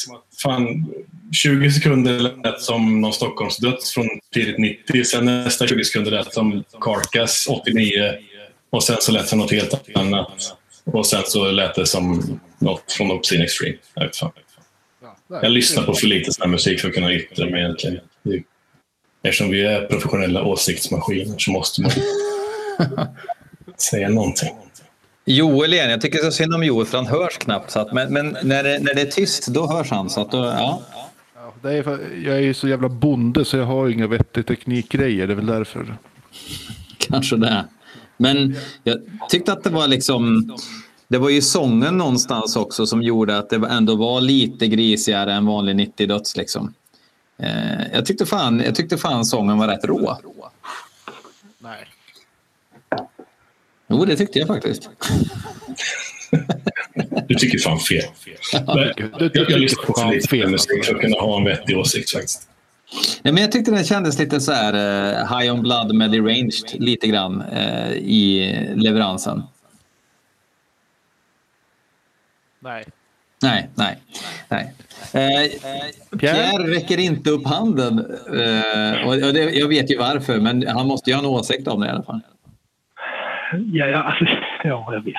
fan, 0.44 0.94
20 1.32 1.72
sekunder 1.72 2.20
lät 2.20 2.62
som 2.62 3.02
någon 3.02 3.14
Stockholmsdöds 3.14 3.94
från 3.94 4.10
tidigt 4.34 4.58
90, 4.58 5.04
sen 5.04 5.26
nästa 5.26 5.68
20 5.68 5.84
sekunder 5.84 6.12
lät 6.12 6.34
som 6.34 6.64
Carcass 6.82 7.48
89 7.50 8.14
och 8.70 8.84
sen 8.84 8.98
så 9.00 9.12
lät 9.12 9.22
det 9.22 9.28
som 9.28 9.40
något 9.40 9.52
helt 9.52 9.90
annat. 9.96 10.58
Och 10.86 11.08
sen 11.08 11.24
så 11.26 11.52
lät 11.52 11.76
det 11.76 11.86
som 11.86 12.40
något 12.60 12.92
från 12.92 13.12
Obscene 13.12 13.44
Extreme. 13.44 13.76
Jag, 13.94 14.04
vet 14.04 14.16
fan. 14.16 14.32
jag 15.28 15.52
lyssnar 15.52 15.84
på 15.84 15.94
för 15.94 16.08
lite 16.08 16.34
sån 16.34 16.42
här 16.42 16.50
musik 16.50 16.80
för 16.80 16.88
att 16.88 16.94
kunna 16.94 17.14
yttra 17.14 17.46
mig 17.46 17.60
egentligen. 17.60 18.00
Eftersom 19.24 19.50
vi 19.50 19.66
är 19.66 19.86
professionella 19.86 20.44
åsiktsmaskiner 20.44 21.36
så 21.38 21.52
måste 21.52 21.82
man 21.82 21.92
säga 23.78 24.10
någonting. 24.10 24.63
Joel 25.26 25.74
igen, 25.74 25.90
jag 25.90 26.02
tycker 26.02 26.18
så 26.18 26.32
synd 26.32 26.56
om 26.56 26.64
Joel 26.64 26.86
för 26.86 26.98
han 26.98 27.08
hörs 27.08 27.38
knappt. 27.38 27.72
Så 27.72 27.80
att, 27.80 27.94
men 27.94 28.14
men 28.14 28.38
när, 28.44 28.64
det, 28.64 28.80
när 28.80 28.94
det 28.94 29.02
är 29.02 29.12
tyst 29.12 29.48
då 29.48 29.68
hörs 29.68 29.92
han. 29.92 30.10
Så 30.10 30.22
att 30.22 30.32
då, 30.32 30.38
ja. 30.38 30.82
Ja, 31.36 31.54
det 31.62 31.78
är 31.78 31.84
för, 31.84 32.00
jag 32.26 32.36
är 32.36 32.42
ju 32.42 32.54
så 32.54 32.68
jävla 32.68 32.90
bonde 32.90 33.46
så 33.46 33.58
jag 33.58 33.66
har 33.66 33.90
inga 33.90 34.08
vettiga 34.08 34.44
teknikgrejer. 34.44 35.28
Det 35.28 35.34
är 35.34 35.36
väl 35.36 35.46
därför. 35.46 35.98
Kanske 36.98 37.36
det. 37.38 37.66
Men 38.18 38.56
jag 38.84 39.00
tyckte 39.30 39.54
att 39.54 39.64
det 39.64 39.70
var 39.70 39.88
liksom... 39.88 40.54
Det 41.08 41.18
var 41.18 41.30
ju 41.30 41.42
sången 41.42 41.98
någonstans 41.98 42.56
också 42.56 42.86
som 42.86 43.04
gjorde 43.04 43.38
att 43.38 43.50
det 43.50 43.56
ändå 43.56 43.96
var 43.96 44.22
lite 44.22 44.68
grisigare 44.68 45.34
än 45.34 45.46
vanlig 45.46 45.76
90 45.76 46.08
döds 46.08 46.38
liksom. 46.38 46.74
Eh, 47.38 47.88
jag, 47.94 48.06
tyckte 48.06 48.26
fan, 48.26 48.60
jag 48.60 48.76
tyckte 48.76 48.98
fan 48.98 49.26
sången 49.26 49.58
var 49.58 49.68
rätt 49.68 49.86
rå. 49.86 50.18
Nej. 51.60 51.93
Jo, 53.94 54.06
det 54.06 54.16
tyckte 54.16 54.40
jag 54.40 54.48
faktiskt. 54.48 54.90
Du 57.28 57.36
tycker 57.36 57.58
fan 57.60 57.80
fel. 57.80 58.04
Men 58.66 58.76
du- 58.78 58.94
du 59.20 59.32
jag, 59.34 59.34
tycker 59.34 59.58
lyssnar 59.60 59.84
på 59.84 59.94
för 59.94 60.12
lite 60.12 60.28
fel. 60.28 60.50
musik 60.50 60.86
för 60.86 60.96
att 60.96 61.02
kunna 61.02 61.16
ha 61.20 61.38
en 61.38 61.44
vettig 61.46 61.78
åsikt 61.78 62.12
faktiskt. 62.12 62.50
Nej, 63.22 63.34
men 63.34 63.42
jag 63.44 63.52
tyckte 63.52 63.72
den 63.72 63.84
kändes 63.84 64.20
lite 64.20 64.40
så 64.42 64.52
här 64.52 64.74
eh, 64.74 65.40
high 65.40 65.54
on 65.54 65.62
blood 65.62 65.96
med 65.96 66.12
deranged 66.12 66.54
lite 66.74 67.08
grann 67.08 67.42
eh, 67.42 67.92
i 67.92 68.52
leveransen. 68.76 69.44
Nej. 72.60 72.86
Nej, 73.42 73.70
nej, 73.76 73.98
nej. 74.50 74.74
Eh, 75.14 75.52
Pierre 76.20 76.68
räcker 76.76 76.98
inte 77.00 77.30
upp 77.30 77.48
handen. 77.48 78.00
Eh, 78.28 79.08
och 79.08 79.18
det, 79.34 79.52
jag 79.54 79.68
vet 79.68 79.92
ju 79.92 79.98
varför, 79.98 80.40
men 80.40 80.68
han 80.68 80.88
måste 80.88 81.10
ju 81.10 81.16
ha 81.16 81.22
en 81.24 81.30
åsikt 81.30 81.68
om 81.68 81.82
det 81.82 81.88
i 81.88 81.90
alla 81.90 82.04
fall. 82.04 82.22
Ja, 83.58 83.86
ja, 83.86 84.04
alltså, 84.04 84.26
ja 84.64 84.94
jag 84.94 85.04
vet. 85.04 85.16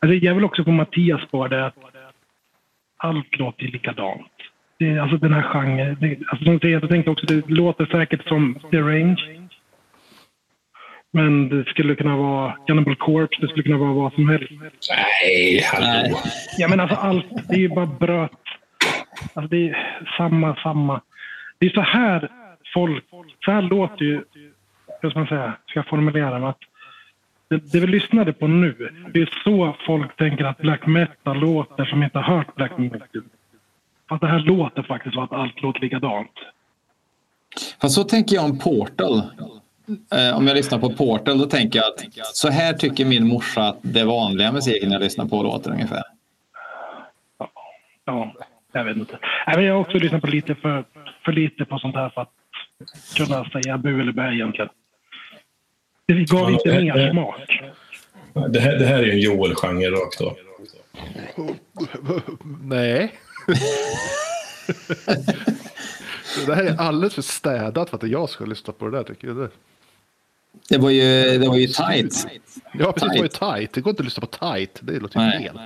Alltså, 0.00 0.14
jag 0.14 0.34
vill 0.34 0.44
också 0.44 0.64
på 0.64 0.70
Mattias 0.70 1.22
spår 1.22 1.48
det 1.48 1.66
att 1.66 1.74
allt 2.96 3.38
låter 3.38 3.64
likadant. 3.64 4.32
Det, 4.78 4.98
alltså 4.98 5.16
den 5.16 5.32
här 5.32 5.42
genren. 5.42 5.96
Det, 6.00 6.18
alltså, 6.28 6.44
som 6.44 6.58
jag 6.62 6.88
tänkte 6.88 7.10
också 7.10 7.26
det 7.26 7.48
låter 7.48 7.86
säkert 7.86 8.28
som 8.28 8.58
The 8.70 8.80
Range. 8.80 9.36
Men 11.10 11.48
det 11.48 11.64
skulle 11.64 11.94
kunna 11.94 12.16
vara 12.16 12.56
Cannibal 12.66 12.96
Corpse, 12.96 13.40
det 13.40 13.48
skulle 13.48 13.62
kunna 13.62 13.78
vara 13.78 13.92
vad 13.92 14.12
som 14.12 14.28
helst. 14.28 14.50
Nej, 14.90 15.62
hallå. 15.72 16.18
Ja, 16.58 16.68
men 16.68 16.80
alltså 16.80 16.96
allt, 16.96 17.26
det 17.48 17.54
är 17.54 17.58
ju 17.58 17.68
bara 17.68 17.86
bröt. 17.86 18.30
Alltså 19.34 19.48
det 19.48 19.68
är 19.68 20.02
samma, 20.16 20.56
samma. 20.56 21.00
Det 21.58 21.66
är 21.66 21.70
så 21.70 21.80
här 21.80 22.30
folk, 22.74 23.04
så 23.44 23.50
här 23.50 23.62
låter 23.62 24.04
ju, 24.04 24.22
hur 25.02 25.10
ska 25.10 25.18
man 25.18 25.28
säga, 25.28 25.52
ska 25.66 25.78
jag 25.78 25.86
formulera 25.86 26.38
det? 26.38 26.48
Att 26.48 26.58
det, 27.48 27.72
det 27.72 27.80
vi 27.80 27.86
lyssnade 27.86 28.32
på 28.32 28.46
nu, 28.46 28.90
det 29.12 29.20
är 29.20 29.40
så 29.44 29.76
folk 29.86 30.16
tänker 30.16 30.44
att 30.44 30.58
black 30.58 30.86
metal 30.86 31.38
låter 31.38 31.84
som 31.84 32.02
inte 32.02 32.18
har 32.18 32.36
hört 32.36 32.54
black 32.54 32.78
metal. 32.78 33.08
Fast 34.08 34.20
det 34.20 34.26
här 34.26 34.38
låter 34.38 34.82
faktiskt 34.82 35.14
som 35.14 35.24
att 35.24 35.32
allt 35.32 35.62
låter 35.62 35.80
likadant. 35.80 36.30
Fast 37.80 37.94
så 37.94 38.04
tänker 38.04 38.36
jag 38.36 38.44
om 38.44 38.58
Portal. 38.58 39.22
Eh, 40.12 40.36
om 40.36 40.46
jag 40.46 40.56
lyssnar 40.56 40.78
på 40.78 40.90
Portal 40.90 41.38
då 41.38 41.46
tänker 41.46 41.78
jag 41.78 41.86
att 41.86 42.36
så 42.36 42.50
här 42.50 42.72
tycker 42.72 43.04
min 43.04 43.28
morsa 43.28 43.62
att 43.62 43.78
det 43.82 44.04
vanliga 44.04 44.52
musiken 44.52 44.90
jag 44.90 45.02
lyssnar 45.02 45.26
på 45.26 45.42
låter 45.42 45.70
ungefär. 45.70 46.02
Ja, 47.38 47.50
ja 48.04 48.34
jag 48.72 48.84
vet 48.84 48.96
inte. 48.96 49.18
Men 49.46 49.64
jag 49.64 49.74
har 49.74 49.80
också 49.80 49.98
lyssnat 49.98 50.20
på 50.20 50.26
lite 50.26 50.54
för, 50.54 50.84
för 51.24 51.32
lite 51.32 51.64
på 51.64 51.78
sånt 51.78 51.94
här 51.94 52.08
för 52.08 52.20
att 52.20 52.32
kunna 53.16 53.44
säga 53.50 53.78
bu 53.78 54.00
eller 54.00 54.12
bä 54.12 54.34
egentligen. 54.34 54.70
Det 56.08 56.14
gav 56.14 56.40
Ja, 56.40 56.50
inte 56.50 56.68
mer 56.82 56.94
det- 56.94 57.10
smak. 57.10 57.40
Det 58.52 58.60
här, 58.60 58.76
det 58.78 58.86
här 58.86 58.98
är 58.98 59.02
ju 59.04 59.12
en 59.12 59.18
Joel-genre 59.18 59.90
rakt 59.90 60.20
av. 60.20 60.36
Nej. 62.62 63.12
det 66.46 66.54
här 66.54 66.64
är 66.64 66.76
alldeles 66.80 67.14
för 67.14 67.22
städat 67.22 67.90
för 67.90 67.96
att 67.96 68.08
jag 68.10 68.28
ska 68.30 68.44
lyssna 68.44 68.72
på 68.72 68.84
det 68.88 68.96
där 68.96 69.04
tycker 69.04 69.28
jag. 69.28 69.48
Det. 70.68 70.78
Var 70.78 70.90
ju, 70.90 71.38
det 71.38 71.48
var 71.48 71.56
ju 71.56 71.66
tight. 71.66 72.26
Ja, 72.78 72.92
precis. 72.92 73.10
Det 73.14 73.18
var 73.18 73.22
ju 73.22 73.28
Tight. 73.28 73.72
Det 73.72 73.80
går 73.80 73.90
inte 73.90 74.00
att 74.00 74.04
lyssna 74.04 74.20
på 74.26 74.26
tight. 74.52 74.78
Det 74.80 74.98
låter 75.00 75.20
ju 75.20 75.26
Nej. 75.26 75.42
fel. 75.42 75.58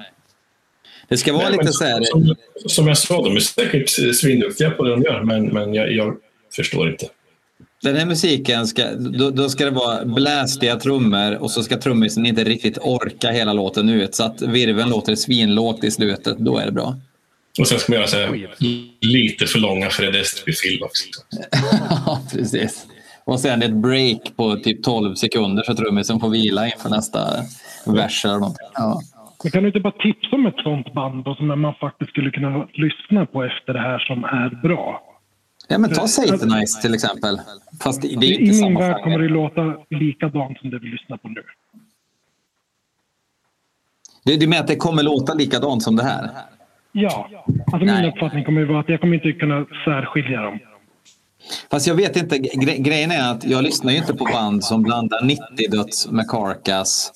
Det 1.08 1.16
ska 1.16 1.32
vara 1.32 1.48
Nej, 1.48 1.58
lite 1.58 1.72
så 1.72 1.84
här. 1.84 2.02
Som, 2.02 2.34
som 2.66 2.88
jag 2.88 2.98
sa, 2.98 3.22
de 3.22 3.36
är 3.36 3.40
säkert 3.40 4.16
svinduktiga 4.16 4.70
på 4.70 4.84
det 4.84 4.90
de 4.90 5.02
gör, 5.02 5.22
men, 5.22 5.46
men 5.46 5.74
jag, 5.74 5.92
jag 5.92 6.16
förstår 6.56 6.90
inte. 6.90 7.06
Den 7.82 7.96
här 7.96 8.06
musiken 8.06 8.66
ska, 8.66 8.94
då, 8.94 9.30
då 9.30 9.48
ska 9.48 9.64
det 9.64 9.70
vara 9.70 10.04
blästiga 10.04 10.76
trummor 10.76 11.42
och 11.42 11.50
så 11.50 11.62
ska 11.62 11.76
trummisen 11.76 12.26
inte 12.26 12.44
riktigt 12.44 12.78
orka 12.78 13.30
hela 13.30 13.52
låten 13.52 13.88
ut 13.88 14.14
så 14.14 14.24
att 14.24 14.42
virveln 14.42 14.90
låter 14.90 15.14
svinlågt 15.14 15.84
i 15.84 15.90
slutet. 15.90 16.38
Då 16.38 16.58
är 16.58 16.66
det 16.66 16.72
bra. 16.72 16.94
Och 17.60 17.68
sen 17.68 17.78
ska 17.78 17.92
man 17.92 17.96
göra 17.98 18.08
så 18.08 18.16
här, 18.16 18.48
lite 19.00 19.46
för 19.46 19.58
långa 19.58 19.90
Fred 19.90 20.16
Estby-film 20.16 20.82
också. 20.82 21.04
Ja, 21.90 22.20
precis. 22.32 22.86
Och 23.24 23.40
sen 23.40 23.62
ett 23.62 23.74
break 23.74 24.36
på 24.36 24.56
typ 24.56 24.82
12 24.82 25.14
sekunder 25.14 25.62
så 25.62 25.74
trummisen 25.74 26.20
får 26.20 26.30
vila 26.30 26.66
inför 26.66 26.88
nästa 26.88 27.18
vers 27.86 28.24
eller 28.24 28.34
någonting. 28.34 28.66
Ja. 28.74 29.00
Men 29.42 29.52
kan 29.52 29.62
du 29.62 29.68
inte 29.68 29.80
bara 29.80 29.92
tipsa 29.92 30.36
om 30.36 30.46
ett 30.46 30.62
sånt 30.62 30.94
band 30.94 31.24
då, 31.24 31.34
som 31.34 31.60
man 31.60 31.74
faktiskt 31.74 32.10
skulle 32.10 32.30
kunna 32.30 32.68
lyssna 32.72 33.26
på 33.26 33.44
efter 33.44 33.72
det 33.72 33.80
här 33.80 33.98
som 33.98 34.24
är 34.24 34.62
bra? 34.62 35.09
Ja, 35.70 35.78
men 35.78 35.94
ta 35.94 36.06
Satanize 36.06 36.82
till 36.82 36.94
exempel. 36.94 37.40
Fast 37.80 38.02
det, 38.02 38.08
är 38.08 38.24
I 38.24 38.32
inte 38.32 38.42
min 38.42 38.54
samma 38.54 38.80
värld 38.80 39.02
kommer 39.02 39.18
det 39.18 39.28
låta 39.28 39.76
likadant 39.90 40.58
som 40.58 40.70
det 40.70 40.78
vi 40.78 40.88
lyssnar 40.88 41.16
på 41.16 41.28
nu. 41.28 41.42
Du, 44.24 44.36
du 44.36 44.46
menar 44.46 44.62
att 44.62 44.68
det 44.68 44.76
kommer 44.76 45.02
låta 45.02 45.34
likadant 45.34 45.82
som 45.82 45.96
det 45.96 46.02
här? 46.02 46.30
Ja, 46.92 47.28
alltså 47.72 47.86
Nej. 47.86 48.02
min 48.02 48.12
uppfattning 48.12 48.44
kommer 48.44 48.60
ju 48.60 48.66
vara 48.66 48.80
att 48.80 48.88
jag 48.88 49.00
kommer 49.00 49.14
inte 49.14 49.32
kunna 49.32 49.66
särskilja 49.84 50.42
dem. 50.42 50.58
Fast 51.70 51.86
jag 51.86 51.94
vet 51.94 52.16
inte. 52.16 52.38
Gre 52.38 52.76
grejen 52.76 53.10
är 53.10 53.32
att 53.32 53.44
jag 53.44 53.64
lyssnar 53.64 53.92
ju 53.92 53.98
inte 53.98 54.14
på 54.14 54.24
band 54.24 54.64
som 54.64 54.82
blandar 54.82 55.20
90-döds 55.20 56.10
med 56.10 56.28
Carcass 56.28 57.12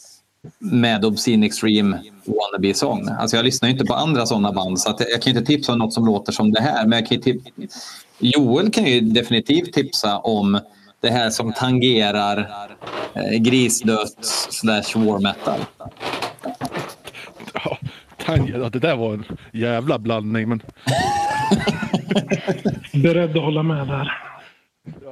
med 0.59 1.05
Obscene 1.05 1.47
Extreme 1.47 1.99
wannabe 2.25 2.75
sång. 2.75 3.09
Alltså 3.09 3.37
jag 3.37 3.45
lyssnar 3.45 3.69
ju 3.69 3.73
inte 3.73 3.85
på 3.85 3.95
andra 3.95 4.27
sådana 4.27 4.53
band 4.53 4.81
så 4.81 4.91
att 4.91 5.01
jag 5.11 5.23
kan 5.23 5.31
inte 5.37 5.47
tipsa 5.47 5.73
om 5.73 5.79
något 5.79 5.93
som 5.93 6.07
låter 6.07 6.33
som 6.33 6.53
det 6.53 6.61
här. 6.61 6.87
Men 6.87 6.99
jag 6.99 7.09
kan 7.09 7.19
tip- 7.19 7.43
Joel 8.19 8.71
kan 8.71 8.85
ju 8.85 9.01
definitivt 9.01 9.73
tipsa 9.73 10.19
om 10.19 10.61
det 11.01 11.11
här 11.11 11.31
som 11.31 11.53
tangerar 11.53 12.51
eh, 13.15 13.39
grisdöds 13.41 14.49
slash 14.51 14.95
war 15.05 15.19
metal. 15.21 15.61
Ja, 17.55 17.79
Tanja, 18.27 18.59
ja, 18.59 18.69
det 18.69 18.79
där 18.79 18.97
var 18.97 19.15
en 19.15 19.25
jävla 19.53 19.99
blandning. 19.99 20.49
Men 20.49 20.63
Beredd 23.03 23.37
att 23.37 23.43
hålla 23.45 23.63
med 23.63 23.87
där. 23.89 24.13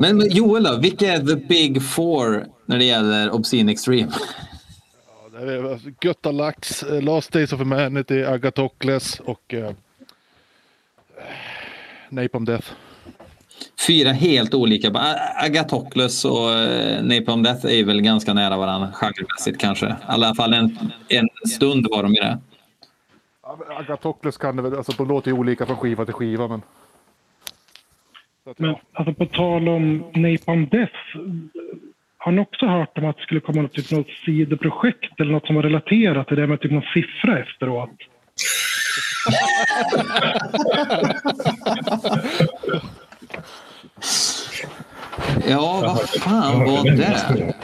Men 0.00 0.16
men 0.16 0.30
Joel 0.30 0.62
då, 0.62 0.76
vilka 0.76 1.12
är 1.12 1.18
the 1.18 1.36
big 1.36 1.82
four 1.82 2.46
när 2.66 2.78
det 2.78 2.84
gäller 2.84 3.30
Obscene 3.34 3.72
Extreme? 3.72 4.08
Alltså 5.43 5.88
Götta 6.03 6.32
Lax, 6.32 6.82
eh, 6.82 7.03
Last 7.03 7.32
Days 7.32 7.53
of 7.53 7.59
Humanity, 7.61 8.24
Agatocles 8.24 9.20
och 9.20 9.55
eh, 9.55 9.70
Napalm 12.09 12.45
Death. 12.45 12.68
Fyra 13.86 14.12
helt 14.12 14.55
olika. 14.55 14.88
A- 14.95 15.45
Agatocles 15.45 16.24
och 16.24 16.51
eh, 16.53 17.03
Napalm 17.05 17.43
Death 17.43 17.66
är 17.66 17.84
väl 17.84 18.01
ganska 18.03 18.34
nära 18.34 18.57
varandra 18.57 18.93
genremässigt 18.93 19.61
kanske. 19.61 19.86
I 19.86 19.95
alla 20.07 20.34
fall 20.34 20.55
en, 20.55 20.78
en 21.09 21.28
stund 21.49 21.86
var 21.90 22.03
de 22.03 22.12
i 22.12 22.20
det. 22.20 22.38
Ja, 23.43 23.59
men 23.68 23.76
Agatocles 23.76 24.36
kan 24.36 24.57
det 24.57 24.62
väl, 24.62 24.74
alltså 24.76 24.93
de 24.93 25.09
låter 25.09 25.30
ju 25.30 25.36
olika 25.38 25.66
från 25.66 25.76
skiva 25.76 26.05
till 26.05 26.14
skiva 26.14 26.49
men... 26.49 26.62
Så 28.45 28.51
att, 28.51 28.59
Men 28.59 28.70
ja. 28.70 28.80
alltså 28.93 29.14
på 29.14 29.26
tal 29.26 29.68
om 29.68 29.97
Napalm 30.14 30.68
Death. 30.68 30.93
Har 32.24 32.32
ni 32.32 32.40
också 32.40 32.66
hört 32.66 32.98
om 32.98 33.04
att 33.04 33.16
det 33.16 33.22
skulle 33.22 33.40
komma 33.40 33.62
något, 33.62 33.72
typ, 33.72 33.90
något 33.90 34.06
sidoprojekt 34.24 35.20
eller 35.20 35.32
något 35.32 35.46
som 35.46 35.56
var 35.56 35.62
relaterat 35.62 36.28
till 36.28 36.36
det 36.36 36.46
med 36.46 36.60
typ 36.60 36.72
någon 36.72 36.82
siffra 36.94 37.38
efteråt? 37.38 37.90
Ja, 45.48 45.80
vad 45.82 46.08
fan 46.08 46.64
var 46.64 46.90
det? 46.96 47.54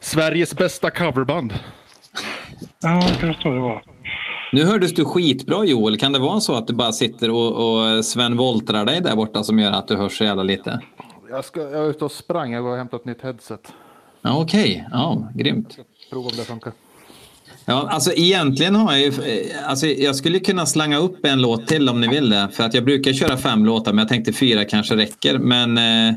Sveriges 0.00 0.56
bästa 0.56 0.90
coverband. 0.90 1.54
Ja, 2.82 3.02
kanske 3.20 3.42
så 3.42 3.50
det 3.50 3.60
var. 3.60 3.82
Nu 4.52 4.64
hördes 4.64 4.94
du 4.94 5.04
skitbra 5.04 5.64
Joel. 5.64 5.98
Kan 5.98 6.12
det 6.12 6.18
vara 6.18 6.40
så 6.40 6.54
att 6.54 6.66
du 6.66 6.74
bara 6.74 6.92
sitter 6.92 7.30
och, 7.30 7.74
och 7.96 8.04
Sven 8.04 8.36
Voltrar 8.36 8.84
dig 8.84 9.00
där 9.00 9.16
borta 9.16 9.42
som 9.42 9.58
gör 9.58 9.72
att 9.72 9.88
du 9.88 9.96
hörs 9.96 10.18
så 10.18 10.24
jävla 10.24 10.42
lite? 10.42 10.80
Jag, 11.32 11.44
ska, 11.44 11.60
jag 11.60 11.72
är 11.84 11.90
ute 11.90 12.04
och 12.04 12.12
sprang, 12.12 12.52
jag 12.52 12.62
går 12.62 12.70
och 12.70 12.76
hämtar 12.76 12.96
ett 12.98 13.04
nytt 13.04 13.22
headset. 13.22 13.72
Ja, 14.22 14.40
Okej, 14.42 14.88
ja, 14.92 15.28
grymt. 15.34 15.78
Prova 16.10 16.28
om 16.30 16.36
det 16.36 16.44
funkar. 16.44 16.72
Ja, 17.64 17.88
alltså 17.90 18.12
egentligen 18.12 18.74
har 18.74 18.92
jag 18.92 19.00
ju... 19.00 19.06
eh, 19.08 19.68
Alltså, 19.70 19.86
jag 19.86 20.16
skulle 20.16 20.38
kunna 20.38 20.66
slanga 20.66 20.96
upp 20.98 21.26
en 21.26 21.42
låt 21.42 21.66
till 21.66 21.88
om 21.88 22.00
ni 22.00 22.08
vill 22.08 22.30
det. 22.30 22.48
För 22.52 22.64
att 22.64 22.74
jag 22.74 22.84
brukar 22.84 23.12
köra 23.12 23.36
fem 23.36 23.64
låtar, 23.66 23.92
men 23.92 23.98
jag 23.98 24.08
tänkte 24.08 24.32
fyra 24.32 24.64
kanske 24.64 24.96
räcker. 24.96 25.38
Men 25.38 25.78
eh, 25.78 26.14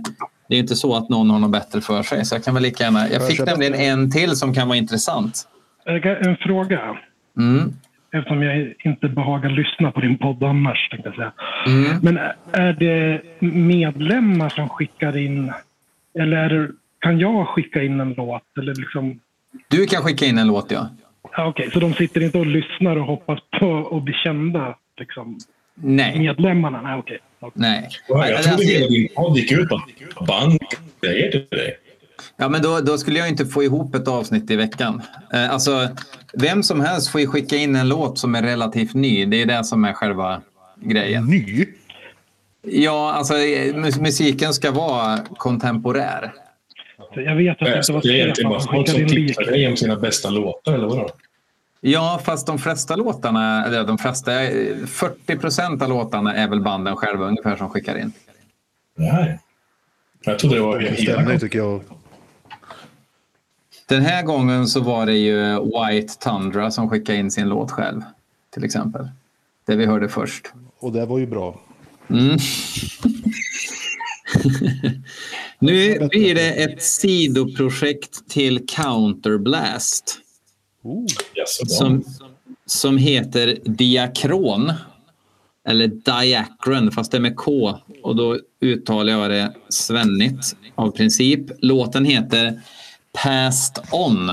det 0.48 0.54
är 0.54 0.56
ju 0.56 0.60
inte 0.60 0.76
så 0.76 0.96
att 0.96 1.10
någon 1.10 1.30
har 1.30 1.40
något 1.40 1.52
bättre 1.52 1.82
för 1.82 2.04
sig. 2.04 2.26
Så 2.26 2.36
jag 2.36 2.44
kan 2.44 2.54
väl 2.54 2.64
lika 2.64 2.84
gärna... 2.84 3.10
Jag 3.10 3.28
fick 3.28 3.46
nämligen 3.46 3.74
en 3.74 4.12
till 4.12 4.36
som 4.36 4.54
kan 4.54 4.68
vara 4.68 4.78
intressant. 4.78 5.48
En 5.86 6.38
fråga. 6.38 6.98
Mm. 7.38 7.74
Eftersom 8.16 8.44
jag 8.44 8.74
inte 8.84 9.08
behagar 9.08 9.50
lyssna 9.50 9.92
på 9.92 10.02
din 10.02 10.18
podd 10.18 10.44
annars. 10.44 10.90
Tänkte 10.90 11.10
jag 11.10 11.16
säga. 11.16 11.34
Mm. 11.68 12.00
Men 12.02 12.18
är 12.52 12.74
det 12.74 13.22
medlemmar 13.40 14.50
som 14.50 14.70
skickar 14.70 15.18
in? 15.18 15.54
Eller 16.20 16.38
är 16.38 16.50
det, 16.50 16.72
kan 17.00 17.20
jag 17.20 17.48
skicka 17.48 17.84
in 17.84 18.00
en 18.00 18.14
låt? 18.14 18.58
Eller 18.60 18.76
liksom, 18.76 19.20
Du 19.68 19.86
kan 19.86 20.04
skicka 20.04 20.26
in 20.26 20.38
en 20.38 20.48
låt, 20.48 20.72
ja. 20.72 20.90
ja, 21.38 21.46
Okej, 21.46 21.70
så 21.72 21.80
de 21.80 21.94
sitter 21.94 22.24
inte 22.24 22.38
och 22.38 22.46
lyssnar 22.46 22.96
och 22.96 23.06
hoppas 23.06 23.40
på 23.60 23.98
att 23.98 24.04
bli 24.04 24.14
kända? 24.14 24.76
Liksom, 25.00 25.38
Nej. 25.76 26.20
medlemmarna? 26.20 26.82
Nej, 26.82 26.96
okej. 26.96 27.20
Okej. 27.40 27.62
Nej. 27.62 27.90
Jag 28.10 28.44
trodde 28.44 28.64
hela 28.66 28.88
din 28.88 29.08
podd 29.16 29.38
gick 29.38 29.52
ut 29.52 29.70
på 29.70 29.82
bandgrejer 30.28 31.32
till 31.32 31.48
dig. 31.52 31.78
Ja, 32.38 32.50
men 32.50 32.62
då, 32.62 32.80
då 32.80 32.98
skulle 32.98 33.20
jag 33.20 33.30
inte 33.30 33.46
få 33.46 33.64
ihop 33.64 33.96
ett 33.96 34.08
avsnitt 34.08 34.52
i 34.52 34.56
veckan. 34.56 35.02
Eh, 35.34 35.52
alltså, 35.54 35.88
vem 36.34 36.64
som 36.64 36.82
helst 36.82 37.10
får 37.10 37.22
ju 37.22 37.28
skicka 37.28 37.56
in 37.56 37.76
en 37.76 37.88
låt 37.90 38.20
som 38.20 38.36
är 38.36 38.42
relativt 38.44 38.94
ny. 38.94 39.26
Det 39.26 39.42
är 39.42 39.46
det 39.46 39.64
som 39.64 39.86
är 39.86 39.94
själva 39.94 40.42
grejen. 40.82 41.26
Ny? 41.26 41.66
Ja, 42.68 43.14
alltså 43.14 43.38
eh, 43.38 43.76
mus- 43.76 44.02
musiken 44.02 44.54
ska 44.54 44.72
vara 44.72 45.20
kontemporär. 45.38 46.34
Så 47.14 47.22
Jag 47.22 47.36
vet 47.36 47.52
att 47.52 47.60
det 47.60 47.66
inte 47.66 47.78
Alltså, 47.78 47.94
var 47.94 48.02
det 48.02 48.08
är 48.08 48.14
egentligen 48.14 48.50
bara 48.50 48.60
Stefan 48.60 48.76
som 48.86 48.86
folk 48.86 48.88
skickade 48.98 49.10
som 49.10 49.18
in 49.18 49.28
tipsar 49.28 49.44
dig 49.44 49.68
om 49.68 49.78
sina 49.78 49.96
bästa 49.96 50.30
låtar, 50.30 50.74
eller 50.74 50.88
vadå? 50.88 51.10
Ja, 51.82 52.22
fast 52.26 52.48
de 52.48 52.60
flesta 52.60 52.96
låtarna, 52.96 53.66
eller 53.66 53.84
de 53.84 53.98
flesta, 53.98 54.44
eh, 54.44 54.76
40 54.88 55.38
procent 55.38 55.82
av 55.82 55.90
låtarna 55.90 56.36
är 56.36 56.48
väl 56.48 56.60
banden 56.62 56.96
själva 56.96 57.26
ungefär 57.26 57.56
som 57.56 57.70
skickar 57.70 57.98
in. 57.98 58.12
Nej. 58.98 59.40
Jag 60.26 60.40
trodde 60.40 60.56
det 60.56 60.62
var 60.62 60.80
hela 60.80 60.96
Stämning 60.96 61.40
tycker 61.40 61.60
jag. 61.60 61.82
Den 63.86 64.02
här 64.02 64.24
gången 64.24 64.68
så 64.68 64.80
var 64.80 65.06
det 65.06 65.18
ju 65.18 65.60
White 65.60 66.14
Tundra 66.14 66.72
som 66.72 66.90
skickade 66.90 67.18
in 67.18 67.32
sin 67.32 67.50
låt 67.50 67.72
själv, 67.72 68.02
till 68.54 68.64
exempel. 68.64 69.10
Det 69.66 69.76
vi 69.76 69.86
hörde 69.86 70.10
först. 70.10 70.54
Och 70.80 70.92
det 70.92 71.06
var 71.06 71.20
ju 71.20 71.28
bra. 71.28 71.62
Mm. 72.10 72.38
nu 75.60 76.08
blir 76.08 76.36
det 76.36 76.64
ett 76.64 76.84
sidoprojekt 76.84 78.30
till 78.30 78.68
Counterblast 78.68 80.22
Oh. 80.86 81.06
Som, 81.68 82.04
som 82.66 82.98
heter 82.98 83.58
Diakron. 83.66 84.74
Eller 85.68 85.88
Diacron, 85.88 86.92
fast 86.92 87.12
det 87.12 87.18
är 87.18 87.22
med 87.22 87.36
K. 87.36 87.80
Och 88.04 88.16
då 88.16 88.40
uttalar 88.62 89.14
jag 89.14 89.30
det 89.30 89.54
svennigt 89.70 90.56
av 90.76 90.92
princip. 90.92 91.42
Låten 91.60 92.06
heter 92.06 92.62
Past 93.24 93.84
On. 93.92 94.32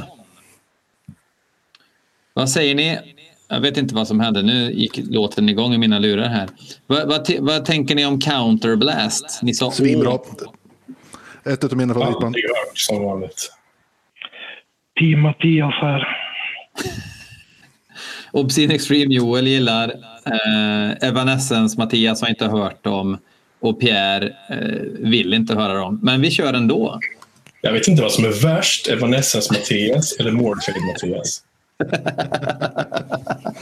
Vad 2.34 2.50
säger 2.50 2.74
ni? 2.74 2.98
Jag 3.48 3.60
vet 3.60 3.76
inte 3.76 3.94
vad 3.94 4.08
som 4.08 4.20
hände. 4.20 4.42
Nu 4.42 4.72
gick 4.72 5.00
låten 5.10 5.48
igång 5.48 5.74
i 5.74 5.78
mina 5.78 5.98
lurar 5.98 6.28
här. 6.28 6.48
Vad, 6.86 7.08
vad, 7.08 7.30
vad 7.38 7.64
tänker 7.64 7.94
ni 7.94 8.06
om 8.06 8.20
Counterblast? 8.20 9.42
Ni 9.42 9.54
sa 9.54 9.70
Svinbra. 9.70 10.18
Ett 11.44 11.64
av 11.64 11.76
mina 11.76 11.94
favoritband. 11.94 12.24
Aldrig 12.24 12.44
hört 12.44 12.78
som 12.78 13.04
vanligt. 13.04 13.52
Team 15.00 15.20
Mattias 15.20 15.74
här. 15.74 16.06
Obscene 18.32 18.74
Extreme 18.74 19.14
Joel 19.14 19.46
gillar. 19.46 19.88
Eh, 20.26 21.08
Evanescence 21.08 21.78
Mattias 21.78 22.22
har 22.22 22.28
inte 22.28 22.46
hört 22.46 22.84
dem. 22.84 23.18
Och 23.60 23.80
Pierre 23.80 24.36
eh, 24.48 25.08
vill 25.08 25.34
inte 25.34 25.54
höra 25.54 25.74
dem. 25.74 26.00
Men 26.02 26.20
vi 26.20 26.30
kör 26.30 26.54
ändå. 26.54 27.00
Jag 27.64 27.72
vet 27.72 27.88
inte 27.88 28.02
vad 28.02 28.12
som 28.12 28.24
är 28.24 28.42
värst, 28.42 28.88
Evanescence 28.88 29.52
Mattias 29.52 30.12
eller 30.12 30.32
Mordfade 30.32 30.80
Mattias. 30.80 31.44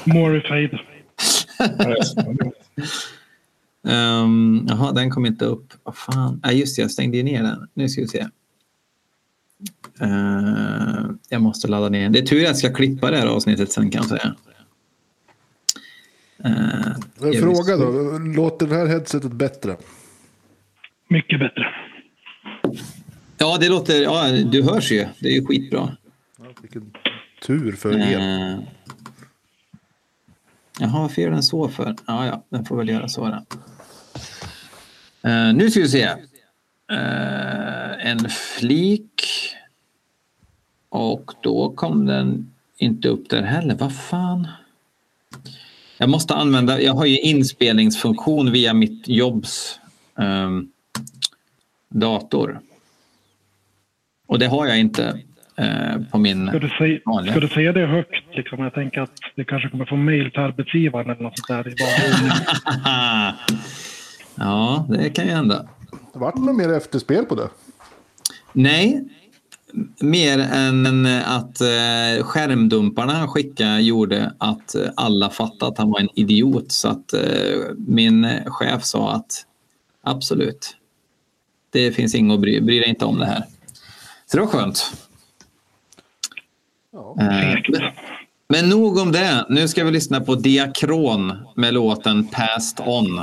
Morifade. 0.05 0.81
Um, 3.83 4.67
jaha, 4.69 4.93
den 4.93 5.11
kom 5.11 5.27
inte 5.27 5.45
upp. 5.45 5.73
Vad 5.83 5.97
fan? 5.97 6.41
Ja, 6.43 6.53
just 6.53 6.77
det, 6.77 6.83
jag 6.83 6.91
stängde 6.91 7.17
ju 7.17 7.23
ner 7.23 7.43
den. 7.43 7.69
Nu 7.75 7.89
ska 7.89 8.01
vi 8.01 8.09
se. 8.09 8.27
Eh, 10.01 11.05
jag 11.29 11.43
måste 11.43 11.69
ladda 11.69 11.89
ner. 11.89 12.11
Det 12.11 12.19
är 12.19 12.27
tur 12.27 12.37
att 12.43 12.47
jag 12.49 12.57
ska 12.57 12.73
klippa 12.73 13.11
det 13.11 13.17
här 13.17 13.27
avsnittet 13.27 13.73
sen 13.73 13.91
kan 13.91 14.03
jag 14.09 14.21
säga. 14.21 14.35
Eh, 16.45 17.27
En 17.27 17.41
fråga 17.41 17.77
då. 17.77 18.19
Låter 18.19 18.67
det 18.67 18.75
här 18.77 18.87
headsetet 18.87 19.33
bättre? 19.33 19.77
Mycket 21.09 21.41
bättre. 21.41 21.67
Ja, 23.43 23.57
det 23.61 23.69
låter... 23.69 24.03
Ja, 24.03 24.33
du 24.33 24.63
hörs 24.63 24.93
ju. 24.93 25.07
Det 25.19 25.29
är 25.29 25.33
ju 25.33 25.47
skitbra. 25.47 25.97
Vilken 26.61 26.93
tur 27.47 27.73
för 27.73 27.99
er. 27.99 28.19
Eh, 28.19 28.59
Jaha, 30.81 31.01
varför 31.01 31.23
gör 31.23 31.31
den 31.31 31.43
så 31.43 31.69
för? 31.69 31.97
Ja, 32.07 32.27
ja, 32.27 32.45
den 32.49 32.65
får 32.65 32.77
väl 32.77 32.89
göra 32.89 33.09
så 33.09 33.27
då. 33.27 33.43
Eh, 35.29 35.53
nu 35.55 35.71
ska 35.71 35.81
vi 35.81 35.89
se. 35.89 36.03
Eh, 36.03 38.07
en 38.07 38.29
flik. 38.29 39.25
Och 40.89 41.33
då 41.43 41.71
kom 41.71 42.07
den 42.07 42.53
inte 42.77 43.09
upp 43.09 43.31
där 43.31 43.43
heller. 43.43 43.75
Vad 43.75 43.97
fan? 43.97 44.49
Jag 45.99 46.09
måste 46.09 46.35
använda, 46.35 46.81
jag 46.81 46.95
har 46.95 47.07
ju 47.07 47.21
inspelningsfunktion 47.21 48.53
via 48.53 48.75
mitt 48.75 49.09
jobbs 49.09 49.81
ehm, 50.19 50.69
dator. 51.89 52.61
Och 54.31 54.39
det 54.39 54.47
har 54.47 54.67
jag 54.67 54.79
inte 54.79 55.21
eh, 55.57 56.03
på 56.11 56.19
min... 56.19 56.49
Ska 56.49 56.59
du, 56.59 56.69
säga, 56.69 57.01
Vanliga. 57.05 57.33
ska 57.33 57.41
du 57.41 57.49
säga 57.49 57.73
det 57.73 57.87
högt? 57.87 58.25
Liksom? 58.33 58.63
Jag 58.63 58.75
tänker 58.75 59.01
att 59.01 59.21
det 59.35 59.45
kanske 59.45 59.69
kommer 59.69 59.85
få 59.85 59.97
mejl 59.97 60.31
till 60.31 60.41
arbetsgivaren 60.41 61.11
eller 61.11 61.23
något 61.23 61.39
sånt 61.39 61.65
där. 61.65 61.69
i 61.69 61.75
ja, 64.35 64.87
det 64.89 65.11
kan 65.11 65.27
ju 65.27 65.31
hända. 65.31 65.69
Vart 66.13 66.35
det 66.35 66.41
något 66.41 66.57
mer 66.57 66.73
efterspel 66.73 67.25
på 67.25 67.35
det? 67.35 67.49
Nej, 68.53 69.05
mer 70.01 70.39
än 70.39 71.07
att 71.07 71.61
eh, 71.61 72.25
skärmdumparna 72.25 73.13
han 73.13 73.29
skickade 73.29 73.81
gjorde 73.81 74.33
att 74.39 74.75
alla 74.97 75.31
fattade 75.31 75.73
att 75.73 75.79
han 75.79 75.91
var 75.91 76.01
en 76.01 76.09
idiot. 76.15 76.73
Så 76.73 76.89
att 76.89 77.13
eh, 77.13 77.21
min 77.77 78.27
chef 78.47 78.85
sa 78.85 79.13
att 79.13 79.45
absolut, 80.03 80.77
det 81.73 81.93
finns 81.93 82.15
inget 82.15 82.35
att 82.35 82.41
bry, 82.41 82.61
bry 82.61 82.79
dig 82.79 82.89
inte 82.89 83.05
om 83.05 83.19
det 83.19 83.27
här. 83.27 83.45
Så 84.31 84.37
det 84.37 84.41
var 84.41 84.51
skönt. 84.51 84.93
Ja. 86.93 87.17
Eh, 87.21 87.59
men 88.49 88.69
nog 88.69 88.99
om 88.99 89.13
det. 89.13 89.47
Nu 89.49 89.69
ska 89.69 89.85
vi 89.85 89.91
lyssna 89.91 90.21
på 90.21 90.35
Diakron 90.35 91.33
med 91.57 91.75
låten 91.75 92.29
Past 92.29 92.81
On. 92.81 93.21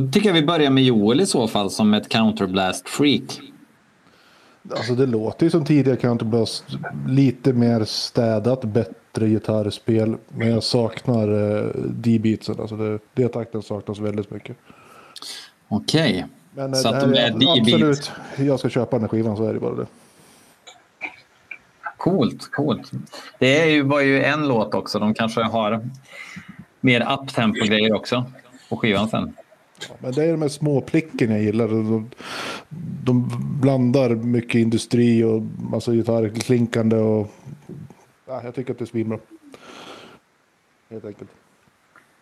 Då 0.00 0.08
tycker 0.12 0.28
jag 0.28 0.34
vi 0.34 0.42
börjar 0.46 0.70
med 0.70 0.84
Joel 0.84 1.20
i 1.20 1.26
så 1.26 1.48
fall 1.48 1.70
som 1.70 1.94
ett 1.94 2.08
counterblast-freak. 2.08 3.40
Alltså 4.70 4.94
det 4.94 5.06
låter 5.06 5.46
ju 5.46 5.50
som 5.50 5.64
tidigare 5.64 5.96
Counterblast. 5.96 6.64
Lite 7.08 7.52
mer 7.52 7.84
städat, 7.84 8.64
bättre 8.64 9.28
gitarrspel. 9.28 10.16
Men 10.28 10.50
jag 10.50 10.62
saknar 10.62 11.28
uh, 11.30 11.70
D-beatsen. 11.76 12.60
Alltså 12.60 12.76
det, 12.76 12.98
det 13.14 13.28
takten 13.28 13.62
saknas 13.62 13.98
väldigt 13.98 14.30
mycket. 14.30 14.56
Okej. 15.68 16.26
Men 16.54 16.72
eh, 16.72 16.78
Så 16.78 16.88
att 16.88 17.00
de 17.00 17.10
är 17.12 17.16
är 17.16 17.30
D-beat. 17.30 17.58
absolut, 17.58 18.12
jag 18.36 18.58
ska 18.58 18.68
köpa 18.68 18.96
den 18.96 19.00
här 19.00 19.08
skivan 19.08 19.36
så 19.36 19.44
är 19.44 19.54
det 19.54 19.60
bara 19.60 19.74
det. 19.74 19.86
Coolt, 21.96 22.50
coolt. 22.50 22.90
Det 23.38 23.60
är 23.62 23.66
ju, 23.66 23.82
var 23.82 24.00
ju 24.00 24.24
en 24.24 24.48
låt 24.48 24.74
också. 24.74 24.98
De 24.98 25.14
kanske 25.14 25.42
har 25.42 25.88
mer 26.80 27.12
uptempo-grejer 27.12 27.94
också 27.94 28.24
på 28.68 28.76
skivan 28.76 29.08
sen. 29.08 29.34
Men 29.98 30.12
det 30.12 30.24
är 30.24 30.32
de 30.32 30.42
här 30.42 30.48
små 30.48 30.80
plicken 30.80 31.30
jag 31.30 31.42
gillar. 31.42 31.68
De, 31.68 32.10
de 33.04 33.30
blandar 33.60 34.10
mycket 34.10 34.54
industri 34.54 35.24
och 35.24 35.42
massa 35.70 35.92
gitarrklinkande 35.92 36.96
och 36.96 37.30
ja, 38.26 38.40
jag 38.44 38.54
tycker 38.54 38.72
att 38.72 38.78
det 38.78 38.84
är 38.84 38.86
svinbra. 38.86 39.18
Helt 40.90 41.04
enkelt. 41.04 41.30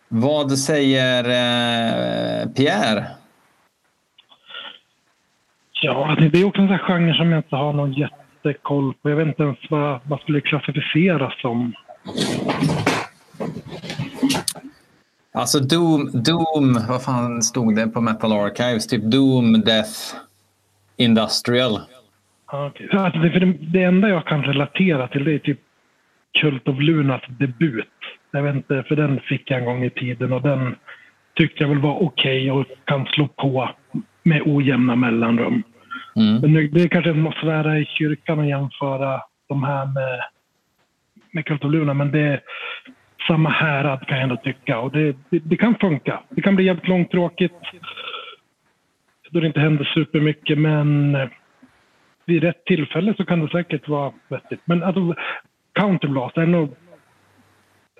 Vad 0.07 0.57
säger 0.57 1.23
eh, 1.23 2.49
Pierre? 2.49 3.07
Ja, 5.81 6.15
det 6.19 6.29
det 6.29 6.41
är 6.41 6.45
också 6.45 6.61
en 6.61 6.67
sån 6.67 6.77
här 6.77 6.83
genre 6.83 7.13
som 7.13 7.31
jag 7.31 7.39
inte 7.39 7.55
har 7.55 7.73
någon 7.73 7.93
jättekoll 7.93 8.93
på. 8.93 9.09
Jag 9.09 9.17
vet 9.17 9.27
inte 9.27 9.43
ens 9.43 9.57
vad 9.69 9.99
vad 10.03 10.19
skulle 10.19 10.41
klassificeras 10.41 11.41
som. 11.41 11.73
Alltså 15.35 15.59
Doom, 15.59 16.09
Doom, 16.23 16.73
vad 16.89 17.03
fan 17.03 17.41
stod 17.43 17.75
det 17.75 17.87
på 17.87 18.01
Metal 18.01 18.31
Archives? 18.31 18.87
Typ 18.87 19.03
Doom, 19.03 19.61
Death, 19.61 19.99
Industrial. 20.97 21.79
Så 22.91 22.97
Alltså 22.97 23.19
det, 23.19 23.31
för 23.31 23.39
det, 23.39 23.53
det 23.59 23.83
enda 23.83 24.09
jag 24.09 24.25
kan 24.25 24.43
relatera 24.43 25.07
till 25.07 25.23
det 25.23 25.33
är 25.33 25.39
typ 25.39 25.59
Cult 26.41 26.67
of 26.67 26.79
Lunas 26.79 27.21
debut. 27.27 27.85
Jag 28.31 28.43
vet 28.43 28.55
inte, 28.55 28.83
för 28.87 28.95
den 28.95 29.19
fick 29.19 29.51
jag 29.51 29.59
en 29.59 29.65
gång 29.65 29.83
i 29.83 29.89
tiden 29.89 30.33
och 30.33 30.41
den 30.41 30.75
tyckte 31.35 31.63
jag 31.63 31.69
väl 31.69 31.79
var 31.79 32.03
okej 32.03 32.51
och 32.51 32.65
kan 32.85 33.05
slå 33.05 33.27
på 33.27 33.69
med 34.23 34.41
ojämna 34.45 34.95
mellanrum. 34.95 35.63
Mm. 36.15 36.41
Men 36.41 36.53
nu- 36.53 36.67
det 36.67 36.81
är 36.81 36.87
kanske 36.87 37.27
att 37.29 37.35
svära 37.35 37.79
i 37.79 37.85
kyrkan 37.85 38.39
och 38.39 38.45
jämföra 38.45 39.21
de 39.49 39.63
här 39.63 39.85
med, 39.85 40.19
med 41.31 41.45
Cult 41.45 41.65
of 41.65 41.71
Luna, 41.71 41.93
men 41.93 42.11
det 42.11 42.39
samma 43.27 43.49
härad 43.49 44.07
kan 44.07 44.17
jag 44.17 44.23
ändå 44.23 44.37
tycka. 44.37 44.79
Och 44.79 44.91
det, 44.91 45.15
det, 45.29 45.39
det 45.39 45.57
kan 45.57 45.75
funka. 45.75 46.23
Det 46.29 46.41
kan 46.41 46.55
bli 46.55 46.65
jävligt 46.65 46.87
långtråkigt 46.87 47.53
då 49.35 49.39
det 49.39 49.47
inte 49.47 49.59
händer 49.59 49.85
supermycket, 49.85 50.57
men 50.57 51.15
eh, 51.15 51.29
vid 52.25 52.43
rätt 52.43 52.65
tillfälle 52.65 53.13
så 53.17 53.25
kan 53.25 53.39
det 53.39 53.51
säkert 53.51 53.87
vara 53.87 54.13
vettigt. 54.27 54.59
Men 54.65 54.83
alltså, 54.83 55.15
Counterblast 55.73 56.37
är 56.37 56.45
nog 56.45 56.75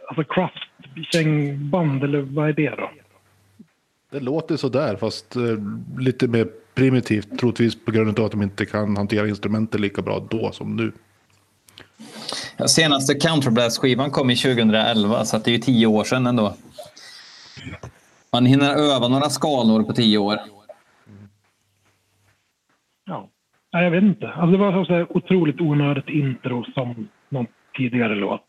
alltså 0.07 0.23
Craft-kängband, 0.33 2.03
eller 2.03 2.21
vad 2.21 2.49
är 2.49 2.53
det 2.53 2.69
då? 2.69 2.91
Det 4.11 4.19
låter 4.19 4.55
sådär 4.55 4.95
fast 4.95 5.35
eh, 5.35 5.41
lite 5.99 6.27
mer 6.27 6.47
primitivt. 6.75 7.39
Troligtvis 7.39 7.85
på 7.85 7.91
grund 7.91 8.19
av 8.19 8.25
att 8.25 8.31
de 8.31 8.41
inte 8.41 8.65
kan 8.65 8.97
hantera 8.97 9.27
instrumenten 9.27 9.81
lika 9.81 10.01
bra 10.01 10.27
då 10.29 10.51
som 10.51 10.75
nu. 10.75 10.91
Ja, 12.57 12.67
Senaste 12.67 13.13
Counterblast-skivan 13.13 14.11
kom 14.11 14.29
i 14.29 14.35
2011, 14.35 15.25
så 15.25 15.37
att 15.37 15.43
det 15.45 15.51
är 15.51 15.53
ju 15.53 15.57
tio 15.59 15.87
år 15.87 16.03
sedan 16.03 16.27
ändå. 16.27 16.55
Man 18.31 18.45
hinner 18.45 18.75
öva 18.75 19.07
några 19.07 19.29
skalor 19.29 19.83
på 19.83 19.93
tio 19.93 20.17
år. 20.17 20.39
Ja. 23.05 23.29
Nej, 23.73 23.83
jag 23.83 23.91
vet 23.91 24.03
inte. 24.03 24.27
Alltså, 24.27 24.51
det 24.51 24.57
var 24.57 24.85
så 24.85 25.05
otroligt 25.09 25.61
onödigt 25.61 26.09
intro 26.09 26.65
som 26.73 27.07
någon 27.29 27.47
tidigare 27.77 28.15
låt. 28.15 28.45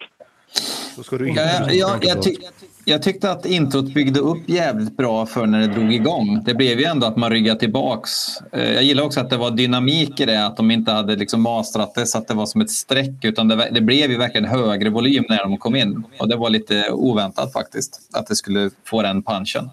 Då 0.96 1.02
ska 1.02 1.18
du 1.18 1.28
inte 1.28 1.40
Ja, 1.40 1.72
ja, 1.72 1.98
jag, 2.00 2.22
tyck, 2.22 2.38
jag 2.42 2.52
jag 2.88 3.02
tyckte 3.02 3.30
att 3.30 3.46
introt 3.46 3.94
byggde 3.94 4.20
upp 4.20 4.48
jävligt 4.48 4.96
bra 4.96 5.26
för 5.26 5.46
när 5.46 5.60
det 5.60 5.66
drog 5.66 5.92
igång. 5.92 6.44
Det 6.44 6.54
blev 6.54 6.80
ju 6.80 6.84
ändå 6.84 7.06
att 7.06 7.16
man 7.16 7.30
ryggade 7.30 7.60
tillbaks. 7.60 8.10
Eh, 8.52 8.72
jag 8.72 8.82
gillar 8.82 9.02
också 9.02 9.20
att 9.20 9.30
det 9.30 9.36
var 9.36 9.50
dynamik 9.50 10.20
i 10.20 10.24
det, 10.24 10.46
att 10.46 10.56
de 10.56 10.70
inte 10.70 10.92
hade 10.92 11.16
liksom 11.16 11.42
mastrat 11.42 11.94
det 11.94 12.06
så 12.06 12.18
att 12.18 12.28
det 12.28 12.34
var 12.34 12.46
som 12.46 12.60
ett 12.60 12.70
streck, 12.70 13.24
utan 13.24 13.48
det, 13.48 13.68
det 13.72 13.80
blev 13.80 14.10
ju 14.10 14.18
verkligen 14.18 14.48
högre 14.48 14.90
volym 14.90 15.24
när 15.28 15.38
de 15.38 15.58
kom 15.58 15.76
in. 15.76 16.04
Och 16.18 16.28
det 16.28 16.36
var 16.36 16.50
lite 16.50 16.90
oväntat 16.90 17.52
faktiskt, 17.52 18.00
att 18.12 18.26
det 18.26 18.36
skulle 18.36 18.70
få 18.84 19.02
den 19.02 19.22
punchen. 19.22 19.70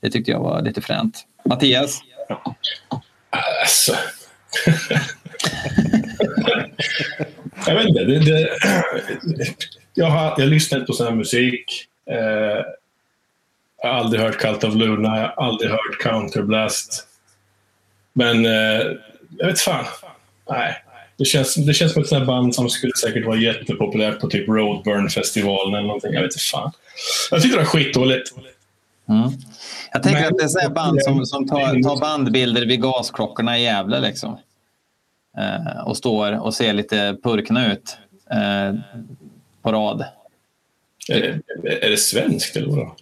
Det 0.00 0.10
tyckte 0.10 0.30
jag 0.30 0.40
var 0.40 0.62
lite 0.62 0.80
fränt. 0.80 1.26
Mattias? 1.44 2.00
Alltså. 3.30 3.92
jag 7.66 7.74
vet 7.74 7.88
inte. 7.88 8.04
Det, 8.04 8.18
det, 8.18 8.48
jag, 9.94 10.06
har, 10.06 10.34
jag 10.38 10.48
lyssnar 10.48 10.78
inte 10.78 10.86
på 10.86 10.92
sån 10.92 11.06
här 11.06 11.14
musik. 11.14 11.89
Eh, 12.10 12.64
jag 13.82 13.88
har 13.92 13.98
aldrig 13.98 14.22
hört 14.22 14.38
Cult 14.38 14.64
of 14.64 14.74
Luna. 14.74 15.20
Jag 15.20 15.28
har 15.28 15.44
aldrig 15.46 15.70
hört 15.70 15.98
Counterblast. 16.00 17.06
Men 18.12 18.44
eh, 18.46 18.82
jag 19.38 19.46
vet 19.46 19.60
fan. 19.60 19.84
Nej. 20.50 20.84
Det 21.16 21.24
känns, 21.24 21.54
det 21.54 21.74
känns 21.74 21.92
som 21.92 22.02
ett 22.02 22.08
sånt 22.08 22.26
band 22.26 22.54
som 22.54 22.68
skulle 22.70 22.92
säkert 23.00 23.26
vara 23.26 23.36
jättepopulärt 23.36 24.20
på 24.20 24.26
typ 24.28 24.48
Roadburn-festivalen 24.48 25.74
eller 25.74 25.86
någonting. 25.86 26.12
Jag 26.12 26.20
vet 26.22 26.32
inte 26.32 26.44
fan. 26.44 26.72
Jag 27.30 27.42
tycker 27.42 27.56
det 27.56 27.62
var 27.62 27.68
skitdåligt. 27.70 28.32
Mm. 29.08 29.30
Jag 29.92 30.02
tänker 30.02 30.20
Men- 30.20 30.32
att 30.32 30.38
det 30.38 30.44
är 30.44 30.48
så 30.48 30.70
band 30.70 31.02
som, 31.02 31.26
som 31.26 31.48
tar, 31.48 31.82
tar 31.82 32.00
bandbilder 32.00 32.66
vid 32.66 32.82
gasklockorna 32.82 33.58
i 33.58 33.62
Gävle. 33.62 34.00
Liksom. 34.00 34.38
Eh, 35.38 35.80
och 35.86 35.96
står 35.96 36.40
och 36.40 36.54
ser 36.54 36.72
lite 36.72 37.16
purkna 37.22 37.72
ut 37.72 37.98
eh, 38.30 38.74
på 39.62 39.72
rad. 39.72 40.04
Är, 41.10 41.40
det- 41.62 41.86
är 41.86 41.90
det 41.90 41.96
svenskt 41.96 42.56
eller 42.56 42.68
vadå? 42.68 42.96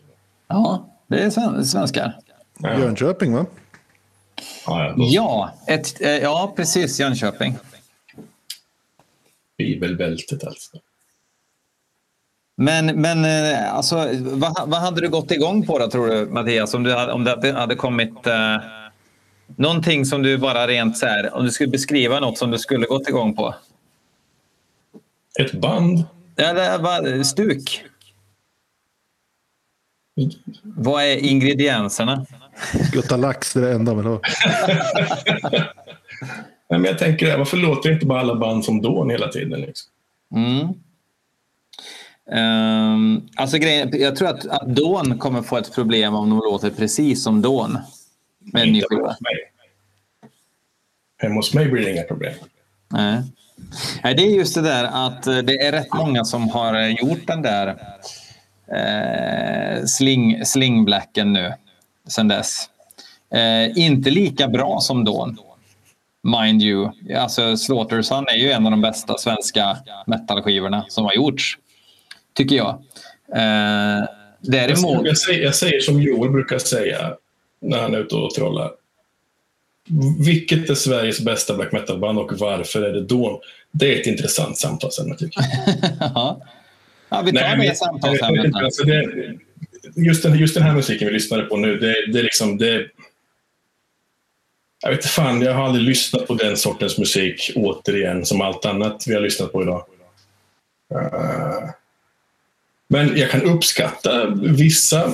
Ja, 0.48 0.88
det 1.06 1.18
är 1.22 1.30
sven- 1.30 1.64
svenskar. 1.66 2.16
Ja, 2.58 2.78
Jönköping 2.78 3.34
va? 3.34 3.46
ja, 4.96 5.52
ett, 5.66 6.00
eh, 6.00 6.10
ja 6.10 6.52
precis. 6.56 7.00
Jönköping. 7.00 7.56
Bibelbältet 9.58 10.44
alltså. 10.44 10.76
Men, 12.56 12.86
men 12.86 13.24
eh, 13.24 13.74
alltså, 13.74 14.08
vad, 14.20 14.68
vad 14.70 14.80
hade 14.80 15.00
du 15.00 15.08
gått 15.08 15.30
igång 15.30 15.66
på 15.66 15.78
då, 15.78 15.90
tror 15.90 16.08
du, 16.08 16.26
Mattias? 16.26 16.74
Om, 16.74 16.82
du 16.82 16.94
hade, 16.94 17.12
om 17.12 17.24
det 17.24 17.30
hade- 17.30 17.52
hade 17.52 17.74
kommit 17.74 18.26
eh, 18.26 18.56
någonting 19.56 20.04
som 20.06 20.22
du 20.22 20.38
bara 20.38 20.66
rent 20.66 20.98
så 20.98 21.06
här, 21.06 21.34
om 21.34 21.44
du 21.44 21.50
skulle 21.50 21.70
beskriva 21.70 22.20
något 22.20 22.38
som 22.38 22.50
du 22.50 22.58
skulle 22.58 22.86
gått 22.86 23.08
igång 23.08 23.36
på? 23.36 23.54
Ett 25.40 25.52
band? 25.52 26.04
Eller 26.36 26.78
vad, 26.78 27.26
stuk? 27.26 27.84
Vad 30.62 31.04
är 31.04 31.16
ingredienserna? 31.16 32.26
Gutta 32.92 33.16
lax 33.16 33.56
är 33.56 33.60
det 33.60 33.72
enda 33.72 33.94
men 33.94 34.04
då. 34.04 34.20
Nej, 36.70 36.80
men 36.80 36.84
jag 36.84 36.98
tänker, 36.98 37.38
varför 37.38 37.56
låter 37.56 37.92
inte 37.92 38.06
bara 38.06 38.20
alla 38.20 38.34
band 38.34 38.64
som 38.64 38.82
Dawn 38.82 39.10
hela 39.10 39.28
tiden? 39.28 39.60
Liksom? 39.60 39.90
Mm. 40.34 40.68
Ehm, 42.32 43.28
alltså 43.36 43.58
grejen, 43.58 43.90
jag 43.92 44.16
tror 44.16 44.28
att, 44.28 44.46
att 44.46 44.66
Dawn 44.66 45.18
kommer 45.18 45.42
få 45.42 45.56
ett 45.56 45.74
problem 45.74 46.14
om 46.14 46.30
de 46.30 46.38
låter 46.38 46.70
precis 46.70 47.22
som 47.22 47.42
Dawn. 47.42 47.78
Med 48.52 48.66
Inte 48.66 48.86
skiva. 48.90 49.08
hos 49.08 49.20
mig. 49.20 49.52
Hemma 51.18 51.34
hos 51.34 51.54
mig 51.54 51.68
blir 51.68 51.84
det 51.84 51.92
inga 51.92 52.02
problem. 52.02 52.34
Nej. 52.88 53.22
Nej, 54.04 54.14
det 54.14 54.22
är 54.22 54.36
just 54.36 54.54
det 54.54 54.62
där 54.62 54.84
att 54.84 55.26
eh, 55.26 55.38
det 55.38 55.52
är 55.52 55.72
rätt 55.72 55.94
många 55.94 56.24
som 56.24 56.48
har 56.48 56.74
eh, 56.74 56.90
gjort 56.90 57.26
den 57.26 57.42
där 57.42 57.76
eh, 58.72 59.84
sling, 59.84 60.44
slingblacken 60.44 61.32
nu 61.32 61.54
sen 62.08 62.28
dess. 62.28 62.68
Eh, 63.30 63.78
inte 63.78 64.10
lika 64.10 64.48
bra 64.48 64.80
som 64.80 65.04
Dawn, 65.04 65.38
mind 66.22 66.62
you. 66.62 66.90
Alltså, 67.16 67.56
Slaughter 67.56 68.02
Sun 68.02 68.24
är 68.28 68.36
ju 68.36 68.50
en 68.50 68.66
av 68.66 68.70
de 68.70 68.80
bästa 68.80 69.18
svenska 69.18 69.76
metalskivorna 70.06 70.84
som 70.88 71.04
har 71.04 71.14
gjorts, 71.14 71.58
tycker 72.32 72.56
jag. 72.56 72.68
Eh, 73.34 74.04
däremot... 74.40 75.06
jag, 75.06 75.18
säger, 75.18 75.44
jag 75.44 75.54
säger 75.54 75.80
som 75.80 76.02
Joel 76.02 76.30
brukar 76.30 76.58
säga 76.58 77.14
när 77.60 77.78
han 77.82 77.94
är 77.94 77.98
ute 77.98 78.14
och 78.14 78.34
trollar. 78.34 78.70
Vilket 80.24 80.70
är 80.70 80.74
Sveriges 80.74 81.20
bästa 81.20 81.54
black 81.54 81.72
metal-band 81.72 82.18
och 82.18 82.32
varför 82.38 82.82
är 82.82 82.92
det 82.92 83.04
Dawn? 83.04 83.40
Det 83.70 83.94
är 83.96 84.00
ett 84.00 84.06
intressant 84.06 84.58
samtalsämne 84.58 85.16
tycker 85.16 85.40
jag. 85.40 85.74
ja. 86.14 86.40
Ja, 87.08 87.22
vi 87.22 87.32
tar 87.32 87.56
Nej, 87.56 87.68
det 87.68 87.74
samtalsämnet. 87.76 88.54
alltså 88.54 88.84
det, 88.84 89.04
just, 89.96 90.22
den, 90.22 90.38
just 90.38 90.54
den 90.54 90.62
här 90.62 90.74
musiken 90.74 91.08
vi 91.08 91.14
lyssnade 91.14 91.42
på 91.44 91.56
nu, 91.56 91.78
det, 91.78 92.12
det 92.12 92.18
är 92.18 92.22
liksom... 92.22 92.58
Det, 92.58 92.86
jag 94.82 94.90
vet 94.90 94.98
inte 94.98 95.08
fan, 95.08 95.42
jag 95.42 95.54
har 95.54 95.64
aldrig 95.64 95.84
lyssnat 95.84 96.26
på 96.26 96.34
den 96.34 96.56
sortens 96.56 96.98
musik 96.98 97.52
återigen 97.54 98.26
som 98.26 98.40
allt 98.40 98.64
annat 98.64 99.04
vi 99.06 99.14
har 99.14 99.20
lyssnat 99.20 99.52
på 99.52 99.62
idag. 99.62 99.84
Eh, 100.94 101.70
Men 102.88 103.16
jag 103.16 103.30
kan 103.30 103.42
uppskatta 103.42 104.26
vissa 104.42 105.12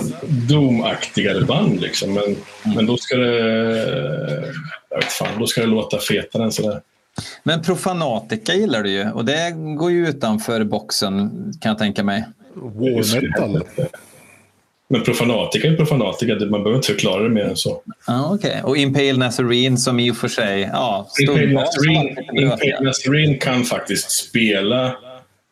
Doom-aktigare 0.49 1.45
band. 1.45 1.81
Liksom. 1.81 2.15
Men, 2.15 2.37
men 2.77 2.87
då 2.87 2.97
ska 2.97 3.17
det... 3.17 4.53
Jag 4.91 4.97
vet 4.97 5.13
fan, 5.13 5.39
då 5.39 5.47
ska 5.47 5.61
det 5.61 5.67
låta 5.67 5.99
fetare 5.99 6.45
än 6.45 6.53
sådär. 6.53 6.81
Men 7.43 7.63
Profanatica 7.63 8.55
gillar 8.55 8.83
du 8.83 8.91
ju 8.91 9.11
och 9.11 9.25
det 9.25 9.55
går 9.79 9.91
ju 9.91 10.09
utanför 10.09 10.65
boxen 10.65 11.31
kan 11.61 11.69
jag 11.69 11.79
tänka 11.79 12.05
mig. 12.05 12.25
War 12.55 13.21
metal. 13.21 13.65
Men 14.89 15.03
Profanatica 15.03 15.69
är 15.69 15.77
Profanatica. 15.77 16.35
Man 16.35 16.51
behöver 16.51 16.75
inte 16.75 16.87
förklara 16.87 17.23
det 17.23 17.29
mer 17.29 17.45
än 17.45 17.57
så. 17.57 17.83
Ja, 18.07 18.35
Okej, 18.35 18.63
och 18.65 18.77
Impale 18.77 19.17
Nazarene 19.17 19.77
som 19.77 20.01
i 20.01 20.11
och 20.11 20.17
för 20.17 20.29
sig... 20.29 20.71
Ja, 20.73 21.09
Impale 21.21 21.53
Nazarene. 21.53 22.17
Impale 22.33 22.81
Nazarene 22.81 23.35
kan 23.35 23.65
faktiskt 23.65 24.11
spela. 24.11 24.97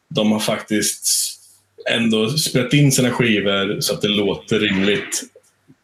De 0.09 0.33
har 0.33 0.39
faktiskt 0.39 1.05
ändå 1.91 2.29
spelat 2.29 2.73
in 2.73 2.93
sina 2.93 3.11
skivor 3.11 3.81
så 3.81 3.95
att 3.95 4.03
det 4.03 4.09
låter 4.09 4.59
rimligt. 4.59 5.23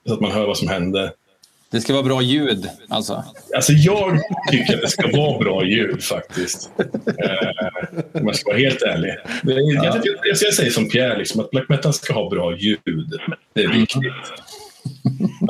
Så 0.06 0.14
att 0.14 0.20
man 0.20 0.30
hör 0.30 0.46
vad 0.46 0.58
som 0.58 0.68
händer. 0.68 1.10
Det 1.70 1.80
ska 1.80 1.92
vara 1.92 2.02
bra 2.02 2.22
ljud 2.22 2.68
alltså. 2.88 3.24
Alltså 3.54 3.72
jag 3.72 4.20
tycker 4.50 4.74
att 4.74 4.80
det 4.80 4.88
ska 4.88 5.10
vara 5.16 5.38
bra 5.38 5.64
ljud 5.64 6.02
faktiskt. 6.02 6.70
Eh, 6.78 7.88
om 8.12 8.26
jag 8.26 8.36
ska 8.36 8.50
vara 8.50 8.58
helt 8.58 8.82
ärlig. 8.82 9.16
Jag, 9.42 9.84
jag, 9.84 9.96
jag, 10.04 10.16
jag 10.24 10.54
säger 10.54 10.70
som 10.70 10.88
Pierre, 10.88 11.18
liksom, 11.18 11.40
att 11.40 11.50
black 11.50 11.68
metal 11.68 11.92
ska 11.92 12.14
ha 12.14 12.30
bra 12.30 12.56
ljud. 12.56 13.20
Det 13.52 13.64
är 13.64 13.68
viktigt. 13.68 14.12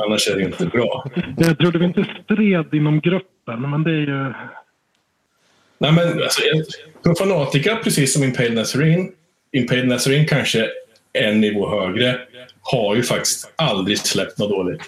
Annars 0.03 0.27
är 0.27 0.35
det 0.35 0.43
inte 0.43 0.65
bra. 0.65 1.11
Jag 1.37 1.57
trodde 1.57 1.79
vi 1.79 1.85
inte 1.85 2.05
stred 2.23 2.73
inom 2.73 2.99
gruppen, 2.99 3.71
men 3.71 3.83
det 3.83 3.91
är 3.91 3.99
ju... 3.99 4.33
Nej, 5.77 5.91
men 5.91 6.23
alltså, 6.23 6.41
Profanatica, 7.03 7.75
precis 7.83 8.13
som 8.13 8.23
Impale 8.23 8.53
Nazarene, 8.53 9.09
Impale 9.51 9.83
Nazarene 9.83 10.25
kanske 10.25 10.67
en 11.13 11.41
nivå 11.41 11.69
högre, 11.69 12.19
har 12.61 12.95
ju 12.95 13.03
faktiskt 13.03 13.53
aldrig 13.55 13.97
släppt 13.97 14.37
något 14.37 14.49
dåligt. 14.49 14.81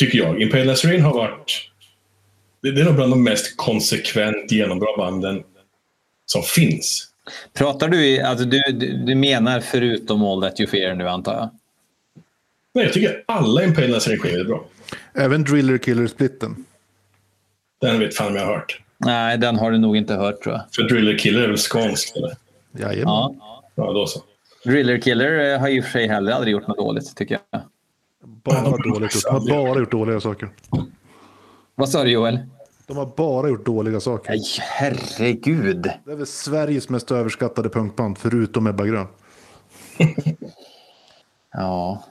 Tycker 0.00 0.18
jag. 0.18 0.42
Impale 0.42 0.64
Nazarene 0.64 1.02
har 1.02 1.14
varit... 1.14 1.70
Det 2.62 2.70
det 2.70 2.80
är 2.80 2.84
nog 2.84 2.94
bland 2.94 3.12
de 3.12 3.24
mest 3.24 3.56
konsekvent 3.56 4.52
genombra 4.52 4.96
banden 4.96 5.42
som 6.26 6.42
finns. 6.42 7.08
Pratar 7.52 7.88
du 7.88 8.06
i... 8.06 8.20
Alltså 8.20 8.44
du, 8.44 8.62
du, 9.06 9.14
menar 9.14 9.60
förutom 9.60 10.24
All 10.24 10.42
That 10.42 10.60
You 10.60 10.70
Fear 10.70 10.94
nu 10.94 11.08
antar 11.08 11.34
jag? 11.34 11.50
Nej, 12.74 12.84
jag 12.84 12.92
tycker 12.92 13.24
alla 13.26 13.64
Impale 13.64 13.88
Nazarene-skivor 13.88 14.40
är 14.40 14.44
bra. 14.44 14.64
Även 15.14 15.44
Driller 15.44 15.78
Killer 15.78 16.06
Splitten. 16.06 16.64
Den 17.80 18.00
vet 18.00 18.16
fan 18.16 18.28
om 18.28 18.36
jag 18.36 18.46
har 18.46 18.54
hört. 18.54 18.80
Nej, 18.98 19.38
den 19.38 19.56
har 19.56 19.70
du 19.70 19.78
nog 19.78 19.96
inte 19.96 20.14
hört 20.14 20.42
tror 20.42 20.54
jag. 20.54 20.64
För 20.74 20.82
Driller 20.82 21.18
Killer 21.18 21.42
är 21.42 21.48
väl 21.48 21.56
skånsk, 21.56 22.16
eller? 22.16 22.36
Jajamän. 22.78 23.04
Ja. 23.04 23.64
Ja, 23.74 23.92
då 23.92 24.06
så. 24.06 24.22
Driller 24.64 24.98
Killer 24.98 25.52
eh, 25.52 25.60
har 25.60 25.68
i 25.68 25.80
och 25.80 25.84
för 25.84 25.90
sig 25.90 26.06
heller 26.08 26.32
aldrig 26.32 26.52
gjort 26.52 26.66
något 26.66 26.78
dåligt 26.78 27.16
tycker 27.16 27.38
jag. 27.50 27.62
Bara 28.24 28.76
dåligt. 28.76 29.22
De 29.24 29.30
har 29.30 29.48
bara 29.48 29.78
gjort 29.78 29.90
dåliga 29.90 30.20
saker. 30.20 30.48
Vad 31.74 31.88
sa 31.88 32.04
du 32.04 32.10
Joel? 32.10 32.38
De 32.86 32.96
har 32.96 33.12
bara 33.16 33.48
gjort 33.48 33.66
dåliga 33.66 34.00
saker. 34.00 34.30
Nej, 34.30 34.42
herregud. 34.58 35.82
Det 36.04 36.12
är 36.12 36.16
väl 36.16 36.26
Sveriges 36.26 36.88
mest 36.88 37.10
överskattade 37.10 37.68
punkband, 37.68 38.18
förutom 38.18 38.66
Ebba 38.66 38.86
Grön. 38.86 39.06
Ja. 41.52 42.04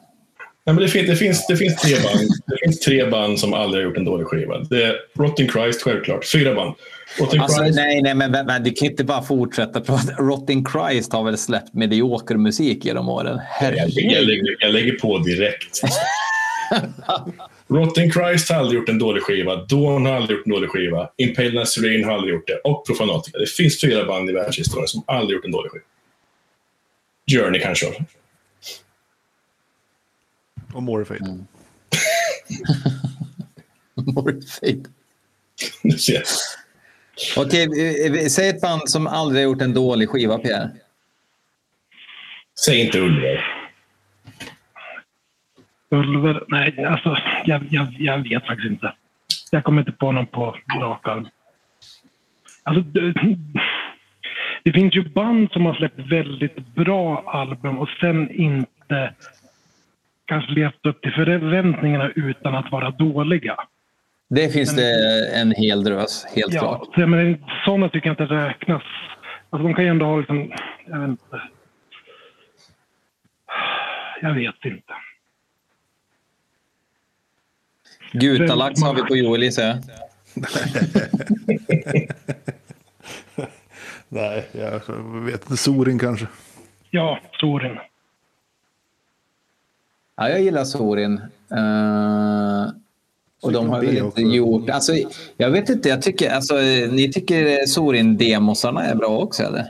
Nej, 0.65 0.75
men 0.75 0.83
det, 0.83 0.89
finns, 0.89 1.07
det, 1.07 1.15
finns, 1.15 1.47
det, 1.47 1.57
finns 1.57 1.81
tre 1.81 1.95
band, 1.95 2.29
det 2.47 2.57
finns 2.63 2.79
tre 2.79 3.09
band 3.09 3.39
som 3.39 3.53
aldrig 3.53 3.83
har 3.83 3.89
gjort 3.89 3.97
en 3.97 4.05
dålig 4.05 4.27
skiva. 4.27 4.59
Det 4.59 4.83
är 4.83 4.95
Rotting 5.15 5.49
Christ, 5.49 5.81
självklart. 5.81 6.25
Fyra 6.25 6.55
band. 6.55 6.75
Alltså, 7.39 7.61
nej, 7.61 8.01
nej, 8.01 8.15
men, 8.15 8.31
men 8.31 8.45
men 8.45 8.63
du 8.63 8.71
kan 8.71 8.87
inte 8.87 9.03
bara 9.03 9.21
fortsätta 9.21 9.81
prata. 9.81 10.11
Rotting 10.11 10.65
Christ 10.65 11.13
har 11.13 11.23
väl 11.23 11.37
släppt 11.37 11.73
medioker 11.73 12.35
musik 12.35 12.85
genom 12.85 13.09
åren? 13.09 13.39
jag, 13.61 13.73
jag, 13.73 13.77
Herregud. 13.77 14.27
lägger, 14.27 14.55
jag 14.59 14.73
lägger 14.73 14.91
på 14.91 15.17
direkt. 15.17 15.81
Rotting 17.67 18.11
Christ 18.11 18.49
har 18.49 18.57
aldrig 18.57 18.79
gjort 18.79 18.89
en 18.89 18.99
dålig 18.99 19.23
skiva. 19.23 19.55
Dawn 19.55 20.05
har 20.05 20.13
aldrig 20.13 20.37
gjort 20.37 20.45
en 20.45 20.51
dålig 20.53 20.69
skiva. 20.69 21.09
Impale 21.17 21.51
Nazarene 21.51 22.05
har 22.05 22.13
aldrig 22.13 22.33
gjort 22.33 22.47
det. 22.47 22.61
Och 22.63 22.85
Profanatica. 22.87 23.37
Det 23.37 23.49
finns 23.49 23.81
fyra 23.81 24.05
band 24.05 24.29
i 24.29 24.33
världshistorien 24.33 24.87
som 24.87 25.03
aldrig 25.07 25.35
gjort 25.35 25.45
en 25.45 25.51
dålig 25.51 25.71
skiva. 25.71 25.83
Journey 27.31 27.61
kanske 27.61 27.87
också. 27.87 28.03
Och. 30.73 30.83
Morfade. 30.83 31.37
Du 35.81 35.91
ser. 35.99 36.23
Okej, 37.37 37.63
eh, 37.63 38.21
eh, 38.21 38.27
säg 38.27 38.49
ett 38.49 38.61
band 38.61 38.89
som 38.89 39.07
aldrig 39.07 39.45
har 39.45 39.51
gjort 39.51 39.61
en 39.61 39.73
dålig 39.73 40.09
skiva, 40.09 40.37
Pierre. 40.37 40.69
Säg 42.65 42.85
inte 42.85 42.99
Ulver. 42.99 43.45
Ulver? 45.91 46.43
Nej, 46.47 46.85
alltså 46.85 47.17
jag, 47.45 47.63
jag, 47.69 47.87
jag 47.99 48.17
vet 48.17 48.45
faktiskt 48.45 48.71
inte. 48.71 48.93
Jag 49.51 49.63
kommer 49.63 49.81
inte 49.81 49.91
på 49.91 50.11
någon 50.11 50.27
på 50.27 50.55
rak 50.81 51.07
arm. 51.07 51.27
Alltså, 52.63 52.81
det, 52.81 53.13
det 54.63 54.71
finns 54.71 54.95
ju 54.95 55.09
band 55.09 55.51
som 55.51 55.65
har 55.65 55.73
släppt 55.73 55.99
väldigt 55.99 56.75
bra 56.75 57.23
album 57.27 57.79
och 57.79 57.89
sen 58.01 58.31
inte 58.31 59.13
kanske 60.25 60.51
levt 60.51 60.85
upp 60.85 61.01
till 61.01 61.11
förväntningarna 61.11 62.09
utan 62.15 62.55
att 62.55 62.71
vara 62.71 62.91
dåliga. 62.91 63.55
Det 64.29 64.49
finns 64.49 64.75
det 64.75 65.27
en 65.35 65.51
hel 65.51 65.83
drös, 65.83 66.25
helt 66.35 66.53
Ja, 66.53 66.59
klart. 66.59 66.93
så, 66.95 67.07
men 67.07 67.45
sådana 67.65 67.89
tycker 67.89 68.07
jag 68.09 68.13
inte 68.13 68.23
räknas. 68.35 68.83
Alltså, 69.49 69.67
de 69.67 69.73
kan 69.73 69.83
ju 69.83 69.89
ändå 69.89 70.05
ha 70.05 70.17
liksom, 70.17 70.51
jag 70.85 70.99
vet 70.99 71.09
inte. 71.09 71.41
Jag 74.21 74.33
vet 74.33 74.65
inte. 74.65 74.93
Gutalax 78.11 78.83
har 78.83 78.93
vi 78.93 79.01
på 79.01 79.15
Joel, 79.15 79.43
gissar 79.43 79.63
jag. 79.63 79.77
Nej, 84.09 84.47
jag 84.51 84.71
vet 85.25 85.41
inte. 85.41 85.57
Sorin 85.57 85.99
kanske. 85.99 86.27
Ja, 86.89 87.19
Sorin. 87.39 87.77
Ja, 90.15 90.29
jag 90.29 90.41
gillar 90.41 90.63
Sorin. 90.63 91.21
Eh, 91.51 92.67
och 93.41 93.51
de 93.51 93.69
har 93.69 93.81
väl 93.81 93.97
inte 93.97 94.21
gjort... 94.21 94.69
Alltså, 94.69 94.93
jag 95.37 95.51
vet 95.51 95.69
inte, 95.69 95.89
jag 95.89 96.01
tycker... 96.01 96.31
Alltså, 96.31 96.55
ni 96.91 97.11
tycker 97.13 97.65
Sorin-demosarna 97.65 98.83
är 98.85 98.95
bra 98.95 99.17
också, 99.17 99.43
eller? 99.43 99.65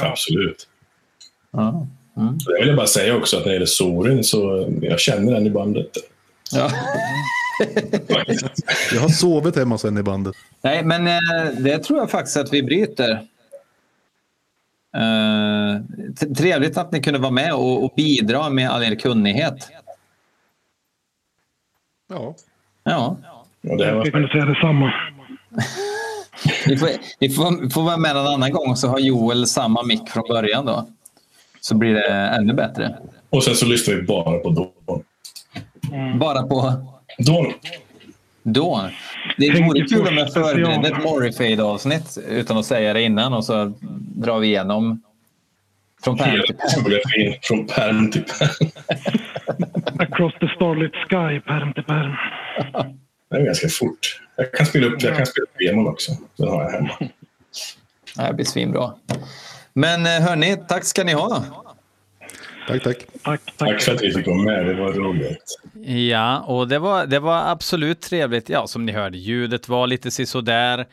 Absolut. 0.00 0.68
Ja. 1.50 1.86
Jag 2.46 2.66
vill 2.66 2.76
bara 2.76 2.86
säga 2.86 3.16
också 3.16 3.36
att 3.36 3.42
när 3.42 3.48
det 3.48 3.54
gäller 3.54 3.66
Sorin 3.66 4.24
så 4.24 4.68
jag 4.82 5.00
känner 5.00 5.32
den 5.32 5.46
i 5.46 5.50
bandet. 5.50 5.90
ja. 6.52 6.70
Jag 8.94 9.00
har 9.00 9.08
sovit 9.08 9.56
hemma 9.56 9.78
sen 9.78 9.98
i 9.98 10.02
bandet. 10.02 10.34
Nej, 10.62 10.84
men 10.84 11.06
eh, 11.06 11.54
det 11.58 11.78
tror 11.78 11.98
jag 11.98 12.10
faktiskt 12.10 12.36
att 12.36 12.52
vi 12.52 12.62
bryter. 12.62 13.10
Eh, 14.96 15.80
trevligt 16.36 16.76
att 16.76 16.92
ni 16.92 17.02
kunde 17.02 17.18
vara 17.18 17.30
med 17.30 17.54
och, 17.54 17.84
och 17.84 17.92
bidra 17.96 18.50
med 18.50 18.70
all 18.70 18.82
er 18.82 18.94
kunnighet. 18.94 19.68
Ja. 22.08 22.34
Ja, 22.84 23.16
Och 23.70 23.76
det 23.76 23.92
var 23.92 24.04
Jag 24.04 24.12
kunde 24.12 24.28
säga 24.28 24.44
detsamma. 24.44 24.92
ni 26.66 26.76
får, 26.76 26.88
ni 27.20 27.30
får, 27.30 27.70
får 27.70 27.82
vara 27.82 27.96
med 27.96 28.10
en 28.10 28.26
annan 28.26 28.52
gång 28.52 28.76
så 28.76 28.88
har 28.88 28.98
Joel 28.98 29.46
samma 29.46 29.82
mick 29.82 30.08
från 30.10 30.24
början 30.28 30.66
då. 30.66 30.88
Så 31.60 31.74
blir 31.74 31.94
det 31.94 32.08
ännu 32.10 32.52
bättre. 32.52 32.96
Och 33.30 33.44
sen 33.44 33.54
så 33.54 33.66
lyssnar 33.66 33.94
vi 33.94 34.02
bara 34.02 34.38
på 34.38 34.50
Dawn. 34.50 35.02
Bara 36.18 36.42
på 36.42 36.72
Dawn. 37.18 37.52
då. 38.42 38.90
Det 39.36 39.62
vore 39.62 39.86
kul 39.86 40.08
om 40.08 40.16
jag 40.18 40.32
förberedde 40.32 40.88
ett 40.88 41.04
Morrifade-avsnitt 41.04 42.18
utan 42.28 42.56
att 42.58 42.66
säga 42.66 42.92
det 42.92 43.02
innan 43.02 43.32
och 43.32 43.44
så 43.44 43.72
drar 44.16 44.38
vi 44.38 44.46
igenom 44.46 45.02
från 46.04 46.16
pärm 46.18 46.42
till 46.46 46.56
pärm. 46.56 47.34
från 47.42 47.66
pärm 47.66 48.10
till 48.10 48.24
pärm. 48.24 48.70
Across 50.02 50.34
the 50.40 50.48
starlit 50.56 50.92
sky, 50.92 51.40
pärm 51.40 51.72
till 51.72 51.84
pärm. 51.84 52.12
Det 53.30 53.36
är 53.36 53.44
ganska 53.44 53.68
fort. 53.68 54.20
Jag 54.36 54.52
kan 54.52 54.66
spela 54.66 54.86
upp, 54.86 55.02
jag 55.02 55.16
kan 55.16 55.26
spela 55.26 55.42
upp 55.44 55.58
demon 55.58 55.86
också. 55.88 56.12
Den 56.36 56.48
har 56.48 56.62
jag 56.62 56.70
hemma. 56.70 56.90
Det 58.16 58.22
här 58.22 58.32
blir 58.32 58.44
svinbra. 58.44 58.92
Men 59.72 60.06
eh, 60.06 60.12
hörni, 60.28 60.56
tack 60.68 60.84
ska 60.84 61.04
ni 61.04 61.12
ha. 61.12 61.44
Tack, 62.68 62.82
tack. 62.82 62.96
Tack, 63.22 63.40
Tack 63.56 63.56
tack. 63.56 63.82
för 63.82 63.94
att 63.94 64.02
vi 64.02 64.12
fick 64.12 64.26
vara 64.26 64.36
med. 64.42 64.66
Det 64.66 64.74
var 64.74 64.92
roligt. 64.92 65.60
Ja, 66.10 66.38
och 66.40 66.68
det 66.68 66.78
var, 66.78 67.06
det 67.06 67.18
var 67.18 67.50
absolut 67.50 68.00
trevligt. 68.00 68.48
Ja, 68.48 68.66
som 68.66 68.86
ni 68.86 68.92
hörde, 68.92 69.18
ljudet 69.18 69.68
var 69.68 69.86
lite 69.86 70.10
sisådär. 70.10 70.78
Eh, 70.78 70.84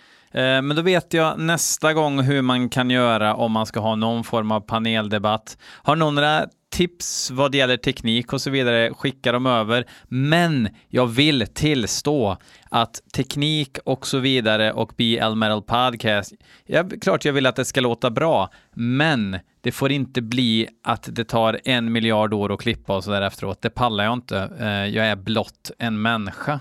Men 0.62 0.76
då 0.76 0.82
vet 0.82 1.14
jag 1.14 1.40
nästa 1.40 1.94
gång 1.94 2.22
hur 2.24 2.42
man 2.42 2.70
kan 2.70 2.90
göra 2.90 3.36
om 3.36 3.52
man 3.52 3.66
ska 3.66 3.80
ha 3.80 3.96
någon 3.96 4.24
form 4.24 4.52
av 4.52 4.60
paneldebatt. 4.60 5.58
Har 5.84 5.96
någon 5.96 6.16
några 6.16 6.46
tips 6.70 7.32
vad 7.32 7.52
det 7.52 7.58
gäller 7.58 7.78
teknik 7.78 8.34
och 8.34 8.42
så 8.42 8.50
vidare, 8.50 8.94
skicka 8.94 9.32
dem 9.32 9.46
över. 9.46 9.86
Men 10.08 10.70
jag 10.88 11.08
vill 11.08 11.48
tillstå 11.54 12.38
att 12.70 13.02
teknik 13.14 13.78
och 13.86 14.08
så 14.08 14.20
vidare 14.20 14.72
och 14.72 14.94
BL 14.98 15.36
Metal 15.36 15.62
Podcast, 15.62 16.34
ja, 16.66 16.84
klart 17.02 17.26
jag 17.26 17.34
vill 17.34 17.46
att 17.46 17.56
det 17.56 17.66
ska 17.66 17.82
låta 17.82 18.10
bra, 18.10 18.50
men 18.74 19.40
det 19.62 19.72
får 19.72 19.92
inte 19.92 20.22
bli 20.22 20.68
att 20.84 21.10
det 21.12 21.24
tar 21.24 21.60
en 21.64 21.92
miljard 21.92 22.34
år 22.34 22.54
att 22.54 22.60
klippa 22.60 22.96
och 22.96 23.04
så 23.04 23.12
där 23.12 23.22
efteråt. 23.22 23.62
Det 23.62 23.70
pallar 23.70 24.04
jag 24.04 24.14
inte. 24.14 24.50
Eh, 24.60 24.68
jag 24.68 25.06
är 25.06 25.16
blott 25.16 25.72
en 25.80 26.02
människa. 26.02 26.60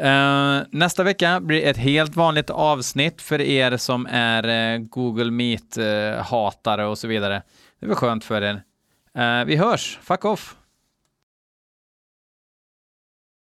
Uh, 0.00 0.62
nästa 0.70 1.02
vecka 1.02 1.40
blir 1.40 1.64
ett 1.64 1.76
helt 1.76 2.16
vanligt 2.16 2.50
avsnitt 2.50 3.22
för 3.22 3.40
er 3.40 3.76
som 3.76 4.06
är 4.10 4.76
uh, 4.78 4.86
Google 4.86 5.30
Meet-hatare 5.30 6.82
uh, 6.82 6.90
och 6.90 6.98
så 6.98 7.08
vidare. 7.08 7.42
Det 7.80 7.86
var 7.86 7.94
skönt 7.94 8.24
för 8.24 8.42
er. 8.42 8.62
Eh, 9.16 9.44
vi 9.44 9.56
hörs. 9.56 9.98
Fuck 10.02 10.24
off! 10.24 10.56